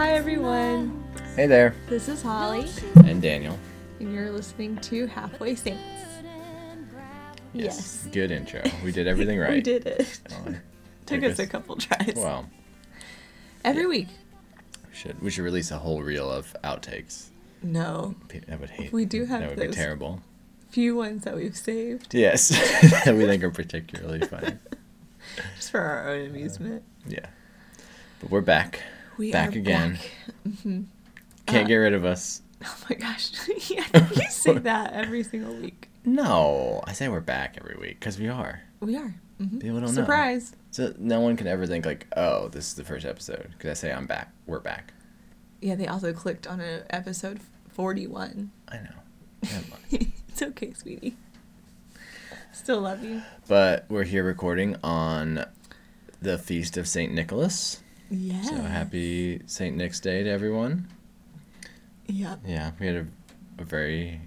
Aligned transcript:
Hi, 0.00 0.12
everyone. 0.14 1.04
Hey 1.36 1.46
there. 1.46 1.74
This 1.86 2.08
is 2.08 2.22
Holly, 2.22 2.66
And 3.04 3.20
Daniel. 3.20 3.58
and 3.98 4.14
you're 4.14 4.30
listening 4.30 4.78
to 4.78 5.06
Halfway 5.06 5.54
Saints. 5.54 5.82
Yes. 7.52 8.08
Good 8.10 8.30
intro. 8.30 8.62
We 8.82 8.92
did 8.92 9.06
everything 9.06 9.38
right. 9.38 9.52
We 9.52 9.60
did 9.60 9.84
it. 9.86 10.20
Oh, 10.32 10.54
Took 11.04 11.22
us 11.24 11.38
a 11.38 11.46
couple 11.46 11.76
tries. 11.76 12.14
Well, 12.16 12.48
Every 13.62 13.82
yeah. 13.82 13.88
week. 13.88 14.08
we 14.88 14.94
should 14.96 15.20
we 15.20 15.30
should 15.30 15.44
release 15.44 15.70
a 15.70 15.76
whole 15.76 16.00
reel 16.02 16.30
of 16.30 16.56
outtakes. 16.64 17.26
No. 17.62 18.14
I 18.50 18.56
would 18.56 18.70
hate. 18.70 18.94
We 18.94 19.04
do 19.04 19.26
have 19.26 19.40
that 19.40 19.50
would 19.50 19.58
those. 19.58 19.68
be 19.68 19.74
terrible. 19.74 20.22
Few 20.70 20.96
ones 20.96 21.24
that 21.24 21.36
we've 21.36 21.54
saved 21.54 22.14
Yes, 22.14 22.48
that 23.04 23.14
we 23.18 23.26
think 23.26 23.42
are 23.44 23.50
particularly 23.50 24.20
funny. 24.20 24.54
just 25.56 25.70
for 25.70 25.80
our 25.80 26.08
own 26.08 26.22
uh, 26.22 26.30
amusement. 26.30 26.84
Yeah, 27.06 27.26
but 28.22 28.30
we're 28.30 28.40
back. 28.40 28.80
We 29.20 29.30
Back 29.32 29.54
again. 29.54 29.92
back. 29.92 30.00
Mhm. 30.48 30.84
Can't 31.44 31.64
Uh, 31.64 31.68
get 31.68 31.74
rid 31.76 31.92
of 31.92 32.04
us. 32.06 32.40
Oh 32.64 32.76
my 32.90 32.96
gosh. 32.96 33.30
yeah, 33.70 33.84
you 34.14 34.28
say 34.30 34.52
that 34.70 34.92
every 34.94 35.22
single 35.22 35.54
week. 35.54 35.88
No, 36.06 36.80
I 36.86 36.92
say 36.94 37.08
we're 37.08 37.20
back 37.20 37.56
every 37.60 37.76
week 37.78 38.00
because 38.00 38.18
we 38.18 38.28
are. 38.28 38.62
We 38.80 38.96
are. 38.96 39.14
hmm 39.38 39.58
People 39.58 39.80
don't 39.80 39.94
know. 39.94 40.02
Surprise. 40.02 40.54
So 40.70 40.94
no 40.98 41.20
one 41.20 41.36
can 41.36 41.46
ever 41.46 41.66
think 41.66 41.84
like, 41.84 42.06
oh, 42.16 42.48
this 42.48 42.68
is 42.68 42.74
the 42.74 42.84
first 42.84 43.04
episode 43.06 43.48
because 43.52 43.70
I 43.70 43.74
say 43.74 43.92
I'm 43.92 44.06
back. 44.06 44.30
We're 44.46 44.60
back. 44.60 44.92
Yeah, 45.60 45.74
they 45.74 45.86
also 45.86 46.12
clicked 46.14 46.46
on 46.46 46.60
a 46.60 46.82
episode 46.90 47.40
41. 47.68 48.50
I 48.68 48.76
know. 48.76 49.50
It's 49.90 50.40
okay, 50.42 50.72
sweetie. 50.74 51.16
Still 52.52 52.80
love 52.80 53.04
you. 53.04 53.20
but 53.48 53.84
we're 53.90 54.04
here 54.04 54.24
recording 54.24 54.76
on 54.82 55.44
the 56.22 56.36
feast 56.38 56.76
of 56.76 56.86
Saint 56.88 57.12
Nicholas. 57.14 57.82
Yeah. 58.10 58.42
So 58.42 58.56
happy 58.56 59.40
Saint 59.46 59.76
Nick's 59.76 60.00
Day 60.00 60.24
to 60.24 60.30
everyone. 60.30 60.88
Yep. 62.06 62.40
Yeah, 62.44 62.72
we 62.80 62.86
had 62.86 62.96
a, 62.96 63.06
a 63.58 63.64
very 63.64 64.20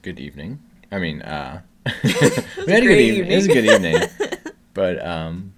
good 0.00 0.18
evening. 0.18 0.62
I 0.90 0.98
mean, 0.98 1.20
uh, 1.20 1.60
we 2.04 2.10
had 2.10 2.22
a 2.24 2.64
good 2.64 2.82
great 2.84 3.00
evening. 3.00 3.32
It 3.32 3.36
was 3.36 3.46
a 3.46 3.52
good 3.52 3.64
evening. 3.66 3.96
evening. 3.96 4.38
but 4.74 5.04
um, 5.04 5.52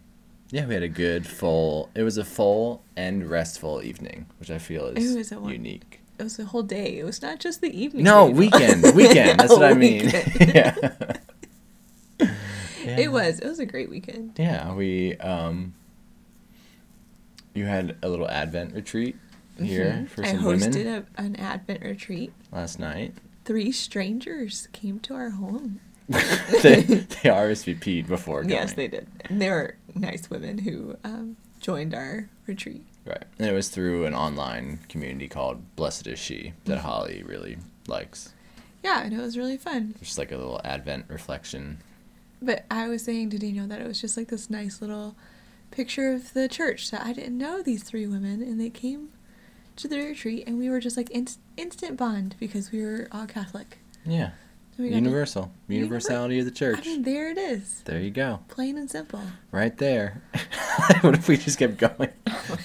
yeah, 0.50 0.66
we 0.66 0.74
had 0.74 0.82
a 0.82 0.88
good 0.88 1.26
full. 1.26 1.90
It 1.94 2.02
was 2.02 2.18
a 2.18 2.24
full 2.24 2.82
and 2.96 3.30
restful 3.30 3.80
evening, 3.82 4.26
which 4.40 4.50
I 4.50 4.58
feel 4.58 4.86
is 4.86 5.14
It 5.14 5.18
was 5.18 5.32
a 5.32 5.52
unique. 5.52 6.00
It 6.18 6.24
was 6.24 6.38
a 6.40 6.46
whole 6.46 6.64
day. 6.64 6.98
It 6.98 7.04
was 7.04 7.22
not 7.22 7.38
just 7.38 7.60
the 7.60 7.70
evening. 7.70 8.02
No, 8.02 8.26
weekend, 8.26 8.82
weekend. 8.96 9.38
That's 9.38 9.52
what 9.52 9.62
I 9.62 9.74
mean. 9.74 10.06
weekend. 10.06 10.54
yeah. 10.54 10.76
It 12.84 13.12
was. 13.12 13.38
It 13.38 13.46
was 13.46 13.60
a 13.60 13.66
great 13.66 13.88
weekend. 13.88 14.32
Yeah, 14.36 14.74
we 14.74 15.16
um. 15.18 15.74
You 17.58 17.66
had 17.66 17.96
a 18.02 18.08
little 18.08 18.28
Advent 18.30 18.72
retreat 18.74 19.16
here 19.60 20.04
Mhm. 20.06 20.08
for 20.08 20.24
I 20.24 20.28
some 20.30 20.38
hosted 20.44 20.74
women 20.76 21.04
a, 21.16 21.20
an 21.20 21.36
Advent 21.36 21.82
retreat. 21.82 22.32
last 22.52 22.78
night. 22.78 23.14
Three 23.44 23.72
strangers 23.72 24.68
came 24.72 25.00
to 25.00 25.14
our 25.14 25.30
home. 25.30 25.80
they, 26.08 26.82
they 26.82 27.28
RSVP'd 27.28 28.06
before 28.06 28.42
going. 28.42 28.52
Yes, 28.52 28.74
they 28.74 28.86
did. 28.88 29.08
And 29.24 29.42
they 29.42 29.50
were 29.50 29.74
nice 29.94 30.30
women 30.30 30.58
who 30.58 30.96
um, 31.04 31.36
joined 31.60 31.94
our 31.94 32.28
retreat. 32.46 32.84
Right. 33.04 33.24
And 33.38 33.48
it 33.48 33.52
was 33.52 33.68
through 33.68 34.04
an 34.06 34.14
online 34.14 34.78
community 34.88 35.28
called 35.28 35.74
Blessed 35.76 36.06
is 36.06 36.18
She 36.18 36.52
that 36.66 36.78
Mm-hmm. 36.78 36.86
Holly 36.86 37.22
really 37.26 37.58
likes. 37.88 38.32
Yeah, 38.84 39.02
and 39.02 39.12
it 39.12 39.18
was 39.20 39.36
really 39.36 39.56
fun. 39.56 39.94
Just 39.98 40.16
like 40.18 40.30
a 40.30 40.36
little 40.36 40.60
Advent 40.64 41.06
reflection. 41.08 41.78
But 42.40 42.64
I 42.70 42.86
was 42.88 43.02
saying 43.02 43.30
to 43.30 43.38
Daniel 43.38 43.66
that 43.66 43.80
it 43.80 43.86
was 43.86 44.00
just 44.00 44.16
like 44.16 44.28
this 44.28 44.48
nice 44.48 44.80
little 44.80 45.16
picture 45.70 46.12
of 46.12 46.32
the 46.34 46.48
church 46.48 46.90
that 46.90 47.04
I 47.04 47.12
didn't 47.12 47.38
know 47.38 47.62
these 47.62 47.82
three 47.82 48.06
women, 48.06 48.42
and 48.42 48.60
they 48.60 48.70
came 48.70 49.10
to 49.76 49.88
the 49.88 49.98
retreat, 49.98 50.44
and 50.46 50.58
we 50.58 50.68
were 50.68 50.80
just 50.80 50.96
like 50.96 51.10
inst- 51.10 51.40
instant 51.56 51.96
bond 51.96 52.34
because 52.40 52.72
we 52.72 52.82
were 52.82 53.08
all 53.12 53.26
Catholic. 53.26 53.78
Yeah. 54.04 54.30
Got 54.76 54.84
to- 54.84 54.90
Universal. 54.90 55.52
Universality 55.68 56.38
of 56.38 56.44
the 56.44 56.50
church. 56.52 56.78
I 56.80 56.82
mean, 56.82 57.02
there 57.02 57.30
it 57.30 57.38
is, 57.38 57.82
there 57.84 57.98
you 58.00 58.10
go. 58.10 58.40
plain 58.48 58.78
and 58.78 58.88
simple. 58.90 59.20
Right 59.50 59.76
there. 59.76 60.22
what 61.00 61.14
if 61.14 61.28
we 61.28 61.36
just 61.36 61.58
kept 61.58 61.78
going 61.78 62.10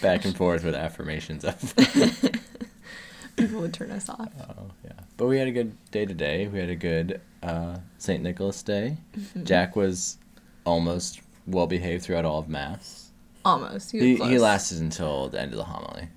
back 0.01 0.23
and 0.25 0.35
forth 0.37 0.63
with 0.63 0.75
affirmations 0.75 1.43
of 1.43 1.73
People 3.35 3.61
would 3.61 3.73
turn 3.73 3.89
us 3.89 4.09
off. 4.09 4.29
Oh, 4.41 4.69
yeah. 4.85 4.91
But 5.17 5.25
we 5.25 5.39
had 5.39 5.47
a 5.47 5.51
good 5.51 5.75
day 5.89 6.05
today. 6.05 6.47
We 6.47 6.59
had 6.59 6.69
a 6.69 6.75
good 6.75 7.19
uh, 7.41 7.77
St. 7.97 8.21
Nicholas 8.21 8.61
Day. 8.61 8.97
Mm-hmm. 9.17 9.43
Jack 9.45 9.75
was 9.75 10.19
almost 10.65 11.19
well 11.47 11.67
behaved 11.67 12.03
throughout 12.03 12.25
all 12.25 12.39
of 12.39 12.49
Mass. 12.49 13.11
Almost. 13.45 13.91
He, 13.91 13.97
was 13.97 14.05
He, 14.05 14.33
he 14.33 14.39
lasted 14.39 14.79
until 14.79 15.29
the 15.29 15.39
end 15.41 15.51
of 15.51 15.57
the 15.57 15.65
homily. 15.65 16.07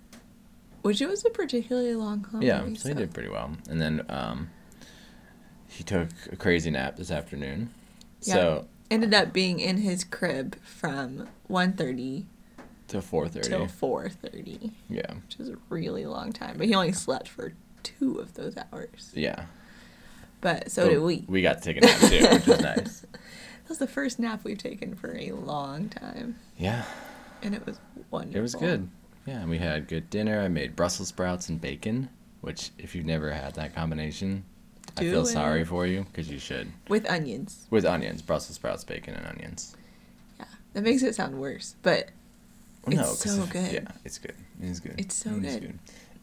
Which 0.83 1.01
it 1.01 1.09
was 1.09 1.25
a 1.25 1.31
particularly 1.31 1.95
long 1.97 2.23
homily. 2.25 2.47
yeah, 2.47 2.65
so, 2.75 2.89
he 2.89 2.95
did 2.95 3.13
pretty 3.13 3.29
well. 3.29 3.51
And 3.69 3.81
then 3.81 4.05
um, 4.09 4.51
he 5.69 5.83
took 5.83 6.09
a 6.31 6.37
crazy 6.37 6.71
nap 6.71 6.97
this 6.97 7.11
afternoon. 7.11 7.71
Yeah. 8.23 8.35
So 8.35 8.67
Ended 8.89 9.13
up 9.15 9.33
being 9.33 9.59
in 9.59 9.79
his 9.79 10.05
crib 10.05 10.57
from 10.63 11.27
1.30 11.51 12.25
to 12.89 13.03
four 13.03 13.27
thirty. 13.27 13.49
till 13.49 13.67
4.30, 13.67 14.71
Yeah, 14.89 15.15
which 15.25 15.41
is 15.41 15.49
a 15.49 15.57
really 15.69 16.07
long 16.07 16.33
time. 16.33 16.57
But 16.57 16.69
he 16.69 16.75
only 16.77 16.93
slept 16.93 17.27
for 17.27 17.53
two 17.83 18.21
of 18.21 18.35
those 18.35 18.55
hours. 18.73 19.11
yeah. 19.13 19.47
But 20.41 20.71
so 20.71 20.85
But 20.85 20.91
did 20.91 20.99
we. 21.01 21.25
We 21.27 21.43
got 21.43 21.61
to 21.61 21.65
take 21.65 21.79
a 21.79 21.81
nap 21.81 21.99
too, 21.99 22.29
which 22.29 22.47
is 22.49 22.61
nice. 22.63 23.07
That 23.67 23.71
was 23.71 23.79
the 23.79 23.89
first 23.89 24.21
nap 24.21 24.45
we've 24.45 24.57
taken 24.59 24.95
for 24.95 25.17
a 25.19 25.33
long 25.33 25.89
time, 25.89 26.37
Yeah, 26.57 26.85
and 27.43 27.53
it 27.53 27.67
was 27.67 27.81
wonderful. 28.13 28.39
it 28.39 28.41
was 28.43 28.55
good. 28.55 28.89
Yeah, 29.27 29.41
and 29.41 29.51
we 29.51 29.59
had 29.59 29.89
good 29.89 30.09
dinner. 30.09 30.41
I 30.41 30.47
made 30.47 30.77
Brussels 30.77 31.09
sprouts 31.09 31.49
and 31.49 31.61
bacon, 31.61 32.09
which 32.43 32.71
if 32.79 32.95
you've 32.95 33.07
never 33.07 33.33
had 33.33 33.55
that 33.57 33.75
combination, 33.75 34.45
I 34.97 35.01
Do 35.01 35.11
feel 35.11 35.27
sorry 35.27 35.65
for 35.65 35.85
you 35.85 36.05
because 36.05 36.31
you 36.31 36.39
should. 36.39 36.69
with 36.89 37.11
onions. 37.11 37.67
With 37.71 37.85
onions, 37.85 38.23
Brussels 38.23 38.55
sprouts, 38.55 38.85
bacon, 38.85 39.15
and 39.15 39.27
onions. 39.27 39.75
Yeah, 40.39 40.45
that 40.75 40.85
makes 40.85 41.03
it 41.03 41.17
sound 41.17 41.41
worse, 41.41 41.75
but 41.83 42.11
It's 42.87 43.01
'cause 43.01 43.35
so 43.35 43.43
if- 43.43 43.51
good. 43.51 43.73
Yeah, 43.73 43.89
it's 44.05 44.19
good. 44.19 44.37
It's 44.63 44.79
good. 44.79 44.95
It's 44.97 45.17
so 45.17 45.35
It 45.39 45.45
is 45.45 45.57
good. 45.57 45.79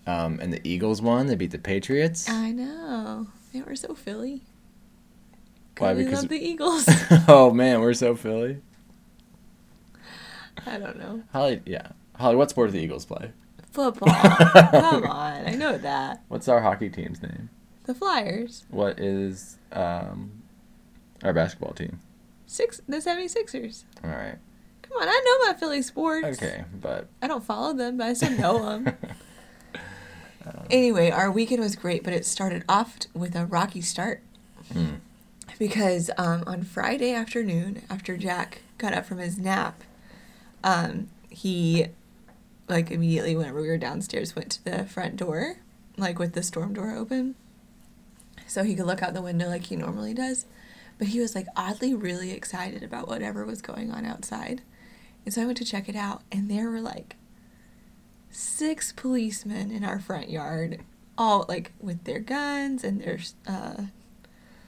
Um, 0.07 0.39
and 0.39 0.53
the 0.53 0.65
Eagles 0.65 1.01
won. 1.01 1.27
They 1.27 1.35
beat 1.35 1.51
the 1.51 1.59
Patriots. 1.59 2.29
I 2.29 2.51
know 2.51 3.27
they 3.51 3.61
were 3.63 3.75
so 3.75 3.93
Philly. 3.95 4.43
Why? 5.77 5.93
Because 5.93 6.21
love 6.21 6.29
the 6.29 6.39
Eagles. 6.39 6.85
oh 7.27 7.51
man, 7.51 7.81
we're 7.81 7.93
so 7.93 8.15
Philly. 8.15 8.61
I 10.65 10.77
don't 10.77 10.97
know 10.97 11.23
Holly, 11.33 11.61
yeah. 11.65 11.89
Holly, 12.15 12.35
what 12.35 12.49
sport 12.49 12.69
do 12.71 12.77
the 12.77 12.83
Eagles 12.83 13.05
play? 13.05 13.31
football. 13.71 14.07
Come 14.13 15.03
on, 15.09 15.47
I 15.47 15.55
know 15.55 15.77
that. 15.79 16.21
What's 16.27 16.47
our 16.47 16.61
hockey 16.61 16.89
team's 16.91 17.23
name? 17.23 17.49
The 17.85 17.95
Flyers, 17.95 18.65
What 18.69 18.99
is 18.99 19.57
um, 19.71 20.43
our 21.23 21.33
basketball 21.33 21.73
team? 21.73 21.99
six, 22.45 22.79
the 22.87 22.97
76ers. 22.97 23.83
All 24.03 24.11
right. 24.11 24.35
Come 24.83 25.01
on, 25.01 25.07
I 25.09 25.21
know 25.25 25.47
my 25.51 25.57
Philly 25.59 25.81
sports. 25.81 26.37
Okay, 26.37 26.63
but 26.79 27.07
I 27.21 27.27
don't 27.27 27.43
follow 27.43 27.73
them, 27.73 27.97
but 27.97 28.05
I 28.07 28.13
still 28.13 28.37
know 28.37 28.59
them. 28.83 28.95
anyway, 30.69 31.09
our 31.09 31.31
weekend 31.31 31.61
was 31.61 31.75
great, 31.75 32.03
but 32.03 32.13
it 32.13 32.25
started 32.27 32.63
off 32.69 32.95
with 33.15 33.35
a 33.35 33.45
rocky 33.47 33.81
start. 33.81 34.21
Hmm. 34.71 34.95
Because 35.59 36.09
um, 36.17 36.43
on 36.47 36.63
Friday 36.63 37.13
afternoon, 37.13 37.83
after 37.89 38.17
Jack 38.17 38.61
got 38.77 38.93
up 38.93 39.05
from 39.05 39.19
his 39.19 39.37
nap, 39.37 39.83
um, 40.63 41.09
he, 41.29 41.87
like, 42.67 42.91
immediately, 42.91 43.35
whenever 43.35 43.61
we 43.61 43.67
were 43.67 43.77
downstairs, 43.77 44.35
went 44.35 44.51
to 44.51 44.65
the 44.65 44.85
front 44.85 45.17
door, 45.17 45.57
like, 45.97 46.19
with 46.19 46.33
the 46.33 46.43
storm 46.43 46.73
door 46.73 46.91
open. 46.91 47.35
So 48.47 48.63
he 48.63 48.75
could 48.75 48.85
look 48.85 49.03
out 49.03 49.13
the 49.13 49.21
window 49.21 49.47
like 49.47 49.65
he 49.65 49.75
normally 49.75 50.13
does. 50.13 50.45
But 50.97 51.07
he 51.07 51.19
was, 51.19 51.35
like, 51.35 51.47
oddly 51.55 51.93
really 51.93 52.31
excited 52.31 52.83
about 52.83 53.07
whatever 53.07 53.45
was 53.45 53.61
going 53.61 53.91
on 53.91 54.05
outside. 54.05 54.61
And 55.25 55.33
so 55.33 55.41
I 55.41 55.45
went 55.45 55.57
to 55.59 55.65
check 55.65 55.87
it 55.87 55.95
out, 55.95 56.23
and 56.31 56.49
there 56.49 56.69
were, 56.69 56.81
like, 56.81 57.15
six 58.29 58.91
policemen 58.91 59.71
in 59.71 59.83
our 59.83 59.99
front 59.99 60.29
yard, 60.29 60.81
all, 61.17 61.45
like, 61.47 61.71
with 61.79 62.03
their 62.03 62.19
guns 62.19 62.83
and 62.83 63.01
their, 63.01 63.19
uh, 63.47 63.83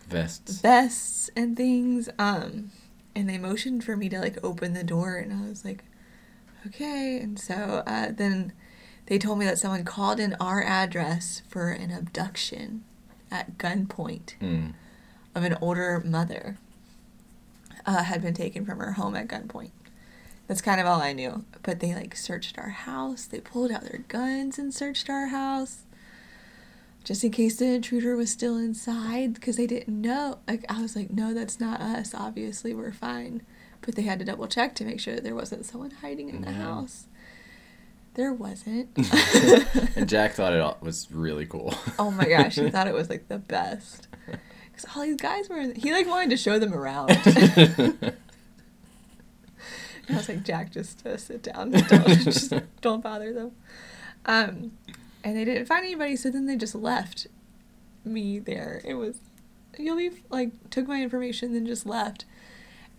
vests. 0.08 0.62
vests 0.62 1.30
and 1.36 1.56
things. 1.58 2.10
Um, 2.20 2.72
and 3.16 3.30
they 3.30 3.38
motioned 3.38 3.84
for 3.84 3.96
me 3.96 4.10
to 4.10 4.20
like 4.20 4.38
open 4.44 4.74
the 4.74 4.84
door, 4.84 5.16
and 5.18 5.32
I 5.34 5.48
was 5.48 5.64
like, 5.66 5.84
okay. 6.68 7.20
And 7.22 7.40
so 7.40 7.84
uh, 7.88 8.12
then 8.12 8.52
they 9.08 9.18
told 9.18 9.40
me 9.40 9.46
that 9.46 9.58
someone 9.60 9.84
called 9.86 10.20
in 10.20 10.36
our 10.40 10.64
address 10.64 11.42
for 11.48 11.70
an 11.70 11.92
abduction 11.92 12.84
at 13.32 13.58
gunpoint 13.58 14.34
Hmm. 14.40 14.68
of 15.34 15.44
an 15.44 15.58
older 15.62 16.02
mother. 16.06 16.58
Uh, 17.88 18.02
had 18.04 18.20
been 18.22 18.34
taken 18.34 18.66
from 18.66 18.80
her 18.80 18.94
home 18.94 19.16
at 19.16 19.28
gunpoint. 19.28 19.70
That's 20.48 20.62
kind 20.62 20.82
of 20.82 20.88
all 20.88 21.02
I 21.02 21.14
knew. 21.14 21.46
But 21.62 21.80
they 21.82 21.94
like 21.94 22.16
searched 22.18 22.58
our 22.58 22.70
house. 22.70 23.26
They 23.28 23.40
pulled 23.40 23.72
out 23.72 23.84
their 23.84 24.04
guns 24.08 24.58
and 24.58 24.74
searched 24.74 25.08
our 25.08 25.28
house. 25.28 25.84
Just 27.06 27.24
in 27.24 27.32
case 27.32 27.56
the 27.58 27.66
intruder 27.68 28.18
was 28.18 28.30
still 28.32 28.58
inside 28.58 29.36
because 29.36 29.56
they 29.56 29.68
didn't 29.68 30.02
know. 30.02 30.40
Like 30.48 30.66
I 30.68 30.82
was 30.82 30.96
like, 30.96 31.12
no, 31.12 31.34
that's 31.34 31.60
not 31.60 31.80
us. 31.80 32.14
Obviously, 32.14 32.74
we're 32.74 32.92
fine. 32.92 33.44
But 33.82 33.96
they 33.96 34.02
had 34.02 34.20
to 34.20 34.26
double 34.26 34.48
check 34.48 34.76
to 34.76 34.84
make 34.86 35.00
sure 35.00 35.14
that 35.16 35.24
there 35.24 35.36
wasn't 35.36 35.66
someone 35.66 35.92
hiding 35.92 36.30
in 36.30 36.42
the 36.42 36.48
Yeah. 36.52 36.58
house. 36.64 37.06
There 38.16 38.34
wasn't. 38.34 38.90
and 39.96 40.10
Jack 40.10 40.34
thought 40.34 40.54
it 40.54 40.82
was 40.82 41.08
really 41.12 41.46
cool. 41.46 41.74
oh 42.00 42.10
my 42.12 42.26
gosh, 42.28 42.56
he 42.56 42.70
thought 42.72 42.88
it 42.88 42.94
was 42.94 43.10
like 43.10 43.28
the 43.30 43.38
best. 43.40 44.08
Because 44.76 44.94
all 44.98 45.04
these 45.04 45.16
guys 45.16 45.48
were, 45.48 45.72
he 45.74 45.94
like 45.94 46.06
wanted 46.06 46.32
to 46.32 46.36
show 46.38 46.60
them 46.60 46.74
around. 46.74 47.10
I 47.12 48.14
was 50.10 50.28
like, 50.28 50.44
Jack, 50.44 50.72
just 50.72 51.06
uh, 51.06 51.16
sit 51.16 51.44
down. 51.44 51.72
Don't, 51.72 52.08
just 52.20 52.52
don't 52.82 53.02
bother 53.02 53.32
them. 53.32 53.52
Um, 54.26 54.74
and 55.26 55.36
they 55.36 55.44
didn't 55.44 55.66
find 55.66 55.84
anybody, 55.84 56.16
so 56.16 56.30
then 56.30 56.46
they 56.46 56.56
just 56.56 56.76
left 56.76 57.26
me 58.06 58.38
there. 58.38 58.80
It 58.86 58.94
was, 58.94 59.20
you'll 59.78 59.98
be 59.98 60.12
like, 60.30 60.70
took 60.70 60.88
my 60.88 61.02
information, 61.02 61.54
then 61.54 61.66
just 61.66 61.88
left. 61.88 62.26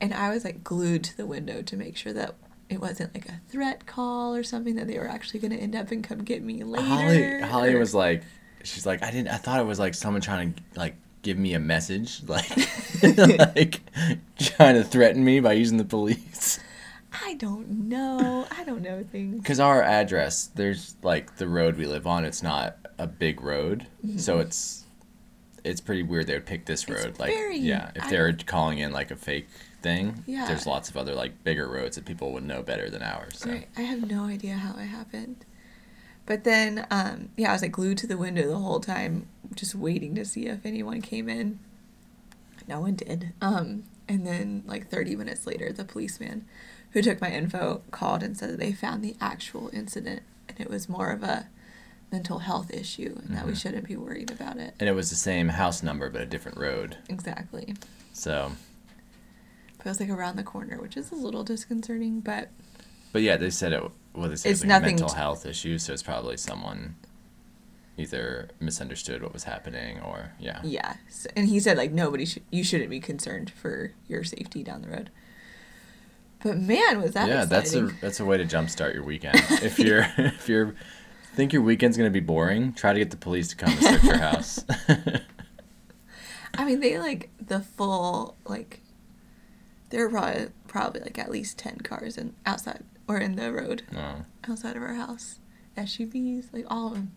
And 0.00 0.12
I 0.12 0.30
was 0.30 0.44
like 0.44 0.64
glued 0.64 1.04
to 1.04 1.16
the 1.16 1.24
window 1.24 1.62
to 1.62 1.76
make 1.76 1.96
sure 1.96 2.12
that 2.12 2.34
it 2.68 2.80
wasn't 2.80 3.14
like 3.14 3.28
a 3.28 3.40
threat 3.48 3.86
call 3.86 4.34
or 4.34 4.42
something 4.42 4.74
that 4.74 4.88
they 4.88 4.98
were 4.98 5.08
actually 5.08 5.38
going 5.38 5.52
to 5.52 5.56
end 5.56 5.76
up 5.76 5.92
and 5.92 6.02
come 6.02 6.24
get 6.24 6.42
me 6.42 6.64
later. 6.64 6.84
Holly, 6.84 7.40
Holly 7.42 7.74
was 7.76 7.94
like, 7.94 8.24
she's 8.64 8.84
like, 8.84 9.04
I 9.04 9.12
didn't. 9.12 9.28
I 9.28 9.36
thought 9.36 9.60
it 9.60 9.66
was 9.66 9.78
like 9.78 9.94
someone 9.94 10.20
trying 10.20 10.52
to 10.52 10.62
like 10.74 10.96
give 11.22 11.38
me 11.38 11.54
a 11.54 11.60
message, 11.60 12.22
like, 12.26 12.50
like 13.38 13.80
trying 14.36 14.74
to 14.74 14.82
threaten 14.82 15.24
me 15.24 15.38
by 15.38 15.52
using 15.52 15.78
the 15.78 15.84
police. 15.84 16.58
I 17.12 17.34
don't 17.34 17.88
know. 17.88 18.46
I 18.50 18.64
don't 18.64 18.82
know 18.82 19.02
things. 19.04 19.38
Because 19.40 19.60
our 19.60 19.82
address, 19.82 20.46
there's 20.54 20.94
like 21.02 21.36
the 21.36 21.48
road 21.48 21.76
we 21.76 21.86
live 21.86 22.06
on. 22.06 22.24
It's 22.24 22.42
not 22.42 22.76
a 22.98 23.06
big 23.06 23.40
road, 23.42 23.86
so 24.16 24.38
it's 24.38 24.84
it's 25.64 25.80
pretty 25.80 26.02
weird. 26.02 26.26
They 26.26 26.34
would 26.34 26.46
pick 26.46 26.66
this 26.66 26.84
Mm-hmm. 26.84 26.92
It's 26.94 27.04
road, 27.04 27.18
like 27.18 27.32
very- 27.32 27.58
yeah. 27.58 27.90
If 27.94 28.04
I 28.04 28.10
they're 28.10 28.32
don't- 28.32 28.46
calling 28.46 28.78
in 28.78 28.92
like 28.92 29.10
a 29.10 29.16
fake 29.16 29.48
thing, 29.82 30.22
Yeah. 30.26 30.46
there's 30.46 30.66
lots 30.66 30.88
of 30.88 30.96
other 30.96 31.14
like 31.14 31.42
bigger 31.44 31.66
roads 31.68 31.96
that 31.96 32.04
people 32.04 32.32
would 32.32 32.44
know 32.44 32.62
better 32.62 32.88
than 32.90 33.02
ours. 33.02 33.38
So. 33.38 33.50
Right. 33.50 33.68
I 33.76 33.82
have 33.82 34.08
no 34.10 34.24
idea 34.24 34.54
how 34.54 34.78
it 34.78 34.86
happened. 34.86 35.44
But 36.26 36.42
then, 36.44 36.86
um, 36.90 37.28
yeah, 37.36 37.50
I 37.50 37.52
was 37.52 37.62
like 37.62 37.72
glued 37.72 37.98
to 37.98 38.06
the 38.08 38.18
window 38.18 38.48
the 38.48 38.58
whole 38.58 38.80
time, 38.80 39.26
just 39.54 39.74
waiting 39.76 40.14
to 40.16 40.24
see 40.24 40.46
if 40.46 40.66
anyone 40.66 41.00
came 41.00 41.28
in. 41.28 41.60
No 42.68 42.80
one 42.80 42.94
did. 42.96 43.32
Um, 43.40 43.84
and 44.08 44.26
then, 44.26 44.62
like 44.66 44.88
30 44.88 45.16
minutes 45.16 45.46
later, 45.46 45.72
the 45.72 45.84
policeman 45.84 46.44
who 46.92 47.02
took 47.02 47.20
my 47.20 47.30
info 47.30 47.82
called 47.90 48.22
and 48.22 48.36
said 48.36 48.50
that 48.50 48.58
they 48.58 48.72
found 48.72 49.02
the 49.04 49.16
actual 49.20 49.68
incident 49.72 50.22
and 50.48 50.60
it 50.60 50.70
was 50.70 50.88
more 50.88 51.10
of 51.10 51.22
a 51.22 51.48
mental 52.12 52.38
health 52.38 52.72
issue 52.72 53.18
and 53.24 53.36
that 53.36 53.44
we 53.46 53.52
Mhm. 53.52 53.56
shouldn't 53.60 53.84
be 53.86 53.96
worried 53.96 54.30
about 54.30 54.56
it. 54.58 54.74
And 54.78 54.88
it 54.88 54.92
was 54.92 55.10
the 55.10 55.16
same 55.16 55.48
house 55.48 55.82
number 55.82 56.08
but 56.08 56.20
a 56.22 56.26
different 56.26 56.56
road. 56.56 56.96
Exactly. 57.08 57.74
So, 58.12 58.52
But 59.76 59.86
it 59.86 59.88
was 59.90 60.00
like 60.00 60.08
around 60.08 60.36
the 60.36 60.42
corner, 60.42 60.80
which 60.80 60.96
is 60.96 61.10
a 61.12 61.16
little 61.16 61.44
disconcerting, 61.44 62.20
but 62.20 62.48
but 63.12 63.22
yeah, 63.22 63.36
they 63.36 63.50
said 63.50 63.72
it. 63.72 63.82
Well, 64.14 64.28
they 64.28 64.36
said 64.36 64.50
It's 64.52 64.60
it 64.62 64.64
was 64.66 64.70
like 64.70 64.78
a 64.82 64.86
mental 64.86 65.10
health 65.10 65.44
issue, 65.46 65.78
so 65.78 65.92
it's 65.92 66.02
probably 66.02 66.36
someone 66.36 66.94
either 67.98 68.50
misunderstood 68.60 69.22
what 69.22 69.32
was 69.32 69.44
happening 69.44 70.00
or 70.00 70.32
yeah. 70.38 70.60
Yeah, 70.62 70.96
and 71.34 71.48
he 71.48 71.60
said 71.60 71.76
like 71.76 71.92
nobody 71.92 72.24
should 72.24 72.42
you 72.50 72.64
shouldn't 72.64 72.90
be 72.90 73.00
concerned 73.00 73.50
for 73.50 73.92
your 74.06 74.24
safety 74.24 74.62
down 74.62 74.82
the 74.82 74.88
road. 74.88 75.10
But 76.42 76.58
man, 76.58 77.00
was 77.00 77.12
that 77.12 77.28
yeah, 77.28 77.44
that's 77.44 77.74
a 77.74 77.86
that's 78.00 78.20
a 78.20 78.24
way 78.24 78.36
to 78.36 78.44
jumpstart 78.44 78.94
your 78.94 79.04
weekend. 79.04 79.36
if 79.62 79.78
you're 79.78 80.06
if 80.16 80.48
you're 80.48 80.74
think 81.34 81.52
your 81.52 81.62
weekend's 81.62 81.96
gonna 81.96 82.10
be 82.10 82.20
boring, 82.20 82.72
try 82.72 82.92
to 82.92 82.98
get 82.98 83.10
the 83.10 83.16
police 83.16 83.48
to 83.48 83.56
come 83.56 83.70
and 83.70 83.82
search 83.82 84.02
your 84.04 84.18
house. 84.18 84.64
I 86.54 86.64
mean, 86.64 86.80
they 86.80 86.98
like 86.98 87.30
the 87.40 87.60
full 87.60 88.36
like. 88.44 88.80
There 89.90 90.08
were 90.08 90.10
probably 90.10 90.48
probably 90.66 91.00
like 91.02 91.18
at 91.18 91.30
least 91.30 91.58
ten 91.58 91.78
cars 91.78 92.18
in 92.18 92.34
outside 92.44 92.82
or 93.06 93.18
in 93.18 93.36
the 93.36 93.52
road 93.52 93.84
oh, 93.96 94.24
outside 94.48 94.76
of 94.76 94.82
our 94.82 94.94
house, 94.94 95.38
SUVs, 95.76 96.52
like 96.52 96.64
all 96.68 96.88
of 96.88 96.94
them. 96.94 97.12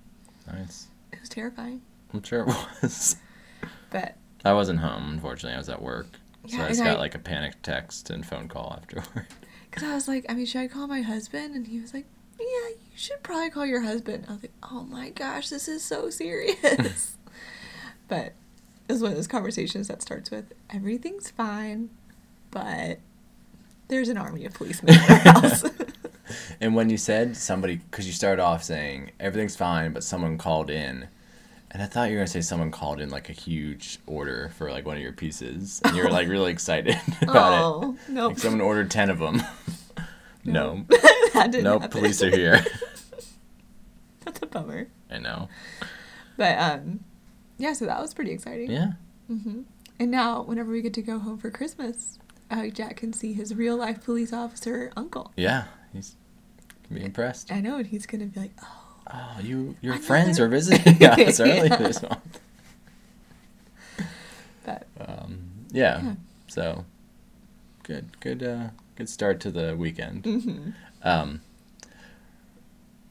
Nice. 0.53 0.87
It 1.11 1.19
was 1.19 1.29
terrifying, 1.29 1.81
I'm 2.13 2.23
sure 2.23 2.41
it 2.41 2.47
was. 2.47 3.15
but 3.89 4.15
I 4.45 4.53
wasn't 4.53 4.79
home, 4.79 5.09
unfortunately. 5.13 5.55
I 5.55 5.57
was 5.57 5.69
at 5.69 5.81
work. 5.81 6.07
So 6.47 6.57
Yeah, 6.57 6.65
I 6.65 6.67
just 6.69 6.83
got 6.83 6.97
I- 6.97 6.99
like 6.99 7.15
a 7.15 7.19
panic 7.19 7.61
text 7.63 8.09
and 8.09 8.25
phone 8.25 8.47
call 8.47 8.73
afterward. 8.77 9.27
because 9.69 9.83
I 9.83 9.93
was 9.93 10.07
like, 10.07 10.25
I 10.29 10.33
mean, 10.33 10.45
should 10.45 10.61
I 10.61 10.67
call 10.67 10.87
my 10.87 11.01
husband? 11.01 11.55
And 11.55 11.67
he 11.67 11.79
was 11.81 11.93
like, 11.93 12.05
Yeah, 12.39 12.45
you 12.69 12.95
should 12.95 13.21
probably 13.23 13.49
call 13.49 13.65
your 13.65 13.81
husband. 13.81 14.25
I 14.29 14.33
was 14.33 14.43
like, 14.43 14.53
Oh 14.63 14.83
my 14.83 15.09
gosh, 15.09 15.49
this 15.49 15.67
is 15.67 15.83
so 15.83 16.09
serious. 16.09 17.17
but 18.07 18.33
it 18.87 18.93
was 18.93 19.01
one 19.01 19.11
of 19.11 19.17
those 19.17 19.27
conversations 19.27 19.87
that 19.89 20.01
starts 20.01 20.31
with 20.31 20.53
everything's 20.69 21.29
fine, 21.29 21.89
but 22.51 22.99
there's 23.87 24.09
an 24.09 24.17
army 24.17 24.45
of 24.45 24.53
policemen 24.53 24.95
in 24.95 24.99
our 25.01 25.17
house. 25.33 25.63
And 26.61 26.75
when 26.75 26.89
you 26.89 26.97
said 26.97 27.35
somebody, 27.37 27.77
because 27.77 28.05
you 28.07 28.13
started 28.13 28.41
off 28.41 28.63
saying 28.63 29.11
everything's 29.19 29.55
fine, 29.55 29.93
but 29.93 30.03
someone 30.03 30.37
called 30.37 30.69
in, 30.69 31.07
and 31.71 31.83
I 31.83 31.85
thought 31.85 32.09
you 32.09 32.15
were 32.15 32.19
gonna 32.21 32.27
say 32.27 32.41
someone 32.41 32.71
called 32.71 32.99
in 32.99 33.09
like 33.09 33.29
a 33.29 33.33
huge 33.33 33.99
order 34.07 34.51
for 34.57 34.71
like 34.71 34.85
one 34.85 34.97
of 34.97 35.03
your 35.03 35.13
pieces, 35.13 35.81
and 35.85 35.95
you 35.95 36.03
were 36.03 36.09
like 36.09 36.27
really 36.27 36.51
excited 36.51 36.95
about 37.21 37.53
it. 37.53 37.61
oh 37.61 37.97
no, 38.07 38.27
Like 38.29 38.39
someone 38.39 38.61
ordered 38.61 38.89
ten 38.91 39.09
of 39.09 39.19
them. 39.19 39.41
no, 40.43 40.85
no, 41.35 41.79
happen. 41.79 41.89
police 41.89 42.21
are 42.23 42.29
here. 42.29 42.63
That's 44.25 44.41
a 44.41 44.45
bummer. 44.45 44.87
I 45.09 45.17
know. 45.19 45.49
But 46.37 46.57
um, 46.57 46.99
yeah, 47.57 47.73
so 47.73 47.85
that 47.85 47.99
was 48.01 48.13
pretty 48.13 48.31
exciting. 48.31 48.69
Yeah. 48.71 48.91
hmm 49.27 49.61
And 49.99 50.11
now, 50.11 50.41
whenever 50.43 50.71
we 50.71 50.81
get 50.81 50.93
to 50.95 51.01
go 51.01 51.19
home 51.19 51.37
for 51.37 51.49
Christmas, 51.51 52.17
uh, 52.49 52.67
Jack 52.67 52.97
can 52.97 53.13
see 53.13 53.33
his 53.33 53.53
real 53.55 53.75
life 53.75 54.03
police 54.03 54.31
officer 54.33 54.91
uncle. 54.95 55.33
Yeah. 55.35 55.65
He's 55.93 56.15
be 56.93 57.03
impressed. 57.03 57.51
I 57.51 57.59
know, 57.61 57.77
and 57.77 57.87
he's 57.87 58.05
gonna 58.05 58.25
be 58.25 58.39
like, 58.39 58.51
"Oh, 58.61 58.75
Oh, 59.11 59.39
you 59.41 59.75
your 59.81 59.93
Another- 59.93 60.05
friends 60.05 60.39
are 60.39 60.47
visiting 60.47 61.03
us 61.03 61.39
early 61.39 61.67
Yeah. 61.69 61.77
this 61.77 62.01
month. 62.03 62.39
but 64.65 64.87
Um, 64.99 65.49
yeah. 65.71 66.01
Yeah. 66.03 66.13
So 66.47 66.85
good, 67.83 68.19
good, 68.19 68.43
uh, 68.43 68.69
good 68.95 69.09
start 69.09 69.39
to 69.41 69.51
the 69.51 69.75
weekend. 69.75 70.23
mhm. 70.23 70.73
Um, 71.03 71.41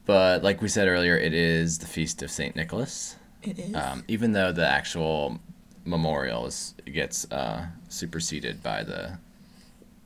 but 0.05 0.43
like 0.43 0.61
we 0.61 0.67
said 0.67 0.87
earlier, 0.87 1.17
it 1.17 1.33
is 1.33 1.79
the 1.79 1.85
feast 1.87 2.21
of 2.21 2.31
Saint 2.31 2.55
Nicholas. 2.55 3.15
it 3.43 3.59
is." 3.59 3.75
Um, 3.75 4.03
even 4.07 4.31
though 4.33 4.51
the 4.51 4.67
actual 4.67 5.39
memorial 5.85 6.45
is 6.45 6.75
gets 6.85 7.29
uh, 7.31 7.67
superseded 7.89 8.61
by 8.63 8.83
the 8.83 9.17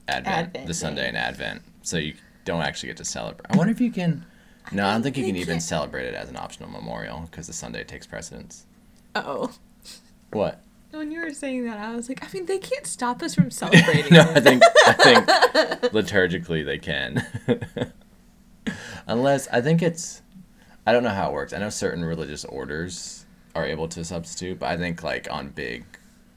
Advent, 0.08 0.48
Advent 0.48 0.68
the 0.68 0.74
Sunday 0.74 1.04
Day. 1.04 1.10
in 1.10 1.16
Advent, 1.16 1.62
so 1.82 1.98
you 1.98 2.14
don't 2.46 2.62
actually 2.62 2.88
get 2.88 2.98
to 2.98 3.06
celebrate. 3.06 3.46
I 3.50 3.58
wonder 3.58 3.72
if 3.72 3.80
you 3.82 3.92
can. 3.92 4.26
No, 4.72 4.86
I 4.88 4.94
don't 4.94 5.04
think 5.04 5.18
you 5.18 5.26
can 5.26 5.36
even 5.36 5.60
celebrate 5.60 6.06
it 6.06 6.14
as 6.14 6.30
an 6.30 6.38
optional 6.38 6.70
memorial 6.70 7.28
because 7.30 7.48
the 7.48 7.54
Sunday 7.54 7.84
takes 7.84 8.08
precedence. 8.08 8.66
oh, 9.16 9.52
What? 10.32 10.62
when 10.92 11.12
you 11.12 11.20
were 11.22 11.32
saying 11.34 11.66
that, 11.66 11.80
I 11.80 11.96
was 11.96 12.08
like, 12.08 12.24
I 12.24 12.28
mean, 12.32 12.46
they 12.46 12.60
can't 12.60 12.86
stop 12.86 13.24
us 13.24 13.34
from 13.34 13.50
celebrating. 13.62 14.14
no. 14.14 14.22
I 14.22 14.40
think 14.40 14.62
I 14.88 14.94
think 14.94 15.26
liturgically 15.92 16.64
they 16.64 16.78
can. 16.78 17.26
Unless 19.08 19.48
I 19.50 19.60
think 19.62 19.82
it's 19.82 20.22
I 20.86 20.92
don't 20.94 21.04
know 21.04 21.10
how 21.10 21.30
it 21.30 21.34
works. 21.34 21.52
I 21.54 21.58
know 21.58 21.70
certain 21.70 22.06
religious 22.06 22.46
orders 22.46 23.26
are 23.56 23.66
able 23.66 23.88
to 23.90 24.04
substitute, 24.06 24.60
but 24.60 24.68
I 24.70 24.78
think 24.78 25.04
like 25.04 25.28
on 25.32 25.50
big 25.50 25.84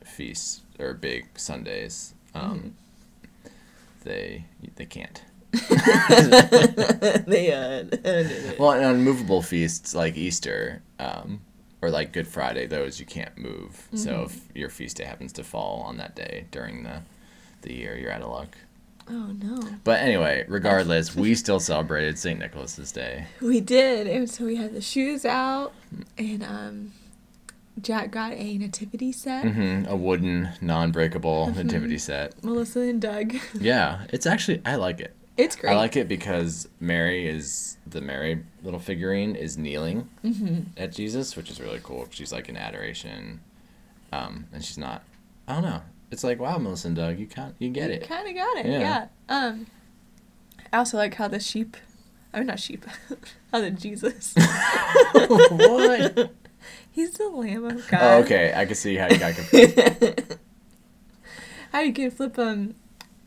feasts 0.05 0.63
or 0.79 0.95
big 0.95 1.27
Sundays, 1.39 2.15
um, 2.35 2.75
they 4.05 4.47
they 4.77 4.87
can't. 4.87 5.23
they 7.27 7.53
uh. 7.53 7.85
Well, 8.59 8.73
and 8.73 8.85
on 8.85 9.03
movable 9.03 9.43
feasts 9.43 9.95
like 9.95 10.17
Easter, 10.17 10.83
um, 10.99 11.41
or 11.83 11.91
like 11.91 12.13
Good 12.13 12.27
Friday, 12.27 12.67
those 12.67 12.99
you 13.01 13.07
can't 13.07 13.37
move. 13.37 13.89
So 13.95 14.25
if 14.29 14.41
your 14.57 14.71
feast 14.71 14.97
day 14.97 15.05
happens 15.05 15.33
to 15.35 15.45
fall 15.45 15.83
on 15.83 15.97
that 15.99 16.15
day 16.17 16.47
during 16.51 16.83
the 16.85 17.03
the 17.63 17.75
year, 17.75 17.97
you're 17.99 18.13
out 18.13 18.23
of 18.23 18.31
luck. 18.31 18.57
oh 19.09 19.33
no, 19.43 19.61
But 19.85 20.01
anyway, 20.01 20.45
regardless, 20.49 21.15
we 21.15 21.35
still 21.45 21.61
celebrated 21.61 22.19
St. 22.19 22.39
Nicholas's 22.39 22.93
Day. 22.93 23.27
we 23.41 23.61
did, 23.61 24.07
and 24.07 24.29
so 24.31 24.45
we 24.45 24.57
had 24.57 24.73
the 24.75 24.81
shoes 24.81 25.25
out, 25.25 25.73
and 26.19 26.43
um, 26.45 26.93
Jack 27.81 28.11
got 28.11 28.33
a 28.33 28.59
nativity 28.59 29.13
set. 29.13 29.45
hmm 29.45 29.85
A 29.89 29.97
wooden, 29.97 30.51
non-breakable 30.61 31.49
Mm-hmm. 31.49 31.57
nativity 31.67 31.99
set. 31.99 32.43
Melissa 32.45 32.81
and 32.81 33.01
Doug. 33.03 33.35
Yeah, 33.55 34.07
it's 34.13 34.27
actually 34.27 34.63
I 34.65 34.77
like 34.77 35.01
it. 35.01 35.15
It's 35.37 35.55
great. 35.57 35.73
I 35.73 35.77
like 35.77 35.97
it 35.97 36.09
because 36.09 36.69
Mary 36.81 37.27
is 37.29 37.77
the 37.87 38.01
Mary 38.01 38.43
little 38.63 38.81
figurine 38.81 39.37
is 39.37 39.59
kneeling 39.59 40.09
Mm-hmm. 40.25 40.61
at 40.79 40.93
Jesus, 40.93 41.37
which 41.37 41.51
is 41.51 41.61
really 41.61 41.81
cool. 41.83 42.07
She's 42.11 42.33
like 42.33 42.49
in 42.49 42.57
adoration, 42.57 43.41
um, 44.13 44.47
and 44.53 44.65
she's 44.65 44.79
not. 44.79 45.03
I 45.47 45.55
don't 45.55 45.63
know. 45.63 45.83
It's 46.11 46.25
like 46.25 46.39
wow, 46.41 46.57
Melissa 46.59 46.89
and 46.89 46.97
Doug, 46.97 47.19
you 47.19 47.27
can't 47.27 47.55
you 47.59 47.69
get 47.69 47.91
it. 47.91 48.03
You 48.03 48.09
Kind 48.09 48.29
of 48.29 48.35
got 48.35 48.57
it. 48.59 48.67
Yeah. 48.67 48.79
Yeah. 48.81 49.07
Um, 49.29 49.67
I 50.73 50.79
also 50.79 50.97
like 50.97 51.15
how 51.15 51.29
the 51.29 51.39
sheep, 51.41 51.77
oh 52.33 52.43
not 52.43 52.59
sheep, 52.59 52.85
how 53.53 53.61
the 53.61 53.71
Jesus. 53.71 54.35
what? 55.13 56.31
He's 56.91 57.11
the 57.13 57.29
Lamb 57.29 57.65
of 57.67 57.87
God. 57.89 58.01
Oh, 58.03 58.19
okay. 58.23 58.53
I 58.57 58.65
can 58.65 58.75
see 58.75 58.97
how 58.97 59.09
you 59.09 59.19
got 59.19 59.35
confused. 59.35 60.39
how 61.73 61.81
you 61.81 61.93
can 61.93 62.11
flip 62.11 62.39
um, 62.39 62.75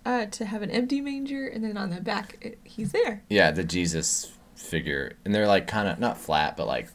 uh, 0.05 0.25
to 0.27 0.45
have 0.45 0.61
an 0.61 0.71
empty 0.71 1.01
manger, 1.01 1.47
and 1.47 1.63
then 1.63 1.77
on 1.77 1.89
the 1.89 2.01
back, 2.01 2.37
it, 2.41 2.59
he's 2.63 2.91
there. 2.91 3.23
yeah, 3.29 3.51
the 3.51 3.63
Jesus 3.63 4.31
figure, 4.55 5.13
and 5.25 5.33
they're 5.33 5.47
like 5.47 5.67
kind 5.67 5.87
of 5.87 5.99
not 5.99 6.17
flat, 6.17 6.55
but 6.57 6.67
like 6.67 6.87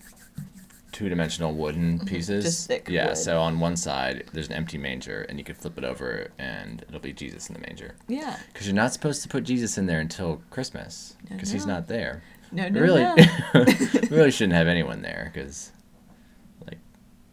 two 0.92 1.08
dimensional 1.08 1.52
wooden 1.52 1.99
pieces. 2.06 2.44
Mm-hmm. 2.44 2.49
Just 2.49 2.68
thick 2.68 2.88
Yeah. 2.88 3.08
wood. 3.08 3.16
So 3.16 3.40
on 3.40 3.58
one 3.58 3.76
side 3.76 4.25
there's 4.32 4.46
an 4.49 4.54
empty 4.54 4.78
manger, 4.78 5.23
and 5.28 5.38
you 5.38 5.44
could 5.44 5.56
flip 5.56 5.76
it 5.78 5.84
over, 5.84 6.30
and 6.38 6.84
it'll 6.88 7.00
be 7.00 7.12
Jesus 7.12 7.49
in 7.49 7.54
the 7.54 7.61
manger. 7.61 7.96
Yeah. 8.06 8.38
Because 8.52 8.66
you're 8.66 8.76
not 8.76 8.92
supposed 8.92 9.23
to 9.23 9.28
put 9.28 9.42
Jesus 9.44 9.76
in 9.76 9.87
there 9.87 9.99
until 10.00 10.40
Christmas, 10.50 11.16
No, 11.28 11.37
because 11.37 11.50
he's 11.50 11.66
not 11.66 11.88
there. 11.88 12.23
No, 12.52 12.68
no, 12.68 12.80
really, 12.80 13.02
no. 13.02 13.14
we 13.54 14.16
really 14.16 14.30
shouldn't 14.30 14.52
have 14.54 14.68
anyone 14.68 15.02
there, 15.02 15.32
because 15.34 15.73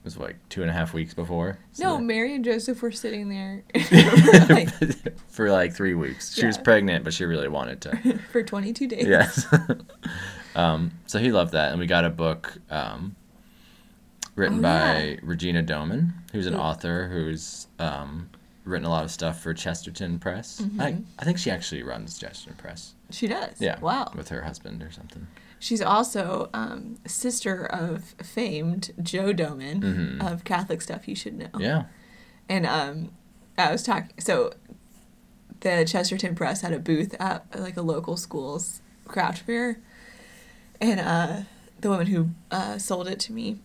it 0.01 0.05
was 0.05 0.17
like 0.17 0.35
two 0.49 0.61
and 0.61 0.69
a 0.71 0.73
half 0.73 0.93
weeks 0.93 1.13
before. 1.13 1.59
so 1.73 1.83
No, 1.83 1.95
that- 1.97 2.03
Mary 2.03 2.33
and 2.33 2.43
Joseph 2.43 2.81
were 2.81 2.91
sitting 2.91 3.29
there 3.29 3.63
like, 4.49 4.69
for 5.27 5.51
like 5.51 5.73
three 5.73 5.93
weeks. 5.93 6.33
She 6.33 6.45
was 6.45 6.57
pregnant, 6.57 7.03
but 7.03 7.13
she 7.13 7.25
really 7.25 7.47
wanted 7.47 7.81
to. 7.81 8.17
for 8.31 8.41
22 8.43 8.87
days. 8.87 9.07
yes. 9.07 9.45
um, 10.55 10.91
so 11.07 11.19
he 11.19 11.31
loved 11.31 11.53
that, 11.53 11.71
and 11.71 11.79
we 11.79 11.85
got 11.85 12.03
a 12.05 12.09
book 12.09 12.57
um, 12.71 13.15
written 14.35 14.59
Oh, 14.59 14.61
by 14.63 15.03
yeah. 15.03 15.15
Regina 15.21 15.61
Doman, 15.61 16.13
who's 16.31 16.47
an 16.47 16.53
Who- 16.53 16.59
author 16.59 17.07
who's 17.07 17.67
um, 17.79 18.29
written 18.65 18.85
a 18.85 18.89
lot 18.89 19.03
of 19.03 19.11
stuff 19.11 19.39
for 19.41 19.53
Chesterton 19.53 20.17
Press. 20.19 20.63
I, 20.79 20.97
I 21.19 21.25
think 21.25 21.37
she 21.37 21.51
actually 21.51 21.83
runs 21.83 22.17
Chesterton 22.17 22.55
Press. 22.57 22.93
She 23.11 23.27
does. 23.27 23.59
Yeah. 23.59 23.79
Wow. 23.79 24.11
With 24.15 24.29
her 24.29 24.41
husband 24.41 24.81
or 24.81 24.91
something. 24.91 25.27
She's 25.63 25.81
also 25.81 26.49
um, 26.55 26.97
sister 27.05 27.65
of 27.65 28.15
famed 28.23 28.91
Joe 29.01 29.31
Doman 29.31 29.81
Mhm. 30.19 30.31
of 30.33 30.43
Catholic 30.43 30.81
Stuff 30.81 31.07
You 31.07 31.15
Should 31.15 31.37
Know. 31.37 31.49
Yeah. 31.59 31.83
And 32.49 32.65
um, 32.65 33.11
I 33.59 33.71
was 33.71 33.83
talking, 33.83 34.09
so 34.17 34.53
the 35.59 35.85
Chesterton 35.85 36.33
Press 36.33 36.61
had 36.61 36.73
a 36.73 36.79
booth 36.79 37.15
at 37.19 37.45
like 37.57 37.77
a 37.77 37.83
local 37.83 38.17
school's 38.17 38.81
craft 39.05 39.43
fair. 39.43 39.79
And 40.81 40.99
uh, 40.99 41.41
the 41.79 41.89
woman 41.89 42.07
who 42.07 42.29
uh, 42.49 42.79
sold 42.79 43.07
it 43.07 43.19
to 43.19 43.31
me 43.33 43.59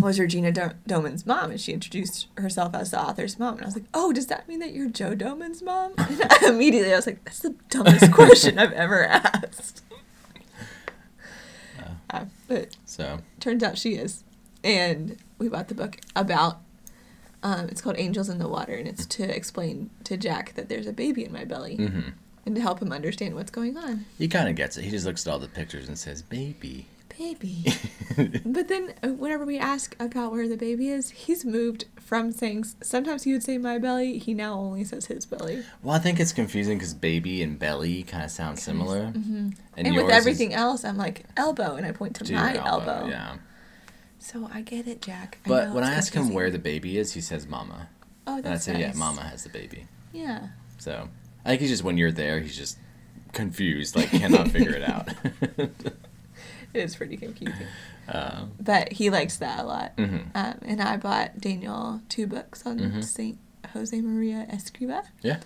was 0.00 0.18
Regina 0.18 0.50
Do- 0.50 0.72
Doman's 0.84 1.24
mom, 1.24 1.52
and 1.52 1.60
she 1.60 1.72
introduced 1.72 2.26
herself 2.36 2.74
as 2.74 2.90
the 2.90 3.00
author's 3.00 3.38
mom. 3.38 3.54
And 3.54 3.62
I 3.62 3.66
was 3.66 3.76
like, 3.76 3.84
"Oh, 3.94 4.12
does 4.12 4.26
that 4.26 4.48
mean 4.48 4.58
that 4.58 4.72
you're 4.72 4.90
Joe 4.90 5.14
Doman's 5.14 5.62
mom?" 5.62 5.94
And 5.98 6.42
immediately, 6.42 6.92
I 6.92 6.96
was 6.96 7.06
like, 7.06 7.22
"That's 7.24 7.38
the 7.38 7.54
dumbest 7.70 8.10
question 8.20 8.58
I've 8.58 8.72
ever 8.72 9.04
asked." 9.06 9.82
Uh, 12.10 12.26
but 12.48 12.76
So 12.84 13.18
turns 13.40 13.62
out 13.62 13.78
she 13.78 13.94
is, 13.94 14.24
and 14.62 15.16
we 15.38 15.48
bought 15.48 15.68
the 15.68 15.74
book 15.74 15.96
about. 16.14 16.58
Um, 17.42 17.68
it's 17.68 17.82
called 17.82 17.96
Angels 17.98 18.30
in 18.30 18.38
the 18.38 18.48
Water, 18.48 18.72
and 18.72 18.88
it's 18.88 19.04
to 19.06 19.22
explain 19.24 19.90
to 20.04 20.16
Jack 20.16 20.54
that 20.54 20.70
there's 20.70 20.86
a 20.86 20.92
baby 20.94 21.24
in 21.24 21.32
my 21.32 21.44
belly, 21.44 21.76
hmm 21.76 22.00
and 22.46 22.54
to 22.54 22.60
help 22.60 22.82
him 22.82 22.92
understand 22.92 23.34
what's 23.34 23.50
going 23.50 23.74
on. 23.78 24.04
he 24.18 24.28
kind 24.28 24.50
of 24.50 24.54
gets 24.54 24.76
it. 24.76 24.84
He 24.84 24.90
just 24.90 25.06
looks 25.06 25.26
at 25.26 25.32
all 25.32 25.38
the 25.38 25.48
pictures 25.48 25.88
and 25.88 25.98
says, 25.98 26.20
"Baby." 26.20 26.86
Baby. 27.18 27.66
But 28.44 28.68
then, 28.68 28.94
uh, 29.02 29.08
whenever 29.08 29.44
we 29.44 29.58
ask 29.58 29.96
about 29.98 30.30
where 30.30 30.48
the 30.48 30.56
baby 30.56 30.88
is, 30.88 31.10
he's 31.10 31.44
moved 31.44 31.86
from 31.98 32.30
saying 32.30 32.64
sometimes 32.80 33.24
he 33.24 33.32
would 33.32 33.42
say 33.42 33.58
my 33.58 33.78
belly. 33.78 34.18
He 34.18 34.34
now 34.34 34.54
only 34.54 34.84
says 34.84 35.06
his 35.06 35.26
belly. 35.26 35.64
Well, 35.82 35.96
I 35.96 35.98
think 35.98 36.20
it's 36.20 36.32
confusing 36.32 36.78
because 36.78 36.94
baby 36.94 37.42
and 37.42 37.58
belly 37.58 38.04
kind 38.04 38.22
of 38.22 38.30
sound 38.30 38.60
similar. 38.60 39.06
Mm-hmm. 39.06 39.50
And, 39.76 39.86
yours 39.88 40.04
with 40.04 40.12
is 40.12 40.16
everything 40.16 40.54
else, 40.54 40.84
I'm 40.84 40.96
like 40.96 41.24
elbow, 41.36 41.74
and 41.74 41.84
I 41.84 41.90
point 41.90 42.14
to 42.16 42.24
to 42.24 42.32
my 42.34 42.54
elbow. 42.64 43.08
Yeah. 43.08 43.38
So 44.20 44.48
I 44.52 44.60
get 44.60 44.86
it, 44.86 45.02
Jack. 45.02 45.38
I 45.44 45.48
But 45.48 45.72
when 45.72 45.82
I 45.82 45.92
ask 45.92 46.12
him 46.12 46.32
where 46.32 46.50
the 46.50 46.58
baby 46.60 46.96
is, 46.98 47.14
he 47.14 47.20
says 47.20 47.48
mama. 47.48 47.88
oh, 48.28 48.40
that's 48.40 48.68
And 48.68 48.76
I 48.76 48.80
say, 48.80 48.86
yeah, 48.86 48.92
mama 48.94 49.22
has 49.22 49.42
the 49.42 49.50
baby. 49.50 49.86
Yeah. 50.12 50.48
So 50.78 51.08
I 51.44 51.48
think 51.48 51.62
he's 51.62 51.70
just, 51.70 51.82
when 51.82 51.98
you're 51.98 52.12
there, 52.12 52.38
he's 52.38 52.56
just 52.56 52.78
confused, 53.32 53.96
like 53.96 54.10
cannot 54.10 54.48
figure 54.48 54.74
it 54.74 54.88
out. 54.88 55.08
It 56.74 56.80
is 56.82 56.96
pretty 56.96 57.16
confusing. 57.16 57.66
um, 58.08 58.52
But 58.60 58.92
he 58.92 59.08
likes 59.10 59.36
that 59.38 59.60
a 59.60 59.62
lot. 59.64 59.96
mhm. 59.96 60.26
Um, 60.34 60.58
and 60.62 60.82
I 60.82 60.96
bought 60.96 61.38
Daniel 61.38 62.00
two 62.08 62.26
books 62.26 62.66
on 62.66 62.78
Mhm. 62.78 63.04
Saint 63.04 63.38
Jose 63.72 63.98
Maria 64.00 64.46
Escriva. 64.52 65.04
Yeah. 65.22 65.38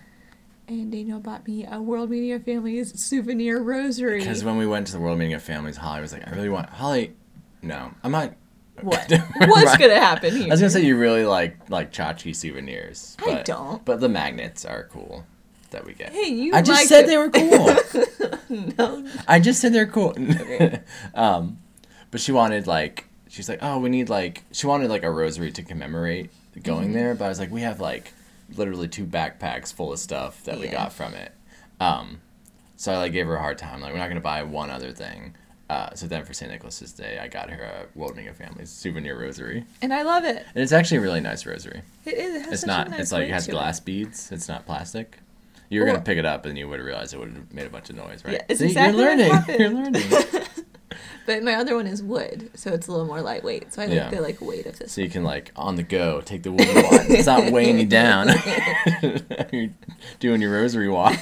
And 0.67 0.91
Daniel 0.93 1.21
bought 1.21 1.47
me 1.47 1.67
a 1.71 1.81
World 1.81 2.11
Meeting 2.11 2.33
of 2.33 2.45
Families 2.45 3.01
souvenir 3.01 3.63
rosary. 3.63 4.19
Because 4.19 4.45
when 4.45 4.57
we 4.59 4.67
went 4.67 4.87
to 4.89 4.93
the 4.93 5.01
World 5.01 5.19
Meeting 5.19 5.35
of 5.35 5.43
Families, 5.43 5.77
Holly 5.79 6.01
was 6.01 6.13
like, 6.13 6.27
I 6.27 6.31
really 6.33 6.49
want, 6.51 6.69
Holly, 6.69 7.15
no, 7.63 7.93
I'm 8.03 8.11
not. 8.13 8.35
what? 8.83 9.11
What's 9.39 9.67
Right. 9.67 9.79
gonna 9.79 9.95
happen 10.01 10.35
here? 10.37 10.47
I 10.47 10.51
was 10.51 10.61
gonna 10.61 10.71
say 10.71 10.83
you 10.85 10.97
really 10.97 11.25
like 11.25 11.69
like 11.71 11.91
tchotchke 11.93 12.35
souvenirs. 12.37 13.17
I 13.27 13.43
don't. 13.45 13.85
But 13.85 14.01
the 14.01 14.09
magnets 14.09 14.65
are 14.65 14.85
cool 14.91 15.25
that 15.71 15.85
we 15.85 15.93
get. 15.95 16.13
Hey, 16.13 16.29
you. 16.29 16.55
I 16.55 16.63
just 16.63 16.89
said 16.89 17.03
the- 17.03 17.07
they 17.09 17.17
were 17.17 17.31
cool. 17.31 18.75
no. 18.79 19.07
I 19.27 19.41
just 19.41 19.61
said 19.61 19.73
they're 19.73 19.87
cool. 19.87 20.15
um, 21.15 21.59
but 22.11 22.21
she 22.21 22.33
wanted 22.33 22.67
like 22.67 23.07
she's 23.29 23.49
like, 23.49 23.59
oh, 23.63 23.79
we 23.79 23.89
need 23.89 24.09
like 24.09 24.45
she 24.53 24.67
wanted 24.67 24.89
like 24.91 25.03
a 25.03 25.11
rosary 25.11 25.53
to 25.53 25.63
commemorate 25.63 26.31
going 26.63 26.87
Mm-hmm. 26.87 26.95
there. 26.95 27.15
But 27.15 27.27
I 27.27 27.29
was 27.29 27.39
like, 27.39 27.51
we 27.51 27.63
have 27.63 27.81
like 27.81 28.13
literally 28.57 28.89
two 28.89 29.05
backpacks 29.07 29.73
full 29.73 29.93
of 29.93 29.99
stuff 29.99 30.43
that 30.45 30.59
we 30.59 30.69
got 30.69 30.93
from 30.93 31.15
it. 31.15 31.33
Um, 31.81 32.21
so 32.77 32.93
I 32.93 32.97
like 32.99 33.13
gave 33.13 33.27
her 33.27 33.37
a 33.37 33.41
hard 33.41 33.59
time. 33.59 33.81
Like 33.81 33.93
we're 33.93 33.99
not 33.99 34.09
gonna 34.09 34.21
buy 34.21 34.43
one 34.43 34.71
other 34.71 34.93
thing. 34.93 35.35
Uh, 35.71 35.95
so 35.95 36.07
then 36.07 36.25
for 36.25 36.33
St. 36.33 36.51
Nicholas's 36.51 36.93
Day, 36.95 37.19
I 37.21 37.29
got 37.29 37.51
her 37.51 37.63
a 37.63 38.01
of 38.27 38.37
Families 38.39 38.71
souvenir 38.71 39.21
rosary, 39.21 39.67
And 39.83 39.93
I 39.93 40.01
love 40.01 40.25
it. 40.25 40.47
and 40.55 40.63
it's 40.63 40.73
actually 40.73 40.97
a 40.97 41.01
really 41.03 41.21
nice 41.21 41.45
rosary. 41.45 41.83
It 42.07 42.15
is. 42.15 42.37
It 42.37 42.43
has 42.45 42.53
It's 42.55 42.67
not. 42.67 42.89
Nice 42.89 43.01
it's 43.01 43.13
like 43.13 43.25
it 43.29 43.33
has 43.33 43.47
glass 43.47 43.79
beads. 43.79 44.33
It's 44.33 44.49
not 44.49 44.65
plastic. 44.65 45.19
You 45.71 45.81
were 45.81 45.87
Well- 45.87 45.95
gonna 45.97 46.05
pick 46.05 46.19
it 46.19 46.25
up, 46.25 46.47
and 46.47 46.57
you 46.59 46.69
would 46.69 46.81
realize 46.81 47.13
it 47.13 47.19
would 47.21 47.33
have 47.33 47.53
made 47.53 47.67
a 47.67 47.71
bunch 47.71 47.91
of 47.91 47.97
noise, 47.97 48.25
right? 48.25 48.35
Yeah, 48.35 48.43
it's 48.49 48.61
See, 48.61 48.67
exactly 48.67 49.03
you're 49.03 49.17
learning. 49.17 49.45
You're 49.59 49.69
learning. 49.85 50.03
But 51.27 51.43
my 51.43 51.57
other 51.57 51.75
one 51.77 51.87
is 51.87 52.03
wood, 52.03 52.51
so 52.55 52.73
it's 52.73 52.87
a 52.89 52.91
little 52.91 53.07
more 53.07 53.21
lightweight. 53.21 53.75
So 53.75 53.83
I 53.83 53.85
like 53.87 53.95
Yeah. 53.95 54.09
the 54.09 54.23
like 54.23 54.41
weight 54.41 54.65
of 54.65 54.79
this. 54.79 54.93
So 54.93 55.03
you 55.03 55.11
can 55.11 55.25
like 55.25 55.53
on 55.57 55.77
the 55.77 55.83
go 55.83 56.23
take 56.23 56.43
the 56.43 56.51
wooden 56.51 56.75
one. 56.75 57.05
It's 57.11 57.27
not 57.27 57.53
weighing 57.53 57.79
you 57.79 57.85
down. 57.87 58.29
You're 59.53 59.69
doing 60.21 60.41
your 60.41 60.53
rosary 60.53 60.89
walk. 60.89 61.15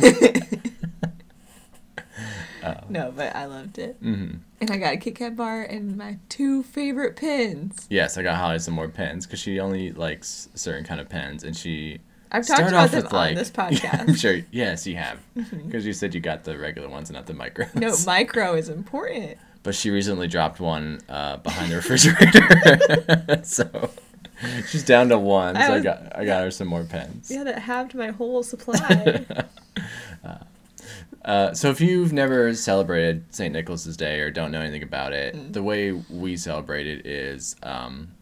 No, 2.88 3.12
but 3.14 3.34
I 3.34 3.44
loved 3.46 3.78
it. 3.78 3.96
hmm 4.00 4.34
And 4.60 4.70
I 4.70 4.76
got 4.76 4.94
a 4.94 4.96
Kit 4.96 5.16
Kat 5.16 5.36
bar 5.36 5.62
and 5.62 5.96
my 5.96 6.18
two 6.28 6.62
favorite 6.62 7.16
pins. 7.16 7.86
Yes, 7.90 8.16
I 8.16 8.22
got 8.22 8.36
Holly 8.36 8.58
some 8.60 8.74
more 8.74 8.88
pens 8.88 9.26
because 9.26 9.38
she 9.40 9.58
only 9.60 9.92
likes 9.92 10.48
certain 10.54 10.84
kind 10.84 11.00
of 11.00 11.08
pens, 11.08 11.42
and 11.44 11.56
she 11.56 11.98
I've 12.36 12.46
talked 12.46 12.68
about 12.68 12.90
them 12.90 13.06
on 13.06 13.12
like 13.12 13.36
this 13.36 13.50
podcast. 13.62 14.00
I'm 14.08 14.14
sure. 14.14 14.40
Yes, 14.50 14.86
you 14.86 14.96
have 14.96 15.18
because 15.34 15.86
you 15.86 15.92
said 15.92 16.14
you 16.14 16.20
got 16.20 16.44
the 16.44 16.56
regular 16.58 16.88
ones 16.88 17.08
and 17.10 17.16
not 17.16 17.26
the 17.26 17.32
micros. 17.34 17.74
no, 17.74 17.94
micro 18.06 18.54
is 18.54 18.68
important. 18.68 19.38
but 19.62 19.74
she 19.74 19.90
recently 19.90 20.28
dropped 20.28 20.60
one 20.60 21.00
uh, 21.08 21.36
behind 21.38 21.70
the 21.72 21.76
refrigerator, 21.76 23.40
so 23.44 23.90
she's 24.68 24.84
down 24.84 25.08
to 25.08 25.18
one. 25.18 25.56
I 25.56 25.66
so 25.66 25.74
I 25.74 25.80
got 25.80 26.16
I 26.18 26.24
got 26.24 26.42
her 26.44 26.50
some 26.50 26.68
more 26.68 26.84
pens. 26.84 27.30
Yeah, 27.30 27.44
that 27.44 27.58
halved 27.60 27.94
my 27.94 28.08
whole 28.08 28.42
supply. 28.42 29.24
Uh, 31.24 31.52
so 31.54 31.70
if 31.70 31.80
you've 31.80 32.12
never 32.12 32.54
celebrated 32.54 33.24
St. 33.34 33.52
Nicholas's 33.52 33.96
Day 33.96 34.20
or 34.20 34.30
don't 34.30 34.52
know 34.52 34.60
anything 34.60 34.84
about 34.84 35.12
it, 35.12 35.34
Mm. 35.34 35.52
the 35.52 35.62
way 35.62 35.90
we 35.90 36.36
celebrate 36.36 36.86
it 36.86 37.04
is 37.04 37.56
um, 37.64 38.12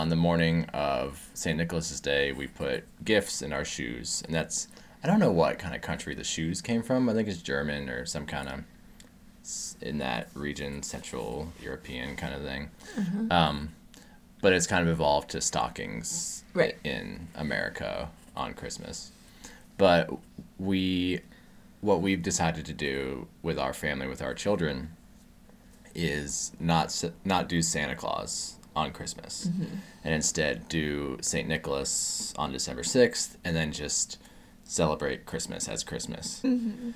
on 0.00 0.08
the 0.08 0.16
morning 0.16 0.64
of 0.72 1.28
St. 1.34 1.58
Nicholas's 1.58 2.00
Day, 2.00 2.32
we 2.32 2.46
put 2.46 2.84
gifts 3.04 3.42
in 3.42 3.52
our 3.52 3.66
shoes, 3.66 4.22
and 4.24 4.34
that's 4.34 4.66
I 5.04 5.06
don't 5.06 5.20
know 5.20 5.30
what 5.30 5.58
kind 5.58 5.74
of 5.74 5.82
country 5.82 6.14
the 6.14 6.24
shoes 6.24 6.62
came 6.62 6.82
from. 6.82 7.06
I 7.10 7.12
think 7.12 7.28
it's 7.28 7.42
German 7.42 7.90
or 7.90 8.06
some 8.06 8.24
kind 8.24 8.48
of 8.48 9.76
in 9.82 9.98
that 9.98 10.28
region, 10.32 10.82
Central 10.82 11.52
European 11.62 12.16
kind 12.16 12.34
of 12.34 12.42
thing. 12.42 12.70
Mm-hmm. 12.98 13.30
Um, 13.30 13.72
but 14.40 14.54
it's 14.54 14.66
kind 14.66 14.88
of 14.88 14.90
evolved 14.90 15.28
to 15.30 15.40
stockings 15.42 16.44
right. 16.54 16.76
in 16.82 17.28
America 17.34 18.08
on 18.34 18.54
Christmas. 18.54 19.12
But 19.76 20.10
we, 20.58 21.20
what 21.82 22.00
we've 22.00 22.22
decided 22.22 22.64
to 22.66 22.72
do 22.72 23.28
with 23.42 23.58
our 23.58 23.74
family, 23.74 24.06
with 24.06 24.22
our 24.22 24.32
children, 24.32 24.96
is 25.94 26.52
not 26.58 27.04
not 27.24 27.50
do 27.50 27.60
Santa 27.60 27.96
Claus 27.96 28.56
on 28.80 28.92
Christmas, 28.92 29.46
mm-hmm. 29.46 29.76
and 30.04 30.14
instead 30.14 30.68
do 30.68 31.18
Saint 31.20 31.48
Nicholas 31.48 32.34
on 32.36 32.52
December 32.52 32.82
sixth, 32.82 33.36
and 33.44 33.54
then 33.54 33.72
just 33.72 34.18
celebrate 34.64 35.26
Christmas 35.26 35.68
as 35.68 35.84
Christmas. 35.84 36.40
Mm-hmm. 36.44 36.90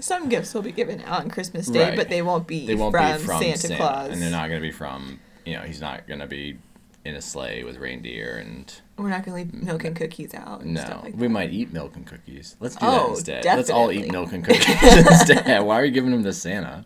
Some 0.00 0.28
gifts 0.28 0.54
will 0.54 0.62
be 0.62 0.72
given 0.72 1.00
out 1.02 1.20
on 1.20 1.30
Christmas 1.30 1.66
Day, 1.68 1.90
Right. 1.90 1.96
but 1.96 2.08
they 2.08 2.22
won't 2.22 2.46
be, 2.46 2.66
They 2.66 2.74
won't 2.74 2.92
from, 2.92 3.18
be 3.18 3.22
from 3.22 3.42
Santa, 3.42 3.58
Santa, 3.58 3.76
Claus. 3.76 4.08
and 4.10 4.22
they're 4.22 4.30
not 4.30 4.48
going 4.48 4.60
to 4.60 4.66
be 4.66 4.72
from 4.72 5.20
you 5.44 5.54
know 5.54 5.62
he's 5.62 5.80
not 5.80 6.06
going 6.06 6.20
to 6.20 6.26
be 6.26 6.58
in 7.04 7.14
a 7.14 7.20
sleigh 7.22 7.64
with 7.64 7.76
reindeer 7.78 8.36
and 8.36 8.74
We're 8.98 9.08
not 9.08 9.24
going 9.24 9.46
to 9.48 9.52
leave 9.52 9.64
milk 9.64 9.84
and 9.84 9.94
mm-hmm. 9.94 10.04
cookies 10.04 10.34
out 10.34 10.60
and 10.60 10.74
No, 10.74 10.80
stuff 10.82 11.04
like 11.04 11.14
we 11.16 11.28
might 11.28 11.50
eat 11.50 11.72
milk 11.72 11.96
and 11.96 12.06
cookies. 12.06 12.56
Let's 12.60 12.76
do 12.76 12.86
Oh, 12.86 13.02
that 13.04 13.10
instead. 13.10 13.44
Let's 13.44 13.70
all 13.70 13.90
eat 13.90 14.12
milk 14.12 14.32
and 14.32 14.44
cookies 14.44 14.66
instead. 14.82 15.62
Why 15.62 15.80
are 15.80 15.84
you 15.84 15.90
giving 15.92 16.10
them 16.10 16.22
to 16.24 16.32
Santa? 16.32 16.84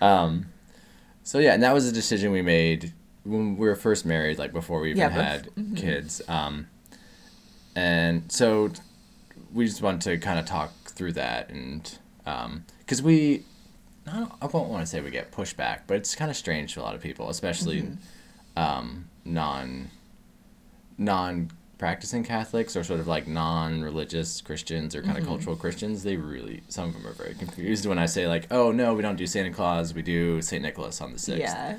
Um, 0.00 0.46
so 1.24 1.38
yeah, 1.38 1.54
and 1.54 1.62
that 1.62 1.74
was 1.74 1.88
a 1.88 1.92
decision 1.92 2.32
we 2.32 2.42
made 2.42 2.92
when 3.24 3.56
we 3.56 3.66
were 3.68 3.76
first 3.76 4.04
married, 4.04 4.38
like 4.38 4.52
before 4.52 4.80
we 4.80 4.90
even 4.90 4.98
Yeah, 5.00 5.10
bef- 5.10 5.12
had 5.12 5.46
mhm. 5.54 5.76
kids. 5.76 6.22
Um, 6.28 6.66
and 7.74 8.30
so 8.30 8.70
we 9.52 9.66
just 9.66 9.82
wanted 9.82 10.00
to 10.02 10.18
kind 10.18 10.38
of 10.38 10.46
talk 10.46 10.72
through 10.90 11.12
that, 11.12 11.50
and 11.50 11.98
because 12.80 13.02
we 13.02 13.44
I, 14.06 14.16
don't, 14.16 14.32
I 14.42 14.46
won't 14.46 14.68
want 14.68 14.82
to 14.82 14.86
say 14.86 15.00
we 15.00 15.10
get 15.10 15.30
pushback, 15.30 15.80
but 15.86 15.96
it's 15.96 16.14
kind 16.14 16.30
of 16.30 16.36
strange 16.36 16.74
to 16.74 16.80
a 16.80 16.82
lot 16.82 16.94
of 16.94 17.00
people, 17.00 17.30
especially 17.30 17.86
um, 18.56 19.08
non 19.24 19.90
non 20.98 21.50
practicing 21.78 22.22
Catholics 22.22 22.76
or 22.76 22.84
sort 22.84 23.00
of 23.00 23.08
like 23.08 23.26
non 23.26 23.82
religious 23.82 24.40
Christians 24.40 24.94
or 24.94 25.02
kind 25.02 25.18
of 25.18 25.24
cultural 25.24 25.56
Christians. 25.56 26.02
They 26.02 26.16
really 26.16 26.62
some 26.68 26.88
of 26.88 26.94
them 26.94 27.06
are 27.06 27.12
very 27.14 27.34
confused 27.34 27.86
when 27.86 27.98
I 27.98 28.06
say 28.06 28.28
like, 28.28 28.46
oh 28.50 28.72
no, 28.72 28.94
we 28.94 29.02
don't 29.02 29.16
do 29.16 29.26
Santa 29.26 29.50
Claus, 29.50 29.94
we 29.94 30.02
do 30.02 30.42
Saint 30.42 30.62
Nicholas 30.62 31.00
on 31.00 31.12
the 31.12 31.18
sixth. 31.18 31.40
Yeah. 31.40 31.76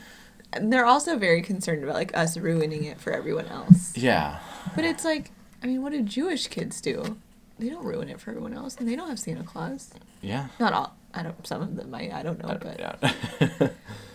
And 0.55 0.71
they're 0.71 0.85
also 0.85 1.17
very 1.17 1.41
concerned 1.41 1.83
about 1.83 1.95
like 1.95 2.15
us 2.17 2.37
ruining 2.37 2.83
it 2.85 2.99
for 3.01 3.11
everyone 3.11 3.47
else. 3.47 3.95
Yeah. 3.97 4.39
But 4.75 4.85
it's 4.85 5.03
like, 5.05 5.31
I 5.61 5.67
mean, 5.67 5.81
what 5.81 5.91
do 5.91 6.01
Jewish 6.01 6.47
kids 6.47 6.81
do? 6.81 7.17
They 7.59 7.69
don't 7.69 7.85
ruin 7.85 8.09
it 8.09 8.19
for 8.19 8.31
everyone 8.31 8.53
else, 8.53 8.75
and 8.77 8.87
they 8.89 8.95
don't 8.95 9.07
have 9.09 9.19
Santa 9.19 9.43
Claus. 9.43 9.93
Yeah. 10.21 10.47
Not 10.59 10.73
all. 10.73 10.95
I 11.13 11.23
don't. 11.23 11.45
Some 11.45 11.61
of 11.61 11.75
them 11.75 11.91
might. 11.91 12.11
I 12.11 12.23
don't 12.23 12.41
know, 12.41 12.49
I- 12.49 12.57
but 12.57 12.79
yeah. 12.79 13.69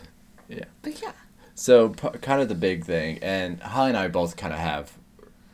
yeah. 0.49 0.65
but 0.83 1.01
yeah. 1.01 1.13
So 1.55 1.91
p- 1.91 2.19
kind 2.21 2.41
of 2.41 2.49
the 2.49 2.55
big 2.55 2.85
thing, 2.85 3.19
and 3.23 3.61
Holly 3.63 3.89
and 3.91 3.97
I 3.99 4.09
both 4.09 4.37
kind 4.37 4.53
of 4.53 4.59
have 4.59 4.93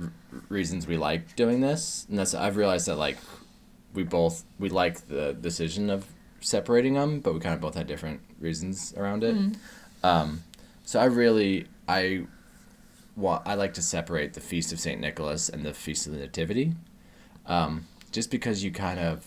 r- 0.01 0.13
reasons 0.49 0.87
we 0.87 0.97
like 0.97 1.35
doing 1.37 1.61
this, 1.61 2.07
and 2.09 2.19
that's 2.19 2.35
I've 2.35 2.57
realized 2.57 2.87
that 2.89 2.97
like 2.97 3.17
we 3.95 4.03
both 4.03 4.45
we 4.59 4.69
like 4.69 5.07
the 5.09 5.35
decision 5.35 5.89
of 5.91 6.07
separating 6.41 6.95
them, 6.95 7.21
but 7.21 7.33
we 7.35 7.41
kind 7.41 7.55
of 7.55 7.61
both 7.61 7.75
had 7.75 7.87
different 7.87 8.21
reasons 8.41 8.93
around 8.97 9.25
it. 9.25 9.37
Um, 10.03 10.43
so 10.85 11.01
I 11.01 11.07
really 11.07 11.67
I 11.89 12.27
wa- 13.17 13.43
I 13.45 13.55
like 13.55 13.75
to 13.75 13.83
separate 13.83 14.35
the 14.35 14.41
feast 14.41 14.73
of 14.73 14.81
Saint 14.81 15.01
Nicholas 15.01 15.49
and 15.49 15.65
the 15.65 15.75
feast 15.75 16.07
of 16.07 16.13
the 16.13 16.19
Nativity, 16.19 16.75
um, 17.47 17.87
just 18.13 18.31
because 18.31 18.63
you 18.63 18.71
kind 18.71 19.01
of 19.01 19.25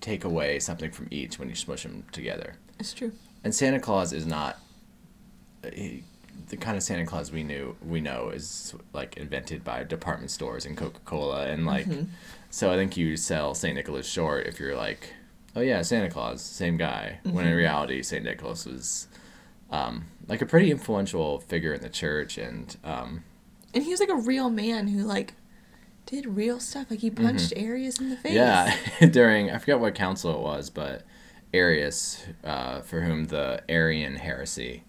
take 0.00 0.24
away 0.24 0.58
something 0.58 0.90
from 0.90 1.06
each 1.10 1.38
when 1.38 1.48
you 1.48 1.54
smush 1.54 1.84
them 1.84 2.04
together. 2.12 2.56
It's 2.78 2.92
true. 2.92 3.12
And 3.44 3.54
Santa 3.54 3.78
Claus 3.78 4.12
is 4.12 4.26
not 4.26 4.58
he, 5.72 6.02
the 6.48 6.56
kind 6.56 6.76
of 6.76 6.82
Santa 6.82 7.06
Claus 7.06 7.30
we 7.30 7.42
knew 7.42 7.76
we 7.86 8.00
know 8.00 8.30
is 8.30 8.74
like 8.92 9.16
invented 9.16 9.62
by 9.64 9.84
department 9.84 10.30
stores 10.30 10.64
and 10.66 10.76
Coca 10.76 11.00
Cola 11.04 11.46
and 11.46 11.66
like 11.66 11.86
so 12.50 12.72
I 12.72 12.76
think 12.76 12.96
you 12.96 13.16
sell 13.16 13.54
Saint 13.54 13.76
Nicholas 13.76 14.06
short 14.06 14.46
if 14.46 14.58
you're 14.58 14.76
like 14.76 15.12
oh 15.54 15.60
yeah 15.60 15.82
Santa 15.82 16.10
Claus 16.10 16.42
same 16.42 16.76
guy 16.76 17.20
when 17.24 17.46
in 17.46 17.54
reality 17.54 18.02
Saint 18.02 18.24
Nicholas 18.24 18.66
was 18.66 19.06
um, 19.70 20.04
like 20.28 20.42
a 20.42 20.46
pretty 20.46 20.70
influential 20.70 21.40
figure 21.40 21.74
in 21.74 21.80
the 21.82 21.88
church 21.88 22.38
and 22.38 22.76
um, 22.84 23.24
And 23.74 23.84
he 23.84 23.90
was 23.90 24.00
like 24.00 24.08
a 24.08 24.16
real 24.16 24.50
man 24.50 24.88
who 24.88 25.02
like 25.02 25.34
did 26.06 26.26
real 26.26 26.60
stuff. 26.60 26.90
Like 26.90 27.00
he 27.00 27.10
punched 27.10 27.52
Arius 27.56 27.98
in 28.00 28.10
the 28.10 28.16
face. 28.16 28.36
Mm-hmm. 28.36 29.04
Yeah, 29.04 29.10
during 29.10 29.50
I 29.50 29.58
forget 29.58 29.80
what 29.80 29.94
council 29.94 30.34
it 30.34 30.40
was, 30.40 30.70
but 30.70 31.02
Arius, 31.54 32.24
uh, 32.44 32.80
for 32.80 33.02
whom 33.02 33.26
the 33.26 33.62
Arian 33.68 34.16
heresy 34.16 34.84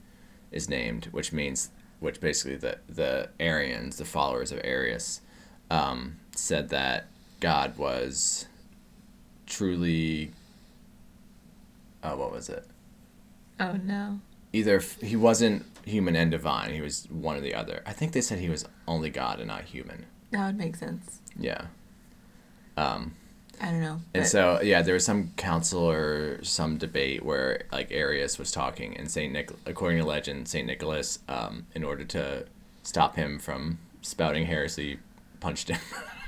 is 0.51 0.69
named, 0.69 1.05
which 1.11 1.31
means 1.33 1.69
which 1.99 2.19
basically 2.19 2.57
the 2.57 2.79
the 2.87 3.29
Arians, 3.39 3.97
the 3.97 4.05
followers 4.05 4.51
of 4.51 4.59
Arius, 4.63 5.21
um, 5.69 6.17
said 6.35 6.69
that 6.69 7.07
God 7.39 7.77
was 7.77 8.47
truly. 9.45 10.31
Oh, 12.03 12.17
what 12.17 12.31
was 12.31 12.49
it? 12.49 12.65
Oh 13.59 13.73
no. 13.73 14.19
Either 14.53 14.77
f- 14.77 15.01
he 15.01 15.15
wasn't 15.15 15.65
human 15.85 16.15
and 16.15 16.31
divine; 16.31 16.71
he 16.73 16.81
was 16.81 17.07
one 17.09 17.35
or 17.35 17.41
the 17.41 17.53
other. 17.55 17.81
I 17.85 17.91
think 17.93 18.11
they 18.13 18.21
said 18.21 18.39
he 18.39 18.49
was 18.49 18.65
only 18.87 19.09
God 19.09 19.39
and 19.39 19.47
not 19.47 19.63
human. 19.63 20.05
That 20.31 20.45
would 20.47 20.57
make 20.57 20.75
sense. 20.75 21.19
Yeah. 21.37 21.65
Um, 22.77 23.13
I 23.61 23.65
don't 23.67 23.81
know. 23.81 24.01
And 24.13 24.25
so, 24.27 24.59
yeah, 24.61 24.81
there 24.81 24.95
was 24.95 25.05
some 25.05 25.31
council 25.37 25.81
or 25.89 26.43
some 26.43 26.77
debate 26.77 27.23
where 27.23 27.63
like 27.71 27.91
Arius 27.91 28.39
was 28.39 28.51
talking, 28.51 28.97
and 28.97 29.09
Saint 29.09 29.33
Nic, 29.33 29.51
according 29.65 29.99
to 29.99 30.05
legend, 30.05 30.47
Saint 30.47 30.67
Nicholas, 30.67 31.19
um, 31.27 31.67
in 31.75 31.83
order 31.83 32.03
to 32.05 32.45
stop 32.83 33.15
him 33.15 33.39
from 33.39 33.77
spouting 34.01 34.45
heresy, 34.45 34.99
punched 35.39 35.69
him, 35.69 35.79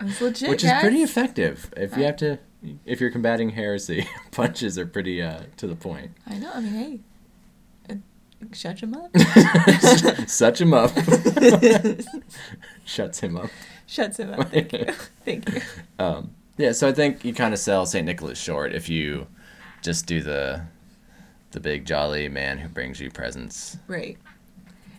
legit. 0.00 0.48
which 0.48 0.64
is 0.64 0.70
guys. 0.70 0.80
pretty 0.80 1.02
effective. 1.02 1.72
If 1.76 1.96
you 1.96 2.04
have 2.04 2.16
to, 2.18 2.38
if 2.86 3.00
you're 3.00 3.10
combating 3.10 3.50
heresy, 3.50 4.08
punches 4.30 4.78
are 4.78 4.86
pretty 4.86 5.20
uh, 5.22 5.42
to 5.56 5.66
the 5.66 5.76
point. 5.76 6.12
I 6.26 6.38
know. 6.38 6.52
I 6.54 6.60
mean, 6.60 6.72
hey, 6.72 7.00
shut 8.52 8.80
him 8.82 8.94
up. 8.94 9.16
Such 10.28 10.60
him 10.60 10.72
up, 10.74 10.90
shuts 12.84 13.20
him 13.20 13.36
up. 13.36 13.50
Shuts 13.86 14.18
him 14.18 14.34
up. 14.34 14.50
Thank 14.50 14.72
you. 14.72 14.84
Thank 15.24 15.52
you. 15.52 15.60
Um, 15.98 16.34
yeah, 16.56 16.72
so 16.72 16.88
I 16.88 16.92
think 16.92 17.24
you 17.24 17.32
kind 17.32 17.54
of 17.54 17.60
sell 17.60 17.86
Saint 17.86 18.06
Nicholas 18.06 18.38
short 18.38 18.72
if 18.74 18.88
you 18.88 19.26
just 19.82 20.06
do 20.06 20.20
the 20.22 20.62
the 21.52 21.60
big 21.60 21.86
jolly 21.86 22.28
man 22.28 22.58
who 22.58 22.68
brings 22.68 23.00
you 23.00 23.10
presents. 23.10 23.78
Right. 23.86 24.18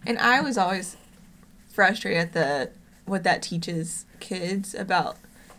And 0.08 0.17
I 0.17 0.41
was 0.41 0.58
always 0.58 0.97
frustrated 1.71 2.19
at 2.19 2.34
the 2.34 2.71
what 3.06 3.23
that 3.23 3.41
teaches 3.41 4.06
kids 4.19 4.73
about 4.73 5.17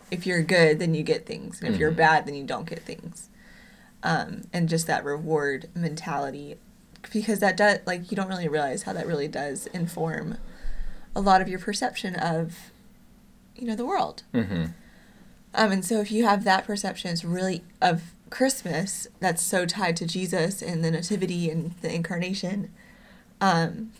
if 0.09 0.25
you're 0.27 0.43
good, 0.43 0.79
then 0.79 0.93
you 0.93 1.03
get 1.03 1.25
things, 1.25 1.61
and 1.61 1.73
if 1.73 1.79
you're 1.79 1.91
Mhm. 1.93 1.95
bad, 1.97 2.25
then 2.25 2.35
you 2.35 2.43
don't 2.43 2.67
get 2.69 2.81
things. 2.83 3.29
Um, 4.03 4.41
and 4.51 4.67
just 4.67 4.85
that 4.87 5.05
reward 5.05 5.69
mentality, 5.73 6.57
because 7.13 7.39
that 7.39 7.57
does 7.57 7.79
like 7.85 8.11
you 8.11 8.15
don't 8.15 8.27
really 8.29 8.47
realize 8.47 8.83
how 8.83 8.93
that 8.93 9.07
really 9.07 9.27
does 9.27 9.67
inform 9.67 10.37
a 11.15 11.21
lot 11.21 11.41
of 11.41 11.47
your 11.49 11.59
perception 11.59 12.15
of, 12.15 12.71
you 13.55 13.67
know, 13.67 13.75
the 13.75 13.85
world. 13.85 14.23
Mm-hmm. 14.33 14.65
Um, 15.53 15.71
and 15.71 15.83
so 15.83 15.99
if 15.99 16.11
you 16.11 16.23
have 16.25 16.43
that 16.45 16.65
perception, 16.65 17.11
it's 17.11 17.25
really 17.25 17.63
of 17.81 18.13
Christmas 18.29 19.07
that's 19.19 19.41
so 19.41 19.65
tied 19.65 19.97
to 19.97 20.05
Jesus 20.05 20.61
and 20.61 20.83
the 20.83 20.91
Nativity 20.91 21.49
and 21.49 21.73
the 21.81 21.93
Incarnation. 21.93 22.71
Um, 23.41 23.91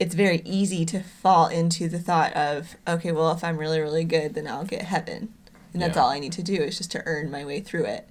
it's 0.00 0.14
very 0.14 0.40
easy 0.44 0.86
to 0.86 1.00
fall 1.02 1.48
into 1.48 1.88
the 1.88 1.98
thought 1.98 2.32
of, 2.34 2.76
okay, 2.86 3.12
well, 3.12 3.30
if 3.32 3.44
I'm 3.44 3.58
really, 3.58 3.80
really 3.80 4.04
good, 4.04 4.34
then 4.34 4.46
I'll 4.46 4.64
get 4.64 4.82
heaven, 4.82 5.34
and 5.72 5.82
that's 5.82 5.96
Yeah. 5.96 6.02
all 6.04 6.08
I 6.10 6.20
need 6.20 6.32
to 6.32 6.42
do 6.42 6.54
is 6.54 6.78
just 6.78 6.92
to 6.92 7.02
earn 7.04 7.30
my 7.30 7.44
way 7.44 7.60
through 7.60 7.84
it. 7.84 8.08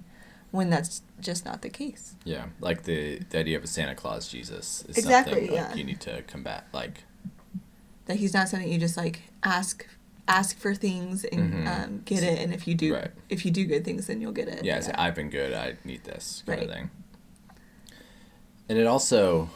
When 0.50 0.70
that's 0.70 1.02
just 1.20 1.44
not 1.44 1.62
the 1.62 1.68
case. 1.68 2.14
Yeah, 2.24 2.46
like 2.60 2.84
the 2.84 3.20
the 3.30 3.38
idea 3.38 3.56
of 3.56 3.64
a 3.64 3.66
Santa 3.66 3.94
Claus 3.94 4.28
Jesus 4.28 4.84
is 4.88 4.96
Exactly, 4.98 5.32
something 5.34 5.50
like 5.50 5.70
yeah. 5.70 5.74
you 5.74 5.84
need 5.84 6.00
to 6.02 6.22
combat. 6.22 6.66
Like, 6.72 7.04
That 8.06 8.16
he's 8.16 8.32
not 8.34 8.48
something 8.48 8.70
you 8.70 8.78
just 8.78 8.96
like 8.96 9.22
ask 9.42 9.86
ask 10.28 10.58
for 10.58 10.74
things 10.74 11.24
and 11.24 11.54
Mhm. 11.54 11.66
um, 11.84 12.02
get 12.04 12.22
it, 12.22 12.38
and 12.38 12.52
if 12.52 12.68
you 12.68 12.74
do 12.74 12.94
Right. 12.94 13.10
if 13.30 13.44
you 13.46 13.50
do 13.50 13.64
good 13.64 13.84
things, 13.84 14.06
then 14.06 14.20
you'll 14.20 14.32
get 14.32 14.48
it. 14.48 14.64
yeah, 14.64 14.78
say, 14.80 14.92
I've 14.92 15.14
been 15.14 15.30
good. 15.30 15.52
I 15.54 15.76
need 15.84 16.04
this 16.04 16.42
kind 16.46 16.62
of 16.62 16.68
thing. 16.70 16.90
And 18.68 18.76
it 18.78 18.86
also, 18.86 19.48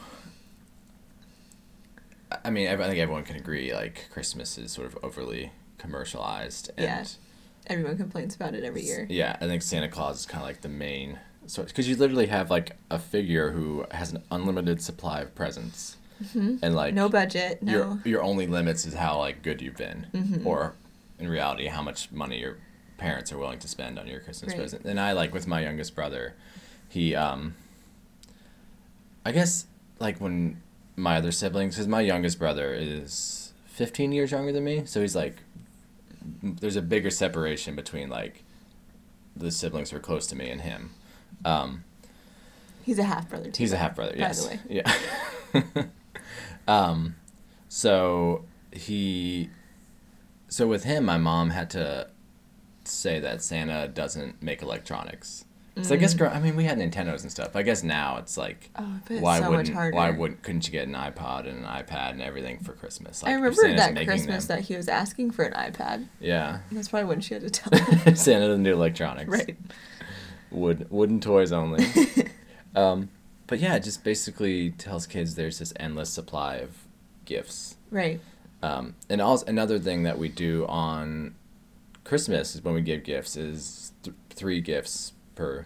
I- 2.31 2.39
I 2.45 2.49
mean, 2.49 2.67
I 2.67 2.75
think 2.75 2.97
everyone 2.99 3.23
can 3.23 3.35
agree. 3.35 3.73
Like, 3.73 4.09
Christmas 4.09 4.57
is 4.57 4.71
sort 4.71 4.87
of 4.87 4.97
overly 5.03 5.51
commercialized. 5.77 6.71
And 6.77 6.85
Yeah. 6.85 7.05
Everyone 7.67 7.95
complains 7.95 8.35
about 8.35 8.55
it 8.55 8.63
every 8.63 8.81
year. 8.83 9.05
Yeah, 9.09 9.37
I 9.39 9.45
think 9.47 9.61
Santa 9.61 9.87
Claus 9.87 10.19
is 10.21 10.25
kind 10.25 10.41
of 10.41 10.47
like 10.49 10.61
the 10.61 10.69
main 10.69 11.19
source 11.47 11.71
because 11.71 11.87
you 11.89 11.95
literally 11.95 12.27
have 12.27 12.49
like 12.49 12.75
a 12.89 12.99
figure 12.99 13.51
who 13.51 13.85
has 13.91 14.11
an 14.11 14.23
unlimited 14.31 14.81
supply 14.81 15.21
of 15.21 15.33
presents, 15.35 15.97
and 16.33 16.75
like 16.75 16.93
no 16.93 17.09
budget, 17.09 17.61
no. 17.61 17.71
your 17.71 17.99
your 18.05 18.23
only 18.23 18.47
limits 18.47 18.85
is 18.85 18.93
how 18.93 19.17
like 19.17 19.41
good 19.43 19.61
you've 19.61 19.77
been, 19.77 20.07
Mhm. 20.13 20.45
or 20.45 20.73
in 21.19 21.27
reality 21.29 21.67
how 21.67 21.81
much 21.81 22.11
money 22.11 22.39
your 22.39 22.57
parents 22.97 23.31
are 23.31 23.37
willing 23.37 23.59
to 23.59 23.67
spend 23.67 23.99
on 23.99 24.07
your 24.07 24.19
Christmas 24.19 24.49
Right. 24.53 24.59
present. 24.59 24.85
And 24.85 24.99
I 24.99 25.11
like 25.11 25.33
with 25.33 25.47
my 25.47 25.61
youngest 25.61 25.95
brother, 25.95 26.33
he 26.89 27.15
um. 27.15 27.55
I 29.25 29.31
guess 29.31 29.65
like 29.99 30.19
when 30.19 30.61
my 30.95 31.15
other 31.17 31.31
siblings, 31.31 31.75
because 31.75 31.87
my 31.87 32.01
youngest 32.01 32.37
brother 32.39 32.73
is 32.73 33.53
fifteen 33.65 34.11
years 34.11 34.31
younger 34.31 34.51
than 34.51 34.63
me, 34.63 34.83
so 34.85 35.01
he's 35.01 35.15
like, 35.15 35.37
there's 36.41 36.75
a 36.75 36.81
bigger 36.81 37.09
separation 37.09 37.75
between 37.75 38.09
like 38.09 38.43
the 39.35 39.49
siblings 39.51 39.89
who 39.91 39.97
are 39.97 40.01
close 40.01 40.27
to 40.27 40.35
me 40.35 40.49
and 40.49 40.61
him. 40.61 40.91
Um, 41.45 41.83
He's 42.83 42.99
a 42.99 43.03
half 43.03 43.29
brother 43.29 43.49
too. 43.51 43.63
He's 43.63 43.71
a 43.73 43.77
half 43.77 43.95
brother. 43.95 44.15
by 44.17 44.31
the 44.33 44.47
way. 44.47 44.59
Yeah. 44.69 45.83
um, 46.67 47.15
so 47.69 48.45
he, 48.71 49.49
so 50.47 50.67
with 50.67 50.83
him, 50.83 51.05
my 51.05 51.17
mom 51.17 51.49
had 51.51 51.69
to 51.71 52.07
say 52.85 53.19
that 53.19 53.41
Santa 53.41 53.87
doesn't 53.87 54.41
make 54.41 54.61
electronics. 54.61 55.45
So 55.81 55.95
I 55.95 55.97
guess, 55.97 56.13
gr- 56.13 56.27
I 56.27 56.39
mean, 56.39 56.55
we 56.55 56.65
had 56.65 56.77
Nintendos 56.77 57.23
and 57.23 57.31
stuff. 57.31 57.55
I 57.55 57.63
guess 57.63 57.81
now 57.81 58.17
it's 58.17 58.37
like, 58.37 58.69
Mm. 58.77 58.99
Oh, 58.99 58.99
it's 59.09 59.21
why 59.23 59.39
so 59.39 59.49
wouldn't 59.49 59.69
harder. 59.69 59.95
why 59.97 60.11
wouldn't 60.11 60.43
couldn't 60.43 60.67
you 60.67 60.71
get 60.71 60.87
an 60.87 60.93
iPod 60.93 61.47
and 61.49 61.57
an 61.59 61.63
iPad 61.65 62.11
and 62.11 62.21
everything 62.21 62.59
for 62.59 62.73
Christmas? 62.73 63.23
Like, 63.23 63.31
I 63.31 63.35
remember 63.35 63.75
that 63.75 63.95
Christmas 64.05 64.45
them- 64.45 64.57
that 64.57 64.65
he 64.65 64.75
was 64.75 64.87
asking 64.87 65.31
for 65.31 65.45
an 65.45 65.53
iPad. 65.53 66.05
yeah, 66.19 66.59
That's 66.71 66.89
probably 66.89 67.07
when 67.09 67.21
she 67.21 67.33
had 67.33 67.41
to 67.41 67.49
tell 67.49 67.75
him. 67.79 68.15
Santa 68.15 68.45
doesn't 68.49 68.61
do 68.61 68.71
electronics. 68.73 69.27
right. 69.31 69.57
Wood 70.53 70.87
wooden 70.89 71.19
toys 71.19 71.51
only. 71.51 71.85
um, 72.75 73.09
but 73.47 73.59
yeah, 73.59 73.75
it 73.75 73.83
just 73.83 74.03
basically 74.03 74.71
tells 74.71 75.05
kids 75.05 75.35
there's 75.35 75.59
this 75.59 75.73
endless 75.79 76.09
supply 76.09 76.55
of 76.55 76.71
gifts. 77.25 77.75
Right. 77.91 78.19
Um, 78.61 78.95
and 79.09 79.21
also 79.21 79.45
another 79.45 79.77
thing 79.77 80.03
that 80.03 80.17
we 80.17 80.29
do 80.29 80.65
on 80.67 81.35
Christmas 82.03 82.55
is 82.55 82.63
when 82.63 82.73
we 82.73 82.81
give 82.81 83.03
gifts 83.03 83.35
is 83.35 83.91
th- 84.03 84.15
three 84.29 84.61
gifts 84.61 85.13
per 85.35 85.65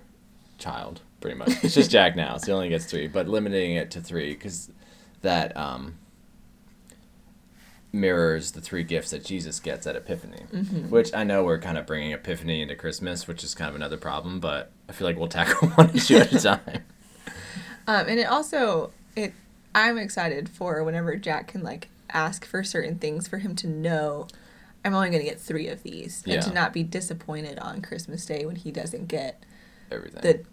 child, 0.58 1.02
pretty 1.21 1.38
much. 1.38 1.50
It's 1.63 1.76
just 1.76 1.91
Jack 1.91 2.15
now, 2.15 2.38
so 2.38 2.47
he 2.47 2.52
only 2.54 2.69
gets 2.69 2.86
three, 2.86 3.08
but 3.08 3.28
limiting 3.28 3.76
it 3.76 3.91
to 3.91 4.02
three 4.02 4.34
because 4.34 4.71
that 5.21 5.56
um, 5.56 5.97
mirrors 7.93 8.52
the 8.52 8.62
three 8.62 8.84
gifts 8.84 9.12
that 9.12 9.23
Jesus 9.23 9.60
gets 9.60 9.88
at 9.88 9.95
Epiphany, 9.95 10.43
Mm-hmm. 10.54 10.89
which 10.89 11.13
I 11.13 11.23
know 11.23 11.43
we're 11.43 11.60
kind 11.60 11.78
of 11.78 11.86
bringing 11.86 12.12
Epiphany 12.12 12.62
into 12.62 12.76
Christmas, 12.76 13.28
which 13.28 13.43
is 13.43 13.56
kind 13.56 13.69
of 13.69 13.76
another 13.76 13.97
problem, 13.97 14.39
but 14.39 14.71
I 14.89 14.91
feel 14.91 15.08
like 15.08 15.17
we'll 15.17 15.28
tackle 15.30 15.69
one 15.76 15.89
issue 15.95 16.17
at 16.17 16.32
a 16.34 16.39
time. 16.41 16.84
Um, 17.88 18.06
and 18.08 18.19
it 18.19 18.26
also 18.28 18.91
it 19.15 19.34
I'm 19.73 19.97
excited 19.97 20.50
for 20.50 20.84
whenever 20.84 21.15
Jack 21.15 21.47
can 21.50 21.63
like 21.63 21.88
ask 22.10 22.45
for 22.45 22.63
certain 22.63 22.97
things 23.00 23.28
for 23.28 23.38
him 23.38 23.56
to 23.58 23.67
know 23.67 24.28
I'm 24.84 24.93
only 24.93 25.10
gonna 25.10 25.23
get 25.23 25.39
three 25.39 25.67
of 25.67 25.84
these. 25.84 26.23
Yeah. 26.26 26.36
And 26.36 26.43
to 26.43 26.54
not 26.54 26.73
be 26.73 26.84
disappointed 26.84 27.58
on 27.60 27.82
Christmas 27.82 28.26
Day 28.26 28.45
when 28.45 28.56
he 28.58 28.71
doesn't 28.71 29.08
get 29.08 29.43
Everything. 29.91 30.21
the 30.21 30.43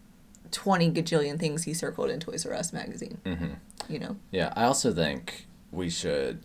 twenty 0.53 0.91
gajillion 0.91 1.39
things 1.39 1.65
he 1.65 1.75
circled 1.75 2.11
in 2.11 2.21
Toys 2.21 2.47
R 2.47 2.55
Us 2.55 2.73
magazine. 2.73 3.19
hmm 3.27 3.55
You 3.93 3.99
know? 3.99 4.17
Yeah, 4.31 4.53
I 4.55 4.65
also 4.65 4.93
think 4.95 5.47
we 5.73 5.91
should, 5.91 6.41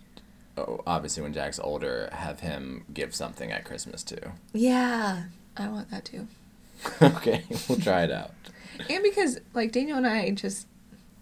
obviously, 0.86 1.24
when 1.24 1.34
Jack's 1.34 1.60
older, 1.60 2.10
have 2.12 2.40
him 2.40 2.86
give 2.94 3.16
something 3.16 3.52
at 3.52 3.66
Christmas 3.66 4.04
too. 4.04 4.32
Yeah. 4.54 5.24
I 5.58 5.68
want 5.68 5.92
that 5.92 6.06
too. 6.06 6.28
okay, 7.02 7.44
we'll 7.68 7.80
try 7.80 8.04
it 8.04 8.12
out. 8.12 8.32
And 8.90 9.04
because 9.04 9.40
like 9.54 9.74
Daniel 9.74 9.98
and 9.98 10.08
I 10.08 10.32
just 10.32 10.66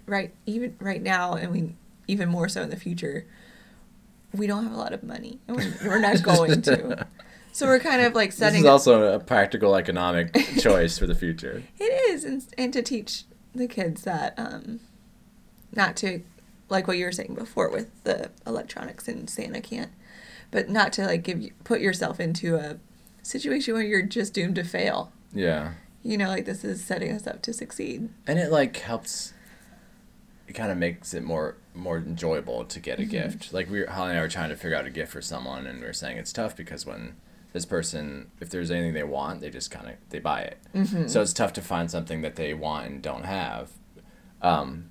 right 0.05 0.31
even 0.45 0.75
right 0.79 1.01
now 1.01 1.33
and 1.33 1.51
we 1.51 1.73
even 2.07 2.29
more 2.29 2.47
so 2.47 2.61
in 2.61 2.69
the 2.69 2.77
future, 2.77 3.25
we 4.33 4.47
don't 4.47 4.63
have 4.63 4.71
a 4.71 4.77
lot 4.77 4.93
of 4.93 5.03
money. 5.03 5.39
And 5.47 5.57
we're, 5.57 5.73
we're 5.85 5.99
not 5.99 6.21
going 6.21 6.61
to. 6.63 7.07
So 7.51 7.65
we're 7.65 7.79
kind 7.79 8.03
of 8.03 8.13
like 8.13 8.31
setting. 8.31 8.61
This 8.61 8.67
is 8.67 8.69
also 8.69 9.13
a 9.13 9.19
practical 9.19 9.75
economic 9.75 10.33
choice 10.59 10.97
for 10.97 11.07
the 11.07 11.15
future. 11.15 11.63
It 11.79 12.11
is, 12.11 12.23
and, 12.23 12.45
and 12.57 12.71
to 12.73 12.83
teach 12.83 13.23
the 13.55 13.67
kids 13.67 14.03
that 14.03 14.35
um, 14.37 14.79
not 15.73 15.95
to, 15.97 16.21
like 16.69 16.87
what 16.87 16.97
you 16.97 17.05
were 17.05 17.11
saying 17.11 17.35
before 17.35 17.69
with 17.69 18.03
the 18.03 18.31
electronics 18.45 19.07
and 19.07 19.29
Santa 19.29 19.61
can't, 19.61 19.91
but 20.51 20.69
not 20.69 20.93
to 20.93 21.05
like 21.05 21.23
give 21.23 21.41
you, 21.41 21.51
put 21.63 21.81
yourself 21.81 22.19
into 22.19 22.55
a 22.55 22.77
situation 23.23 23.73
where 23.73 23.83
you're 23.83 24.01
just 24.01 24.33
doomed 24.33 24.55
to 24.55 24.63
fail. 24.63 25.11
Yeah. 25.33 25.73
You 26.03 26.17
know, 26.17 26.27
like 26.27 26.45
this 26.45 26.63
is 26.63 26.83
setting 26.83 27.11
us 27.11 27.27
up 27.27 27.41
to 27.43 27.53
succeed. 27.53 28.09
And 28.25 28.39
it 28.39 28.51
like 28.51 28.77
helps. 28.77 29.33
It 30.47 30.53
kind 30.53 30.71
of 30.71 30.77
makes 30.77 31.13
it 31.13 31.23
more 31.23 31.57
more 31.73 31.97
enjoyable 31.97 32.63
to 32.65 32.79
get 32.79 32.99
a 32.99 33.05
gift. 33.05 33.53
Like 33.53 33.69
we, 33.69 33.85
Holly 33.85 34.11
and 34.11 34.19
I 34.19 34.21
were 34.21 34.29
trying 34.29 34.49
to 34.49 34.55
figure 34.55 34.77
out 34.77 34.85
a 34.85 34.89
gift 34.89 35.11
for 35.11 35.21
someone, 35.21 35.67
and 35.67 35.81
we 35.81 35.85
are 35.85 35.93
saying 35.93 36.17
it's 36.17 36.31
tough 36.31 36.55
because 36.55 36.85
when 36.85 37.15
this 37.51 37.65
person, 37.65 38.31
if 38.39 38.49
there's 38.49 38.71
anything 38.71 38.93
they 38.93 39.03
want, 39.03 39.41
they 39.41 39.49
just 39.49 39.71
kind 39.71 39.89
of 39.89 39.95
they 40.09 40.19
buy 40.19 40.41
it. 40.41 40.57
Mm-hmm. 40.73 41.07
So 41.07 41.21
it's 41.21 41.33
tough 41.33 41.51
to 41.53 41.61
find 41.61 41.91
something 41.91 42.21
that 42.21 42.35
they 42.35 42.53
want 42.53 42.87
and 42.87 43.01
don't 43.01 43.25
have. 43.25 43.71
Um, 44.41 44.89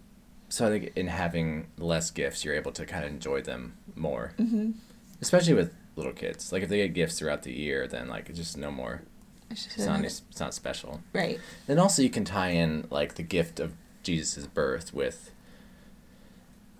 so 0.49 0.67
I 0.67 0.71
think 0.71 0.93
in 0.97 1.09
having 1.09 1.67
less 1.79 2.11
gifts, 2.11 2.45
you're 2.45 2.55
able 2.55 2.73
to 2.73 2.87
kind 2.87 3.05
of 3.05 3.11
enjoy 3.11 3.43
them 3.43 3.75
more, 3.95 4.33
Mm-hmm. 4.39 4.73
especially 5.21 5.55
with 5.55 5.73
little 5.97 6.13
kids. 6.13 6.53
Like 6.53 6.63
if 6.63 6.69
they 6.69 6.79
get 6.79 6.95
gifts 6.95 7.19
throughout 7.19 7.43
the 7.43 7.53
year, 7.53 7.87
then 7.87 8.09
like 8.09 8.29
it's 8.29 8.39
just 8.39 8.57
no 8.57 8.71
more. 8.71 9.03
It's 9.51 9.79
not, 9.87 10.05
it's 10.05 10.23
not 10.41 10.55
special. 10.55 11.01
right. 11.13 11.39
Then 11.69 11.79
also 11.79 12.03
you 12.03 12.11
can 12.11 12.25
tie 12.25 12.51
in 12.51 12.87
like 12.91 13.15
the 13.15 13.23
gift 13.23 13.61
of 13.61 13.75
Jesus' 14.03 14.47
birth 14.47 14.93
with 14.93 15.31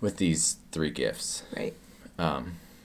with 0.01 0.17
these 0.17 0.57
three 0.71 0.91
gifts. 0.91 1.43
Right. 1.55 1.73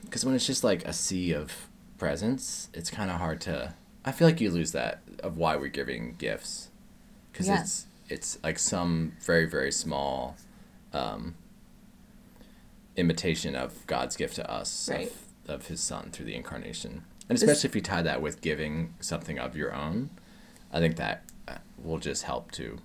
Because 0.04 0.24
when 0.24 0.34
it's 0.34 0.46
just 0.46 0.64
like 0.64 0.84
a 0.86 0.92
sea 0.92 1.32
of 1.32 1.68
presents, 1.98 2.68
it's 2.74 2.90
kind 2.90 3.10
of 3.10 3.18
hard 3.18 3.40
to. 3.42 3.74
I 4.04 4.12
feel 4.12 4.26
like 4.28 4.40
you 4.40 4.50
lose 4.50 4.72
that 4.72 5.00
of 5.22 5.36
why 5.36 5.56
we're 5.56 5.68
giving 5.68 6.14
gifts, 6.18 6.68
because 7.32 7.48
Yeah. 7.48 7.60
it's 7.60 7.86
it's 8.08 8.38
like 8.42 8.58
some 8.58 9.12
very 9.24 9.46
very 9.46 9.72
small 9.72 10.36
um, 10.92 11.34
imitation 12.96 13.54
of 13.54 13.86
God's 13.86 14.16
gift 14.16 14.36
to 14.36 14.50
us 14.50 14.88
Right. 14.90 15.12
of, 15.46 15.50
of 15.50 15.66
His 15.68 15.80
Son 15.80 16.10
through 16.10 16.26
the 16.26 16.34
incarnation, 16.34 17.04
and 17.28 17.36
This- 17.38 17.42
especially 17.42 17.68
if 17.70 17.74
you 17.76 17.80
tie 17.82 18.02
that 18.02 18.20
with 18.22 18.40
giving 18.40 18.94
something 19.00 19.38
of 19.38 19.56
your 19.56 19.74
own, 19.74 20.10
I 20.72 20.78
think 20.80 20.96
that 20.96 21.24
uh, 21.48 21.56
will 21.82 21.98
just 21.98 22.24
help 22.24 22.50
to 22.52 22.78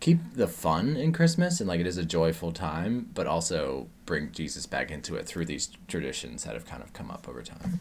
keep 0.00 0.18
the 0.34 0.46
fun 0.48 0.96
in 0.96 1.12
Christmas 1.12 1.60
and 1.60 1.68
like 1.68 1.78
it 1.80 1.86
is 1.86 1.98
a 1.98 2.04
joyful 2.04 2.52
time, 2.52 3.10
but 3.14 3.26
also 3.26 3.88
bring 4.06 4.32
Jesus 4.32 4.64
back 4.66 4.90
into 4.90 5.14
it 5.16 5.26
through 5.26 5.44
these 5.44 5.68
traditions 5.88 6.44
that 6.44 6.54
have 6.54 6.64
kind 6.64 6.82
of 6.82 6.92
come 6.94 7.10
up 7.10 7.28
over 7.28 7.42
time. 7.42 7.80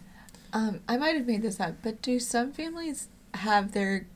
Um, 0.51 0.81
I 0.87 0.97
might 0.97 1.15
have 1.15 1.25
made 1.27 1.43
this 1.43 1.59
up, 1.59 1.75
but 1.81 2.01
do 2.01 2.19
some 2.19 2.51
families 2.51 3.07
have 3.35 3.71
their 3.71 4.07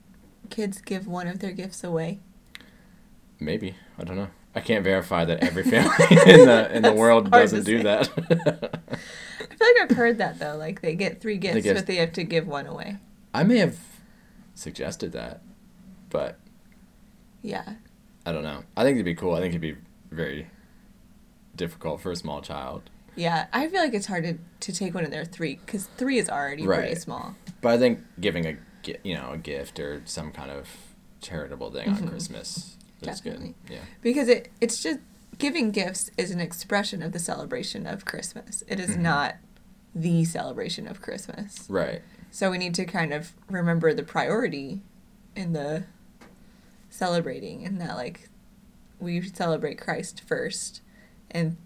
kids 0.49 0.81
give 0.81 1.07
one 1.07 1.27
of 1.27 1.39
their 1.39 1.51
gifts 1.53 1.83
away? 1.83 2.19
Maybe 3.39 3.75
I 3.97 4.03
don't 4.03 4.17
know. 4.17 4.29
I 4.55 4.59
can't 4.59 4.83
verify 4.83 5.25
that 5.25 5.43
every 5.43 5.63
family 5.63 5.95
in 6.31 6.45
the 6.45 6.69
in 6.75 6.81
the 6.83 6.93
world 6.93 7.31
doesn't 7.31 7.63
do 7.65 7.81
that. 7.83 8.09
I 8.17 9.55
feel 9.55 9.67
like 9.67 9.81
I've 9.91 9.97
heard 9.97 10.17
that 10.19 10.39
though. 10.39 10.55
Like 10.57 10.81
they 10.81 10.95
get 10.95 11.21
three 11.21 11.37
gifts, 11.37 11.63
gifts- 11.63 11.81
but 11.81 11.87
they 11.87 11.95
have 11.95 12.13
to 12.13 12.23
give 12.23 12.47
one 12.47 12.67
away. 12.67 12.97
I 13.33 13.43
may 13.43 13.57
have 13.57 13.77
suggested 14.55 15.11
that, 15.13 15.41
but 16.09 16.37
Yeah. 17.41 17.73
I 18.25 18.31
don't 18.31 18.43
know. 18.43 18.63
I 18.77 18.83
think 18.83 18.95
it'd 18.95 19.05
be 19.05 19.15
cool. 19.15 19.33
I 19.35 19.39
think 19.39 19.49
it'd 19.49 19.61
be 19.61 19.75
very 20.11 20.47
difficult 21.55 21.99
for 22.01 22.11
a 22.11 22.15
small 22.15 22.41
child. 22.41 22.89
Yeah, 23.15 23.47
I 23.53 23.67
feel 23.67 23.81
like 23.81 23.93
it's 23.93 24.05
hard 24.07 24.23
to, 24.23 24.37
to 24.61 24.71
take 24.77 24.93
one 24.93 25.03
of 25.03 25.11
their 25.11 25.25
three 25.25 25.55
because 25.65 25.85
three 25.97 26.17
is 26.19 26.29
already 26.29 26.65
pretty 26.65 26.95
small. 26.95 27.35
But 27.61 27.73
I 27.73 27.77
think 27.77 27.99
giving 28.19 28.45
a 28.45 28.57
you 29.03 29.15
know 29.15 29.31
a 29.33 29.37
gift 29.37 29.79
or 29.79 30.01
some 30.05 30.31
kind 30.31 30.51
of 30.51 30.67
charitable 31.21 31.71
thing 31.71 31.89
on 31.89 31.95
Mhm. 31.97 32.09
Christmas 32.09 32.75
is 33.07 33.19
Definitely. 33.21 33.55
good. 33.67 33.73
Yeah. 33.75 33.81
Because 34.01 34.27
it 34.27 34.51
it's 34.61 34.81
just 34.81 34.99
giving 35.37 35.71
gifts 35.71 36.09
is 36.17 36.31
an 36.31 36.39
expression 36.39 37.01
of 37.03 37.11
the 37.11 37.19
celebration 37.19 37.85
of 37.87 38.05
Christmas. 38.05 38.63
It 38.67 38.79
is 38.79 38.91
Mhm. 38.91 38.99
not 38.99 39.35
the 39.95 40.25
celebration 40.25 40.87
of 40.87 41.01
Christmas. 41.01 41.65
Right. 41.69 42.01
So 42.31 42.49
we 42.51 42.57
need 42.57 42.73
to 42.75 42.85
kind 42.85 43.13
of 43.13 43.33
remember 43.49 43.93
the 43.93 44.03
priority 44.03 44.81
in 45.35 45.53
the 45.53 45.85
celebrating 46.89 47.65
and 47.65 47.79
that 47.81 47.95
like 47.95 48.29
we 48.99 49.21
celebrate 49.21 49.79
Christ 49.79 50.21
first 50.25 50.81
and 51.31 51.57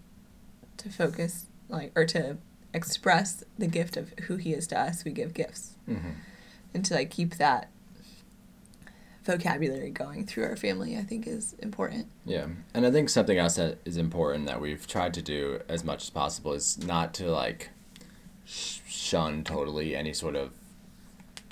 to 0.78 0.88
focus 0.90 1.46
like 1.68 1.92
or 1.94 2.04
to 2.06 2.38
express 2.74 3.44
the 3.58 3.66
gift 3.66 3.96
of 3.96 4.10
who 4.20 4.36
he 4.36 4.52
is 4.52 4.66
to 4.68 4.78
us, 4.78 5.04
we 5.04 5.10
give 5.12 5.34
gifts. 5.34 5.74
hmm 5.86 5.96
and 6.74 6.84
to 6.84 6.92
like 6.94 7.08
keep 7.10 7.36
that 7.36 7.70
vocabulary 9.32 9.90
going 9.90 10.24
through 10.26 10.44
our 10.44 10.56
family 10.56 10.96
i 10.96 11.02
think 11.02 11.26
is 11.26 11.54
important 11.60 12.06
Yeah, 12.24 12.46
and 12.74 12.86
I 12.86 12.90
think 12.90 13.08
something 13.10 13.36
else 13.38 13.56
that 13.56 13.78
is 13.84 13.96
important 13.98 14.46
that 14.46 14.60
we've 14.60 14.86
tried 14.86 15.12
to 15.14 15.22
do 15.22 15.60
as 15.68 15.84
much 15.84 16.02
as 16.04 16.10
possible 16.10 16.52
is 16.54 16.78
not 16.78 17.12
to 17.14 17.30
like 17.30 17.68
shun 18.46 19.44
totally 19.44 19.94
any 19.94 20.12
sort 20.14 20.34
of 20.34 20.50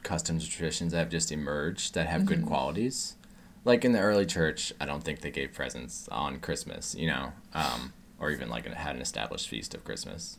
customs 0.02 0.46
or 0.46 0.50
traditions 0.50 0.92
that 0.92 0.98
have 0.98 1.10
just 1.10 1.30
emerged 1.30 1.94
that 1.94 2.06
have 2.06 2.24
good 2.26 2.42
Mhm. 2.42 2.46
qualities. 2.46 3.16
Like 3.64 3.84
in 3.84 3.92
the 3.92 4.00
early 4.00 4.24
church, 4.24 4.72
I 4.80 4.86
don't 4.86 5.02
think 5.02 5.20
they 5.20 5.30
gave 5.30 5.52
presents 5.52 6.08
on 6.10 6.38
Christmas, 6.40 6.94
you 6.94 7.08
know, 7.08 7.32
um, 7.52 7.92
or 8.20 8.30
even 8.30 8.48
like 8.48 8.64
had 8.66 8.94
an 8.96 9.02
established 9.02 9.48
feast 9.48 9.74
of 9.74 9.84
Christmas. 9.84 10.38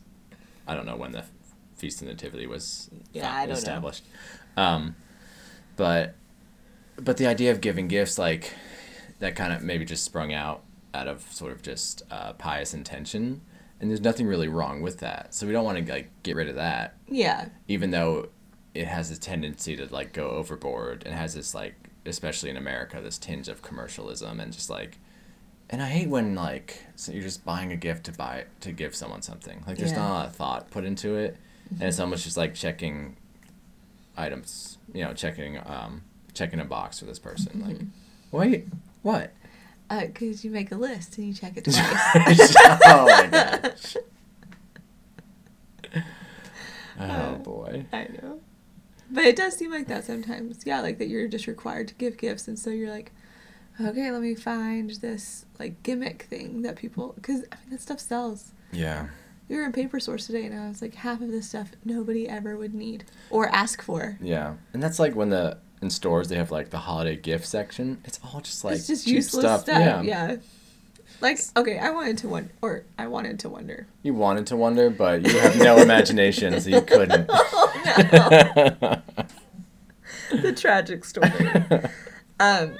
I 0.66 0.74
don't 0.74 0.86
know 0.86 0.96
when 0.96 1.12
the 1.12 1.24
feast 1.76 2.00
of 2.02 2.08
nativity 2.08 2.46
was 2.46 2.88
Yeah, 3.12 3.22
found- 3.24 3.36
I 3.36 3.40
don't 3.42 3.48
know. 3.50 3.58
established, 3.58 4.04
um, 4.56 4.96
but 5.76 6.14
but 7.00 7.16
the 7.16 7.26
idea 7.26 7.50
of 7.50 7.60
giving 7.60 7.88
gifts 7.88 8.18
like 8.18 8.54
that 9.20 9.34
kind 9.36 9.52
of 9.52 9.62
maybe 9.62 9.84
just 9.84 10.04
sprung 10.04 10.32
out 10.32 10.62
out 10.94 11.06
of 11.08 11.22
sort 11.32 11.52
of 11.52 11.62
just 11.62 12.02
uh, 12.10 12.32
pious 12.34 12.72
intention 12.74 13.40
and 13.80 13.90
there's 13.90 14.00
nothing 14.00 14.26
really 14.26 14.48
wrong 14.48 14.82
with 14.82 14.98
that. 14.98 15.32
So 15.34 15.46
we 15.46 15.52
don't 15.52 15.64
want 15.64 15.84
to 15.86 15.92
like 15.92 16.10
get 16.24 16.34
rid 16.34 16.48
of 16.48 16.56
that. 16.56 16.96
Yeah. 17.08 17.48
Even 17.68 17.90
though 17.92 18.28
it 18.74 18.86
has 18.86 19.10
a 19.10 19.18
tendency 19.18 19.76
to 19.76 19.86
like 19.94 20.12
go 20.12 20.30
overboard 20.30 21.04
and 21.06 21.14
has 21.14 21.34
this 21.34 21.54
like 21.54 21.74
especially 22.06 22.48
in 22.48 22.56
america 22.56 23.00
this 23.02 23.18
tinge 23.18 23.48
of 23.48 23.60
commercialism 23.60 24.40
and 24.40 24.52
just 24.52 24.70
like 24.70 24.98
and 25.68 25.82
i 25.82 25.86
hate 25.86 26.08
when 26.08 26.34
like 26.34 26.84
so 26.96 27.10
you're 27.12 27.22
just 27.22 27.44
buying 27.44 27.70
a 27.72 27.76
gift 27.76 28.04
to 28.04 28.12
buy 28.12 28.44
to 28.60 28.72
give 28.72 28.94
someone 28.94 29.20
something. 29.20 29.62
Like 29.66 29.76
there's 29.78 29.90
Yeah. 29.90 29.98
not 29.98 30.10
a 30.10 30.14
lot 30.14 30.26
of 30.28 30.36
thought 30.36 30.70
put 30.70 30.84
into 30.84 31.16
it 31.16 31.36
and 31.72 31.82
it's 31.82 31.98
almost 32.00 32.24
just 32.24 32.36
like 32.36 32.54
checking 32.54 33.16
items 34.16 34.78
you 34.94 35.04
know 35.04 35.12
checking 35.12 35.58
um 35.66 36.02
checking 36.38 36.60
a 36.60 36.64
box 36.64 37.00
for 37.00 37.04
this 37.04 37.18
person 37.18 37.62
like 37.66 37.76
mm-hmm. 37.76 38.36
wait 38.36 38.66
what? 39.02 39.32
Uh, 39.90 40.00
because 40.00 40.44
you 40.44 40.50
make 40.50 40.70
a 40.70 40.76
list 40.76 41.16
and 41.16 41.26
you 41.26 41.32
check 41.32 41.56
it 41.56 41.64
twice. 41.64 42.54
Oh 42.84 43.06
my 43.06 43.26
gosh. 43.26 43.96
Oh 47.00 47.04
uh, 47.04 47.34
boy. 47.36 47.86
I 47.92 48.08
know. 48.20 48.40
But 49.08 49.24
it 49.24 49.36
does 49.36 49.54
seem 49.56 49.70
like 49.70 49.86
that 49.86 50.04
sometimes. 50.04 50.64
Yeah 50.66 50.80
like 50.80 50.98
that 50.98 51.06
you're 51.06 51.28
just 51.28 51.46
required 51.46 51.86
to 51.88 51.94
give 51.94 52.18
gifts 52.18 52.48
and 52.48 52.58
so 52.58 52.70
you're 52.70 52.90
like 52.90 53.12
okay 53.80 54.10
let 54.10 54.20
me 54.20 54.34
find 54.34 54.90
this 54.90 55.46
like 55.60 55.80
gimmick 55.84 56.24
thing 56.24 56.62
that 56.62 56.74
people 56.74 57.12
because 57.14 57.44
i 57.52 57.54
mean 57.60 57.70
that 57.70 57.80
stuff 57.80 58.00
sells. 58.00 58.50
Yeah. 58.72 59.06
We 59.48 59.56
were 59.56 59.62
in 59.62 59.72
paper 59.72 60.00
source 60.00 60.26
today 60.26 60.44
and 60.44 60.58
i 60.58 60.68
was 60.68 60.82
like 60.82 60.96
half 60.96 61.20
of 61.20 61.30
this 61.30 61.48
stuff 61.48 61.70
nobody 61.84 62.28
ever 62.28 62.56
would 62.56 62.74
need 62.74 63.04
or 63.30 63.48
ask 63.48 63.80
for. 63.80 64.18
Yeah, 64.20 64.54
and 64.72 64.82
that's 64.82 64.98
like 64.98 65.14
when 65.14 65.30
the 65.30 65.58
in 65.80 65.90
stores 65.90 66.28
they 66.28 66.36
have 66.36 66.50
like 66.50 66.70
the 66.70 66.78
holiday 66.78 67.16
gift 67.16 67.46
section. 67.46 68.00
It's 68.04 68.18
all 68.24 68.40
just 68.40 68.64
like 68.64 68.76
it's 68.76 68.86
just 68.86 69.04
cheap 69.04 69.16
useless 69.16 69.62
stuff. 69.62 70.04
Yeah. 70.04 70.36
Like 71.20 71.40
okay, 71.56 71.78
I 71.78 71.90
wanted 71.90 72.18
to 72.18 72.28
wonder, 72.28 72.50
or 72.62 72.84
I 72.96 73.08
wanted 73.08 73.40
to 73.40 73.48
wonder. 73.48 73.88
You 74.02 74.14
wanted 74.14 74.46
to 74.48 74.56
wonder, 74.56 74.88
but 74.88 75.26
you 75.26 75.36
have 75.40 75.56
no 75.58 75.76
imagination, 75.82 76.60
so 76.60 76.70
you 76.70 76.82
couldn't. 76.82 77.28
Oh 77.90 78.74
no! 78.82 79.00
the 80.42 80.52
tragic 80.52 81.04
story. 81.04 81.30
Um, 82.38 82.76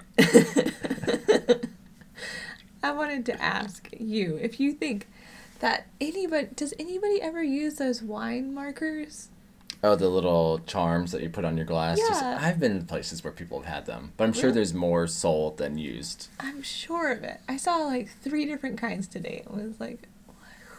I 2.82 2.92
wanted 2.92 3.26
to 3.26 3.42
ask 3.42 3.88
you 3.98 4.36
if 4.36 4.60
you 4.60 4.72
think 4.72 5.08
that 5.60 5.86
anybody 6.00 6.48
does 6.54 6.74
anybody 6.78 7.20
ever 7.20 7.42
use 7.42 7.74
those 7.74 8.02
wine 8.02 8.54
markers? 8.54 9.28
Oh, 9.82 9.94
the 9.94 10.08
little 10.08 10.58
charms 10.66 11.12
that 11.12 11.22
you 11.22 11.30
put 11.30 11.44
on 11.44 11.56
your 11.56 11.66
glass. 11.66 11.98
Just- 11.98 12.20
Yeah. 12.22 12.38
I've 12.40 12.58
been 12.58 12.72
in 12.72 12.86
places 12.86 13.22
where 13.22 13.32
people 13.32 13.60
have 13.60 13.72
had 13.72 13.86
them, 13.86 14.12
but 14.16 14.24
I'm 14.24 14.32
sure 14.32 14.50
there's 14.50 14.74
more 14.74 15.06
sold 15.06 15.58
than 15.58 15.78
used. 15.78 16.28
I'm 16.40 16.62
sure 16.62 17.12
of 17.12 17.22
it. 17.22 17.40
I 17.48 17.56
saw 17.56 17.76
like 17.78 18.08
three 18.20 18.44
different 18.44 18.76
kinds 18.78 19.06
today. 19.06 19.42
It 19.44 19.50
was 19.52 19.78
like, 19.78 20.08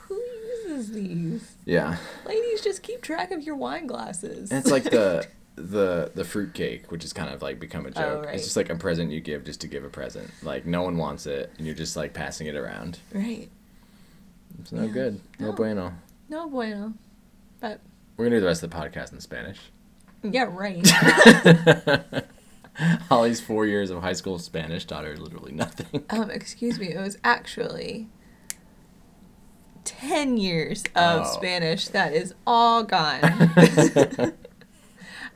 who 0.07 0.21
uses 0.65 0.91
these? 0.91 1.55
Yeah, 1.65 1.97
Ladies, 2.25 2.61
just 2.61 2.83
keep 2.83 3.01
track 3.01 3.31
of 3.31 3.41
your 3.43 3.55
wine 3.55 3.87
glasses. 3.87 4.51
and 4.51 4.59
it's 4.59 4.71
like 4.71 4.83
the 4.83 5.25
the 5.55 6.11
the 6.15 6.23
fruit 6.25 6.53
cake, 6.53 6.91
which 6.91 7.03
is 7.05 7.13
kind 7.13 7.33
of 7.33 7.41
like 7.41 7.59
become 7.59 7.85
a 7.85 7.89
oh, 7.89 7.91
joke. 7.91 8.19
Oh, 8.23 8.25
right. 8.25 8.35
It's 8.35 8.43
just 8.45 8.55
like 8.57 8.69
a 8.69 8.75
present 8.75 9.11
you 9.11 9.21
give 9.21 9.43
just 9.45 9.61
to 9.61 9.67
give 9.67 9.83
a 9.85 9.89
present. 9.89 10.29
Like 10.43 10.65
no 10.65 10.81
one 10.81 10.97
wants 10.97 11.25
it, 11.25 11.51
and 11.57 11.65
you're 11.65 11.75
just 11.75 11.95
like 11.95 12.13
passing 12.13 12.47
it 12.47 12.55
around. 12.55 12.99
right. 13.13 13.49
It's 14.59 14.71
no 14.73 14.83
Yeah. 14.83 14.91
good. 14.91 15.21
No, 15.39 15.47
No. 15.47 15.53
bueno. 15.53 15.93
No 16.27 16.49
bueno. 16.49 16.93
But 17.61 17.79
We're 18.19 18.25
gonna 18.25 18.35
do 18.35 18.41
the 18.41 18.47
rest 18.47 18.63
of 18.63 18.69
the 18.69 18.75
podcast 18.75 19.13
in 19.13 19.21
Spanish. 19.21 19.59
yeah, 20.23 20.49
right. 20.51 20.85
Holly's 23.07 23.39
four 23.39 23.65
years 23.65 23.89
of 23.91 24.01
high 24.01 24.11
school 24.11 24.37
Spanish 24.39 24.83
taught 24.83 25.05
her 25.05 25.15
literally 25.15 25.53
nothing. 25.53 26.03
um, 26.09 26.29
excuse 26.29 26.77
me. 26.77 26.89
It 26.89 26.99
was 26.99 27.17
actually 27.23 28.09
ten 29.85 30.35
years 30.35 30.83
of 30.97 31.21
Oh. 31.27 31.31
Spanish 31.31 31.87
that 31.87 32.11
is 32.11 32.33
all 32.45 32.83
gone. 32.83 33.19
I've 33.23 34.35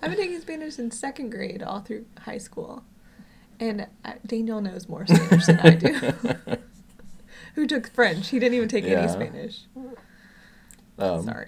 been 0.01 0.17
taking 0.17 0.41
Spanish 0.41 0.77
in 0.77 0.91
second 0.91 1.29
grade 1.29 1.63
all 1.63 1.79
through 1.79 2.05
high 2.23 2.37
school, 2.37 2.83
and 3.61 3.87
Daniel 4.27 4.59
knows 4.59 4.89
more 4.89 5.07
Spanish 5.07 5.45
than 5.45 5.59
I 5.61 5.69
do. 5.69 6.11
Who 7.55 7.65
took 7.65 7.93
French? 7.93 8.27
He 8.27 8.39
didn't 8.39 8.55
even 8.55 8.67
take 8.67 8.83
Yeah. 8.83 8.99
any 9.03 9.07
Spanish. 9.09 9.61
Um, 10.99 11.23
Sorry. 11.23 11.47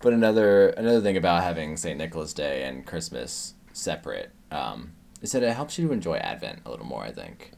But 0.00 0.12
another 0.12 0.68
another 0.70 1.00
thing 1.00 1.16
about 1.16 1.42
having 1.42 1.76
St. 1.76 1.96
Nicholas 1.98 2.32
Day 2.32 2.64
and 2.64 2.84
Christmas 2.86 3.54
separate 3.72 4.30
um, 4.50 4.92
is 5.22 5.32
that 5.32 5.42
it 5.42 5.54
helps 5.54 5.78
you 5.78 5.88
to 5.88 5.92
enjoy 5.92 6.16
Advent 6.16 6.60
a 6.66 6.70
little 6.70 6.86
more. 6.86 7.02
I 7.02 7.12
think 7.12 7.52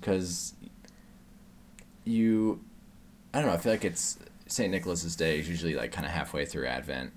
because 0.00 0.54
you, 2.04 2.60
I 3.34 3.38
don't 3.38 3.48
know. 3.48 3.54
I 3.54 3.58
feel 3.58 3.72
like 3.72 3.84
it's 3.84 4.18
St. 4.46 4.70
Nicholas's 4.70 5.16
Day 5.16 5.38
is 5.38 5.48
usually 5.48 5.74
like 5.74 5.92
kind 5.92 6.06
of 6.06 6.12
halfway 6.12 6.44
through 6.44 6.66
Advent. 6.66 7.12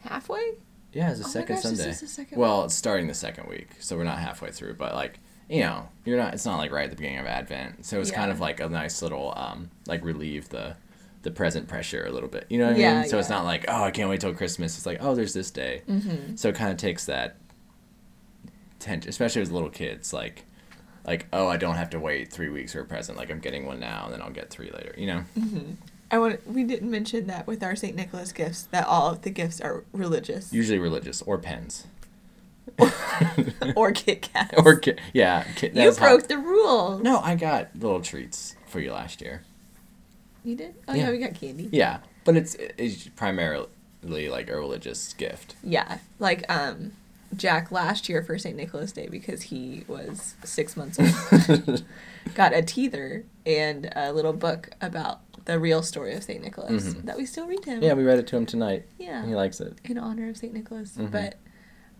Halfway? 0.00 0.54
Yeah, 0.92 1.10
it's 1.10 1.20
the 1.20 1.26
Oh 1.26 1.28
second 1.28 1.54
gosh, 1.56 1.62
Sunday. 1.64 1.84
the 1.90 1.94
second 1.94 2.38
well, 2.38 2.64
it's 2.64 2.74
starting 2.74 3.06
the 3.06 3.14
second 3.14 3.48
week, 3.48 3.68
so 3.80 3.96
we're 3.96 4.04
not 4.04 4.18
halfway 4.18 4.50
through. 4.50 4.74
But 4.74 4.94
like 4.94 5.18
you 5.48 5.60
know, 5.60 5.88
you're 6.04 6.16
not. 6.18 6.34
It's 6.34 6.46
not 6.46 6.56
like 6.58 6.72
right 6.72 6.84
at 6.84 6.90
the 6.90 6.96
beginning 6.96 7.18
of 7.18 7.26
Advent, 7.26 7.84
so 7.86 8.00
it's 8.00 8.10
kind 8.10 8.30
of 8.30 8.40
like 8.40 8.60
a 8.60 8.68
nice 8.68 9.02
little 9.02 9.32
um 9.36 9.70
like 9.86 10.04
relieve 10.04 10.48
the 10.48 10.76
the 11.26 11.32
present 11.32 11.66
pressure 11.66 12.06
a 12.06 12.12
little 12.12 12.28
bit. 12.28 12.46
You 12.48 12.58
know 12.58 12.68
what 12.68 12.76
I 12.76 12.78
Yeah, 12.78 13.00
mean? 13.00 13.08
So 13.10 13.18
it's 13.18 13.28
not 13.28 13.44
like 13.44 13.64
oh 13.66 13.82
I 13.82 13.90
can't 13.90 14.08
wait 14.08 14.20
till 14.20 14.32
Christmas. 14.32 14.76
It's 14.76 14.86
like 14.86 14.98
oh 15.00 15.16
there's 15.16 15.34
this 15.34 15.50
day. 15.50 15.82
Mm-hmm. 15.88 16.36
So 16.36 16.50
it 16.50 16.54
kind 16.54 16.70
of 16.70 16.76
takes 16.76 17.04
that 17.06 17.36
tension, 18.78 19.08
especially 19.10 19.40
with 19.42 19.50
little 19.50 19.68
kids, 19.70 20.12
like 20.12 20.44
like 21.04 21.26
oh 21.32 21.48
I 21.48 21.56
don't 21.56 21.74
have 21.74 21.90
to 21.90 21.98
wait 21.98 22.32
three 22.32 22.48
weeks 22.48 22.72
for 22.74 22.80
a 22.80 22.84
present. 22.84 23.18
Like 23.18 23.28
I'm 23.30 23.40
getting 23.40 23.66
one 23.66 23.80
now, 23.80 24.04
and 24.04 24.14
then 24.14 24.22
I'll 24.22 24.30
get 24.30 24.50
three 24.50 24.70
later. 24.70 24.94
You 24.96 25.06
know? 25.08 25.24
Mm-hmm. 25.36 25.72
I 26.12 26.18
want. 26.20 26.46
We 26.46 26.62
didn't 26.62 26.90
mention 26.90 27.26
that 27.26 27.48
with 27.48 27.64
our 27.64 27.74
Saint 27.74 27.96
Nicholas 27.96 28.30
gifts 28.30 28.62
that 28.70 28.86
all 28.86 29.10
of 29.10 29.22
the 29.22 29.30
gifts 29.30 29.60
are 29.60 29.82
religious 29.92 30.52
Usually 30.52 30.78
religious 30.78 31.22
or 31.22 31.38
pens. 31.38 31.88
or 33.76 33.90
Kit 33.92 34.22
Kats. 34.32 34.54
or 34.64 34.76
ki- 34.76 34.94
yeah, 35.12 35.42
ki- 35.56 35.68
that 35.68 35.82
you 35.84 35.92
broke 35.92 36.28
the 36.28 36.38
rule. 36.38 36.98
No, 36.98 37.18
I 37.20 37.34
got 37.34 37.70
little 37.74 38.00
treats 38.00 38.54
for 38.68 38.78
you 38.80 38.92
last 38.92 39.20
year. 39.20 39.42
You 40.46 40.56
did. 40.56 40.74
Oh 40.88 40.94
Yeah. 40.94 41.06
yeah, 41.06 41.10
we 41.10 41.18
got 41.18 41.34
candy. 41.34 41.68
Yeah, 41.72 41.98
but 42.24 42.36
it's 42.36 42.54
it's 42.78 43.08
primarily 43.16 43.68
like 44.28 44.48
a 44.48 44.56
religious 44.56 45.12
gift. 45.14 45.56
Yeah, 45.62 45.98
like 46.18 46.44
um, 46.50 46.92
Jack 47.36 47.72
last 47.72 48.08
year 48.08 48.22
for 48.22 48.38
Saint 48.38 48.56
Nicholas 48.56 48.92
Day 48.92 49.08
because 49.08 49.42
he 49.42 49.84
was 49.88 50.34
six 50.44 50.76
months 50.76 50.98
old. 51.00 51.84
got 52.34 52.52
a 52.52 52.62
teether 52.62 53.24
and 53.44 53.90
a 53.96 54.12
little 54.12 54.32
book 54.32 54.70
about 54.80 55.20
the 55.46 55.58
real 55.58 55.82
story 55.82 56.14
of 56.14 56.22
Saint 56.24 56.42
Nicholas 56.42 56.94
Mhm. 56.94 57.04
that 57.04 57.16
we 57.16 57.24
still 57.26 57.46
read 57.46 57.62
to 57.64 57.70
him. 57.70 57.82
yeah, 57.82 57.92
we 57.94 58.02
read 58.04 58.18
it 58.18 58.26
to 58.28 58.36
him 58.36 58.46
tonight. 58.46 58.84
Yeah. 58.98 59.24
He 59.26 59.34
likes 59.34 59.60
it. 59.60 59.74
in 59.84 59.96
honor 59.98 60.28
of 60.28 60.36
Saint 60.36 60.52
Nicholas. 60.54 60.96
Mhm. 60.96 61.10
But 61.10 61.36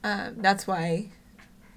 um, 0.05 0.37
that's 0.39 0.67
why 0.67 1.09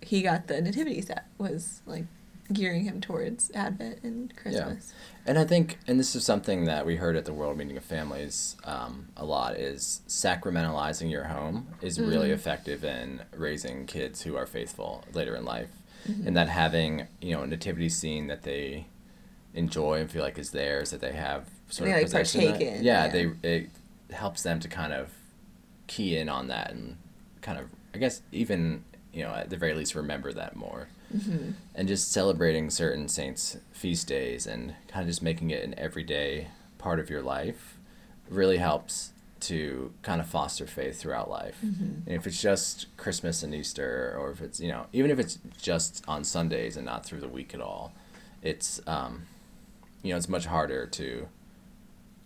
he 0.01 0.21
got 0.21 0.47
the 0.47 0.61
nativity 0.61 1.01
set 1.01 1.25
was 1.37 1.81
like 1.85 2.05
gearing 2.51 2.83
him 2.85 3.01
towards 3.01 3.51
Advent 3.53 3.99
and 4.03 4.35
Christmas. 4.35 4.93
And 5.29 5.37
I 5.37 5.45
think, 5.45 5.77
and 5.85 5.99
this 5.99 6.15
is 6.15 6.25
something 6.25 6.65
that 6.65 6.87
we 6.87 6.95
heard 6.95 7.15
at 7.15 7.25
the 7.25 7.33
World 7.33 7.55
Meeting 7.55 7.77
of 7.77 7.83
Families 7.83 8.57
um, 8.63 9.09
a 9.15 9.23
lot, 9.23 9.57
is 9.57 10.01
sacramentalizing 10.07 11.11
your 11.11 11.25
home 11.25 11.67
is 11.83 11.99
really 12.01 12.29
Mhm. 12.29 12.33
effective 12.33 12.83
in 12.83 13.21
raising 13.37 13.85
kids 13.85 14.23
who 14.23 14.35
are 14.35 14.47
faithful 14.47 15.03
later 15.13 15.35
in 15.35 15.45
life. 15.45 15.69
Mhm. 16.07 16.25
And 16.25 16.35
that 16.35 16.49
having, 16.49 17.05
you 17.21 17.35
know, 17.35 17.43
a 17.43 17.47
nativity 17.47 17.89
scene 17.89 18.25
that 18.25 18.41
they 18.41 18.87
enjoy 19.53 20.01
and 20.01 20.09
feel 20.09 20.23
like 20.23 20.39
is 20.39 20.49
theirs, 20.49 20.89
that 20.89 20.99
they 20.99 21.11
have 21.13 21.45
sort 21.69 21.85
They, 21.89 21.91
of 21.91 21.95
like, 21.97 22.05
possession 22.05 22.41
partake 22.49 22.61
in, 22.67 22.83
Yeah, 22.83 23.05
yeah. 23.05 23.11
they 23.11 23.31
it 23.43 23.69
helps 24.09 24.41
them 24.41 24.59
to 24.61 24.67
kind 24.67 24.93
of 24.93 25.11
key 25.85 26.17
in 26.17 26.27
on 26.27 26.47
that 26.47 26.71
and 26.71 26.95
kind 27.43 27.59
of, 27.59 27.65
I 27.93 27.99
guess, 27.99 28.23
even, 28.31 28.83
you 29.13 29.21
know, 29.25 29.35
at 29.35 29.51
the 29.51 29.57
very 29.57 29.75
least 29.75 29.93
remember 29.93 30.33
that 30.33 30.55
more 30.55 30.87
hmm 31.11 31.51
and 31.75 31.87
just 31.87 32.11
celebrating 32.11 32.69
certain 32.69 33.07
saints' 33.07 33.55
feast 33.71 34.05
days 34.07 34.45
and 34.45 34.75
kind 34.89 35.01
of 35.03 35.07
just 35.07 35.21
making 35.21 35.49
it 35.49 35.63
an 35.63 35.73
everyday 35.77 36.47
part 36.77 36.99
of 36.99 37.09
your 37.09 37.21
life 37.21 37.77
really 38.29 38.57
helps 38.57 39.13
to 39.39 39.93
kind 40.01 40.19
of 40.19 40.27
foster 40.27 40.67
faith 40.67 40.99
throughout 40.99 41.29
life. 41.29 41.57
Mhm. 41.63 42.05
And 42.05 42.09
if 42.15 42.27
it's 42.27 42.41
just 42.41 42.87
Christmas 42.97 43.41
and 43.43 43.55
Easter, 43.55 44.13
or 44.19 44.31
if 44.31 44.41
it's, 44.41 44.59
you 44.59 44.67
know, 44.67 44.87
even 44.91 45.09
if 45.09 45.19
it's 45.19 45.39
just 45.61 46.03
on 46.05 46.25
Sundays 46.25 46.75
and 46.75 46.85
not 46.85 47.05
through 47.05 47.21
the 47.21 47.29
week 47.29 47.53
at 47.53 47.61
all, 47.61 47.93
it's, 48.41 48.81
um, 48.85 49.23
you 50.03 50.11
know, 50.11 50.17
it's 50.17 50.27
much 50.29 50.45
harder 50.47 50.85
to 50.87 51.29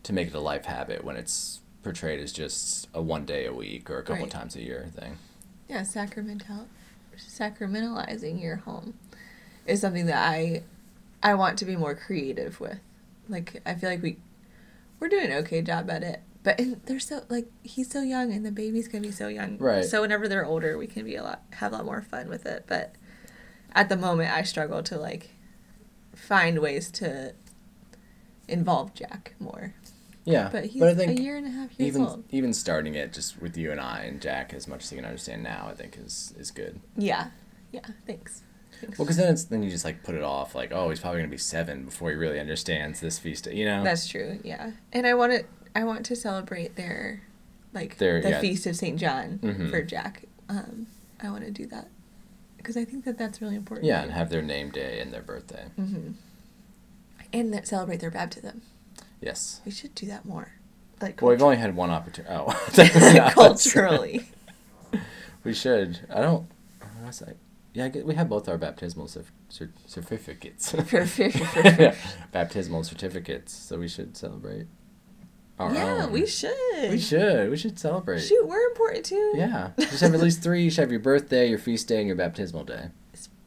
to 0.04 0.13
make 0.13 0.28
it 0.30 0.34
a 0.34 0.39
life 0.39 0.65
habit 0.65 1.04
when 1.04 1.15
it's 1.15 1.62
portrayed 1.84 2.19
as 2.19 2.34
just 2.34 2.88
a 2.93 3.02
one 3.02 3.26
day 3.26 3.46
a 3.46 3.54
week 3.54 3.89
or 3.89 4.00
a 4.00 4.04
couple 4.04 4.24
Right. 4.24 4.32
times 4.32 4.56
a 4.56 4.62
year 4.62 4.89
thing. 4.96 5.17
Yeah, 5.69 5.84
sacramental, 5.84 6.67
sacramentalizing 7.17 8.41
your 8.41 8.58
home 8.58 8.95
is 9.65 9.82
something 9.82 10.06
that 10.08 10.28
I, 10.28 10.63
I 11.21 11.34
want 11.36 11.58
to 11.60 11.65
be 11.65 11.76
more 11.76 11.95
creative 11.95 12.60
with. 12.60 12.80
Like 13.30 13.62
I 13.65 13.76
feel 13.76 13.89
like 13.89 14.02
we, 14.02 14.17
we're 14.99 15.10
doing 15.10 15.28
an 15.28 15.38
okay 15.43 15.62
job 15.62 15.89
at 15.89 16.04
it. 16.04 16.21
But 16.43 16.60
and 16.60 16.82
they're 16.86 16.99
so 16.99 17.23
like 17.30 17.47
he's 17.63 17.89
so 17.89 18.02
young 18.02 18.34
and 18.34 18.45
the 18.45 18.52
baby's 18.52 18.89
gonna 18.89 19.04
be 19.04 19.12
so 19.12 19.30
young. 19.30 19.58
Right. 19.58 19.86
So 19.86 20.02
whenever 20.02 20.28
they're 20.28 20.45
older, 20.45 20.78
we 20.78 20.88
can 20.88 21.06
be 21.06 21.15
a 21.15 21.23
lot 21.23 21.41
have 21.52 21.71
a 21.71 21.78
lot 21.78 21.86
more 21.86 22.02
fun 22.02 22.28
with 22.28 22.45
it. 22.45 22.65
But 22.67 22.95
at 23.71 23.88
the 23.88 23.95
moment, 23.95 24.32
I 24.32 24.43
struggle 24.43 24.84
to 24.84 24.97
like 24.97 25.30
find 26.13 26.60
ways 26.60 26.91
to 26.91 27.34
involve 28.47 28.93
Jack 28.93 29.36
more. 29.39 29.73
Yeah, 30.25 30.49
But 30.51 30.65
he's 30.67 30.81
I 30.81 30.93
think 30.93 31.19
a 31.19 31.21
year 31.21 31.36
and 31.36 31.45
a 31.45 31.49
half 31.49 31.77
years 31.77 31.88
even 31.95 32.05
old. 32.05 32.23
even 32.29 32.53
starting 32.53 32.95
it 32.95 33.12
just 33.12 33.41
with 33.41 33.57
you 33.57 33.71
and 33.71 33.81
I 33.81 34.01
and 34.03 34.21
Jack 34.21 34.53
as 34.53 34.67
much 34.67 34.83
as 34.83 34.89
he 34.89 34.95
can 34.95 35.05
understand 35.05 35.43
now, 35.43 35.67
I 35.69 35.73
think 35.73 35.97
is 35.97 36.33
is 36.39 36.49
good. 36.51 36.79
Yeah. 36.95 37.27
Yeah. 37.71 37.81
Thanks. 38.07 38.41
Thanks. 38.79 38.97
Well, 38.97 39.05
because 39.05 39.17
then 39.17 39.31
it's 39.33 39.43
then 39.45 39.63
you 39.63 39.69
just 39.69 39.83
like 39.83 40.01
put 40.03 40.15
it 40.15 40.23
off 40.23 40.55
like 40.55 40.71
oh 40.71 40.89
he's 40.89 40.99
probably 41.01 41.19
gonna 41.19 41.29
be 41.31 41.38
seven 41.38 41.83
before 41.86 42.09
he 42.09 42.15
really 42.15 42.39
understands 42.39 42.99
this 43.01 43.19
feast, 43.19 43.47
you 43.51 43.65
know. 43.65 43.83
That's 43.83 44.07
true. 44.07 44.39
Yeah, 44.43 44.71
and 44.93 45.05
I 45.05 45.13
want 45.13 45.33
to 45.33 45.43
I 45.75 45.83
want 45.83 46.05
to 46.05 46.15
celebrate 46.15 46.75
their 46.77 47.23
like 47.73 47.97
Their- 47.97 48.21
the 48.21 48.29
yeah. 48.29 48.39
feast 48.39 48.65
of 48.67 48.75
Saint 48.77 48.99
John 48.99 49.39
Mhm. 49.41 49.69
for 49.69 49.81
Jack. 49.81 50.23
Um, 50.47 50.88
I 51.21 51.29
want 51.31 51.43
to 51.43 51.51
do 51.51 51.65
that 51.67 51.88
because 52.57 52.77
I 52.77 52.86
think 52.86 53.03
that 53.05 53.17
that's 53.17 53.41
really 53.41 53.55
important. 53.55 53.88
yeah, 53.88 54.03
and 54.03 54.12
have 54.12 54.29
their 54.29 54.41
name 54.41 54.69
day 54.71 54.99
and 55.01 55.12
their 55.12 55.21
birthday. 55.23 55.65
hmm 55.75 56.12
And 57.33 57.53
that 57.53 57.67
celebrate 57.67 57.99
their 57.99 58.12
baptism. 58.12 58.62
Yes. 59.23 59.62
We 59.65 59.71
should 59.71 59.95
do 59.95 60.05
that 60.07 60.25
more. 60.25 60.51
Like 61.01 61.21
Well, 61.21 61.31
we've 61.31 61.41
only 61.41 61.57
had 61.57 61.75
one 61.75 61.89
opportunity. 61.89 62.33
Oh, 62.36 62.51
culturally. 63.33 64.25
we 65.43 65.53
should. 65.53 65.99
I 66.13 66.21
don't. 66.21 66.47
That? 67.05 67.36
Yeah, 67.73 67.89
we 68.03 68.15
have 68.15 68.29
both 68.29 68.47
our 68.47 68.57
baptismal 68.57 69.07
cer- 69.07 69.25
cer- 69.49 69.73
certificates. 69.88 70.71
Baptismal 72.31 72.83
certificates, 72.83 73.51
so 73.53 73.77
we 73.77 73.88
should 73.88 74.15
celebrate. 74.15 74.67
our 75.59 75.73
yeah, 75.73 76.03
own. 76.05 76.12
we 76.12 76.25
should. 76.25 76.53
We 76.91 76.97
should. 76.99 77.49
We 77.49 77.57
should 77.57 77.77
celebrate. 77.79 78.19
Shoot, 78.21 78.47
we're 78.47 78.67
important 78.69 79.05
too. 79.05 79.33
Yeah. 79.36 79.71
Just 79.79 80.01
have 80.01 80.13
at 80.13 80.21
least 80.21 80.41
three. 80.43 80.63
You 80.63 80.69
should 80.69 80.81
have 80.81 80.91
your 80.91 80.99
birthday, 81.01 81.49
your 81.49 81.59
feast 81.59 81.88
day, 81.88 81.97
and 81.97 82.07
your 82.07 82.15
baptismal 82.15 82.63
day. 82.63 82.89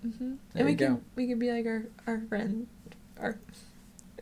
hmm 0.02 0.10
There 0.18 0.36
and 0.56 0.64
we 0.66 0.72
you 0.72 0.76
can 0.76 0.94
go. 0.96 1.00
we 1.14 1.26
can 1.28 1.38
be 1.38 1.50
like 1.52 1.64
our 1.66 1.86
our 2.06 2.20
friend, 2.28 2.66
our 3.20 3.38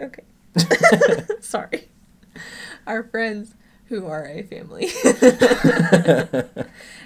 okay. 0.00 0.22
Sorry, 1.40 1.88
our 2.86 3.02
friends 3.04 3.54
who 3.86 4.06
are 4.06 4.26
a 4.26 4.42
family, 4.42 4.88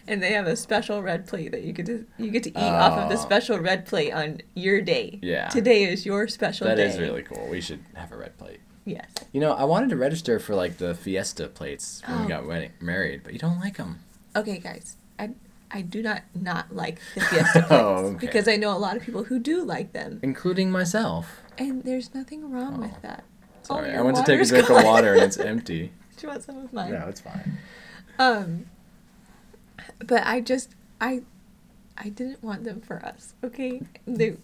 and 0.06 0.22
they 0.22 0.32
have 0.32 0.46
a 0.46 0.56
special 0.56 1.02
red 1.02 1.26
plate 1.26 1.50
that 1.52 1.62
you 1.62 1.72
get 1.72 1.86
to 1.86 2.06
you 2.18 2.30
get 2.30 2.42
to 2.44 2.50
eat 2.50 2.56
off 2.56 2.98
of 2.98 3.08
the 3.08 3.16
Oh. 3.16 3.20
special 3.22 3.58
red 3.58 3.86
plate 3.86 4.12
on 4.12 4.40
your 4.54 4.80
day. 4.80 5.18
Yeah. 5.22 5.48
Today 5.48 5.84
is 5.84 6.06
your 6.06 6.28
special 6.28 6.66
That 6.66 6.76
day. 6.76 6.86
is 6.86 6.98
really 6.98 7.22
cool. 7.22 7.46
We 7.50 7.60
should 7.60 7.80
have 7.94 8.12
a 8.12 8.16
red 8.16 8.36
plate. 8.38 8.60
yes. 8.84 9.10
You 9.32 9.40
know, 9.40 9.52
I 9.52 9.64
wanted 9.64 9.90
to 9.90 9.96
register 9.96 10.38
for 10.38 10.54
like 10.54 10.78
the 10.78 10.94
fiesta 10.94 11.48
plates 11.48 12.02
when 12.06 12.18
Oh. 12.18 12.22
we 12.22 12.28
got 12.28 12.46
wedding, 12.46 12.72
married, 12.80 13.22
but 13.24 13.32
you 13.32 13.38
don't 13.38 13.58
like 13.60 13.76
them. 13.76 13.98
Okay, 14.36 14.58
guys. 14.58 14.96
I 15.18 15.30
I 15.70 15.82
do 15.82 16.00
not 16.02 16.22
not 16.34 16.74
like 16.74 17.00
the 17.14 17.20
fiesta 17.22 17.62
plates 17.66 17.66
Oh, 17.70 17.96
okay. 18.14 18.18
because 18.26 18.48
I 18.48 18.56
know 18.56 18.74
a 18.74 18.78
lot 18.78 18.96
of 18.96 19.02
people 19.02 19.24
who 19.24 19.38
do 19.38 19.62
like 19.64 19.92
them, 19.92 20.20
Including 20.22 20.70
myself. 20.70 21.40
and 21.58 21.82
there's 21.84 22.14
nothing 22.14 22.50
wrong 22.50 22.76
Oh. 22.78 22.80
with 22.82 23.02
that. 23.02 23.24
Sorry, 23.68 23.94
I 23.94 24.00
went 24.02 24.16
to 24.16 24.22
take 24.24 24.40
a 24.40 24.44
drink 24.44 24.68
gone. 24.68 24.78
of 24.80 24.84
water 24.84 25.14
and 25.14 25.22
it's 25.22 25.36
empty. 25.52 25.92
Do 26.16 26.22
you 26.26 26.28
want 26.28 26.42
some 26.42 26.58
of 26.58 26.72
mine? 26.72 26.92
No, 26.92 27.06
it's 27.08 27.20
fine. 27.20 27.58
Um, 28.18 28.66
but 30.04 30.26
I 30.26 30.40
just 30.40 30.70
I 31.00 31.22
I 31.96 32.08
didn't 32.08 32.42
want 32.42 32.64
them 32.64 32.80
for 32.80 33.04
us. 33.04 33.34
Okay, 33.44 33.82
they, 34.06 34.36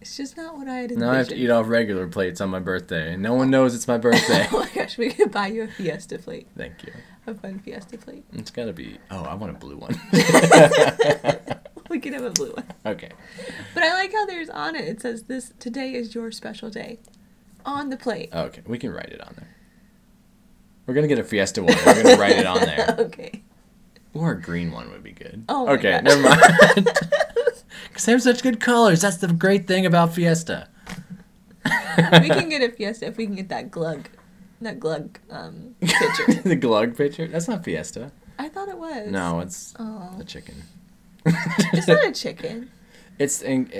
it's 0.00 0.16
just 0.16 0.36
not 0.36 0.56
what 0.56 0.68
I 0.68 0.74
had 0.76 0.90
envisioned. 0.92 1.00
Now 1.00 1.12
I 1.12 1.18
have 1.18 1.28
to 1.28 1.36
eat 1.36 1.50
off 1.50 1.68
regular 1.68 2.06
plates 2.06 2.40
on 2.40 2.50
my 2.50 2.58
birthday. 2.60 3.14
and 3.14 3.22
No 3.22 3.34
one 3.34 3.50
knows 3.50 3.74
it's 3.74 3.88
my 3.88 3.98
birthday. 3.98 4.46
oh 4.52 4.60
my 4.60 4.70
gosh, 4.74 4.98
we 4.98 5.10
could 5.10 5.30
buy 5.32 5.46
you 5.48 5.62
a 5.62 5.68
fiesta 5.68 6.18
plate, 6.18 6.46
Thank 6.56 6.82
you. 6.84 6.92
a 7.26 7.34
fun 7.34 7.58
fiesta 7.60 7.96
plate. 7.98 8.24
It's 8.34 8.50
gotta 8.50 8.72
be. 8.74 8.98
Oh, 9.10 9.22
I 9.22 9.34
want 9.34 9.54
a 9.56 9.58
blue 9.58 9.76
one. 9.78 9.98
We 11.88 12.00
could 12.00 12.14
have 12.14 12.24
a 12.24 12.30
blue 12.30 12.50
one. 12.50 12.66
okay. 12.84 13.10
But 13.72 13.84
I 13.84 13.94
like 13.94 14.12
how 14.12 14.26
there's 14.26 14.50
on 14.50 14.74
it. 14.74 14.86
It 14.88 15.00
says 15.00 15.22
this 15.24 15.52
today 15.60 15.94
is 15.94 16.16
your 16.16 16.32
special 16.32 16.68
day, 16.68 16.98
on 17.66 17.90
the 17.90 17.96
plate. 17.98 18.30
Okay, 18.32 18.62
we 18.66 18.78
can 18.78 18.90
write 18.92 19.10
it 19.10 19.20
on 19.20 19.34
there. 19.36 19.48
We're 20.86 20.94
gonna 20.94 21.08
get 21.08 21.18
a 21.18 21.24
Fiesta 21.24 21.62
one. 21.62 21.76
We're 21.84 22.02
gonna 22.02 22.16
write 22.16 22.36
it 22.38 22.46
on 22.46 22.60
there. 22.60 22.96
okay. 22.98 23.42
Or 24.14 24.30
a 24.32 24.40
green 24.40 24.72
one 24.72 24.90
would 24.92 25.02
be 25.02 25.12
good. 25.12 25.44
Oh 25.48 25.68
okay, 25.74 26.00
never 26.02 26.22
mind. 26.22 26.40
Because 27.88 28.06
they 28.06 28.12
have 28.12 28.22
such 28.22 28.42
good 28.42 28.58
colors. 28.60 29.02
That's 29.02 29.18
the 29.18 29.28
great 29.28 29.66
thing 29.66 29.84
about 29.86 30.14
Fiesta. 30.14 30.68
we 31.64 32.28
can 32.28 32.48
get 32.48 32.62
a 32.62 32.70
fiesta 32.74 33.06
if 33.06 33.16
we 33.16 33.26
can 33.26 33.34
get 33.34 33.48
that 33.48 33.70
glug, 33.70 34.08
that 34.60 34.78
glug 34.80 35.18
um 35.30 35.74
picture. 35.80 36.42
the 36.48 36.56
glug 36.56 36.96
picture. 36.96 37.26
That's 37.26 37.48
not 37.48 37.64
Fiesta. 37.64 38.12
I 38.38 38.48
thought 38.48 38.68
it 38.68 38.78
was. 38.78 39.10
No, 39.10 39.40
it's 39.40 39.74
Oh, 39.78 40.16
a 40.18 40.24
chicken. 40.24 40.62
it's 41.26 41.88
not 41.88 42.04
a 42.06 42.12
chicken. 42.12 42.70
It's 43.18 43.42
in, 43.42 43.70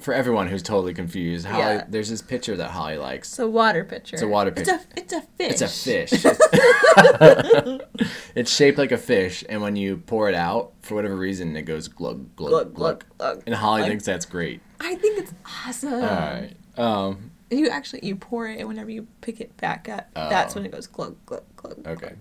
for 0.00 0.12
everyone 0.14 0.48
who's 0.48 0.62
totally 0.62 0.94
confused. 0.94 1.46
Holly, 1.46 1.60
Yeah. 1.62 1.84
there's 1.88 2.08
this 2.10 2.22
picture 2.22 2.56
that 2.56 2.70
Holly 2.70 2.96
likes. 2.96 3.28
It's 3.30 3.38
a 3.38 3.48
water 3.48 3.84
pitcher. 3.84 4.16
It's 4.16 4.22
a 4.22 4.28
water 4.28 4.52
It's 4.56 4.68
a 4.68 4.80
it's 4.96 5.12
a 5.12 5.20
fish. 5.22 5.50
It's 5.52 5.62
a 5.62 5.68
fish. 5.68 6.24
It's, 8.34 8.50
shaped 8.54 8.78
like 8.78 8.92
a 8.92 8.96
fish, 8.98 9.44
and 9.48 9.60
when 9.60 9.74
you 9.76 9.96
pour 9.98 10.28
it 10.28 10.34
out, 10.34 10.72
for 10.82 10.94
whatever 10.94 11.16
reason, 11.16 11.56
it 11.56 11.62
goes 11.62 11.88
glug 11.88 12.34
glug 12.36 12.50
glug 12.50 12.74
glug. 12.74 12.74
glug 12.74 13.04
glug. 13.18 13.42
And 13.46 13.54
Holly 13.54 13.82
Like- 13.82 13.90
thinks 13.90 14.04
that's 14.04 14.24
great. 14.24 14.60
I 14.80 14.94
think 14.94 15.18
it's 15.18 15.32
awesome. 15.66 15.94
All 15.94 16.00
right. 16.00 16.52
Um. 16.76 17.30
You 17.50 17.68
actually 17.68 18.00
you 18.06 18.14
pour 18.14 18.46
it, 18.48 18.60
and 18.60 18.68
whenever 18.68 18.90
you 18.90 19.08
pick 19.20 19.40
it 19.40 19.56
back 19.56 19.88
up, 19.88 20.08
that's 20.14 20.54
Oh. 20.54 20.60
when 20.60 20.66
it 20.66 20.72
goes 20.72 20.86
glug 20.86 21.16
glug 21.26 21.42
glug. 21.56 21.86
Okay. 21.86 22.12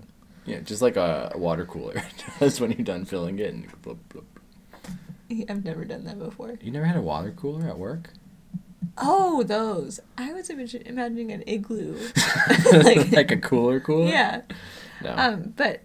Yeah, 0.45 0.59
just 0.61 0.81
like 0.81 0.97
a 0.97 1.31
water 1.35 1.65
cooler 1.65 2.01
does 2.39 2.59
when 2.59 2.71
you're 2.71 2.79
done 2.83 3.05
filling 3.05 3.37
it. 3.37 3.53
And 3.53 3.81
blub, 3.83 3.99
blub. 4.09 4.25
I've 5.49 5.63
never 5.63 5.85
done 5.85 6.03
that 6.05 6.17
before. 6.19 6.57
You 6.61 6.71
never 6.71 6.85
had 6.85 6.95
a 6.97 7.01
water 7.01 7.31
cooler 7.31 7.67
at 7.67 7.77
work? 7.77 8.09
Oh, 8.97 9.43
those. 9.43 9.99
I 10.17 10.33
was 10.33 10.49
imagining 10.49 11.31
an 11.31 11.43
igloo. 11.47 11.97
like, 12.73 13.11
Like- 13.11 13.31
a 13.31 13.37
cooler 13.37 13.79
cooler? 13.79 14.07
yeah. 14.09 14.41
No. 15.03 15.13
Um, 15.15 15.53
but 15.55 15.81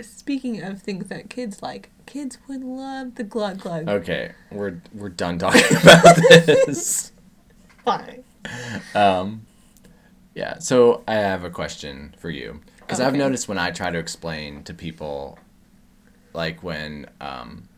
speaking 0.00 0.62
of 0.62 0.80
things 0.80 1.08
that 1.08 1.28
kids 1.28 1.62
like, 1.62 1.90
kids 2.06 2.38
would 2.48 2.62
love 2.64 3.16
the 3.16 3.24
glug 3.24 3.60
glug. 3.60 3.88
okay, 3.88 4.32
we're 4.50 4.80
we're 4.94 5.08
done 5.10 5.38
talking 5.38 5.62
about 5.82 6.16
this. 6.16 7.12
Fine. 7.84 8.24
Um, 8.94 9.46
yeah. 10.34 10.58
So 10.58 11.02
I 11.06 11.14
have 11.14 11.44
a 11.44 11.50
question 11.50 12.14
for 12.18 12.30
you 12.30 12.60
because 12.80 13.00
I've 13.00 13.14
noticed 13.14 13.48
when 13.48 13.58
I 13.58 13.70
try 13.70 13.90
to 13.90 13.98
explain 13.98 14.62
to 14.64 14.72
people, 14.74 15.38
like 16.32 16.62
when, 16.62 17.06
um, 17.20 17.68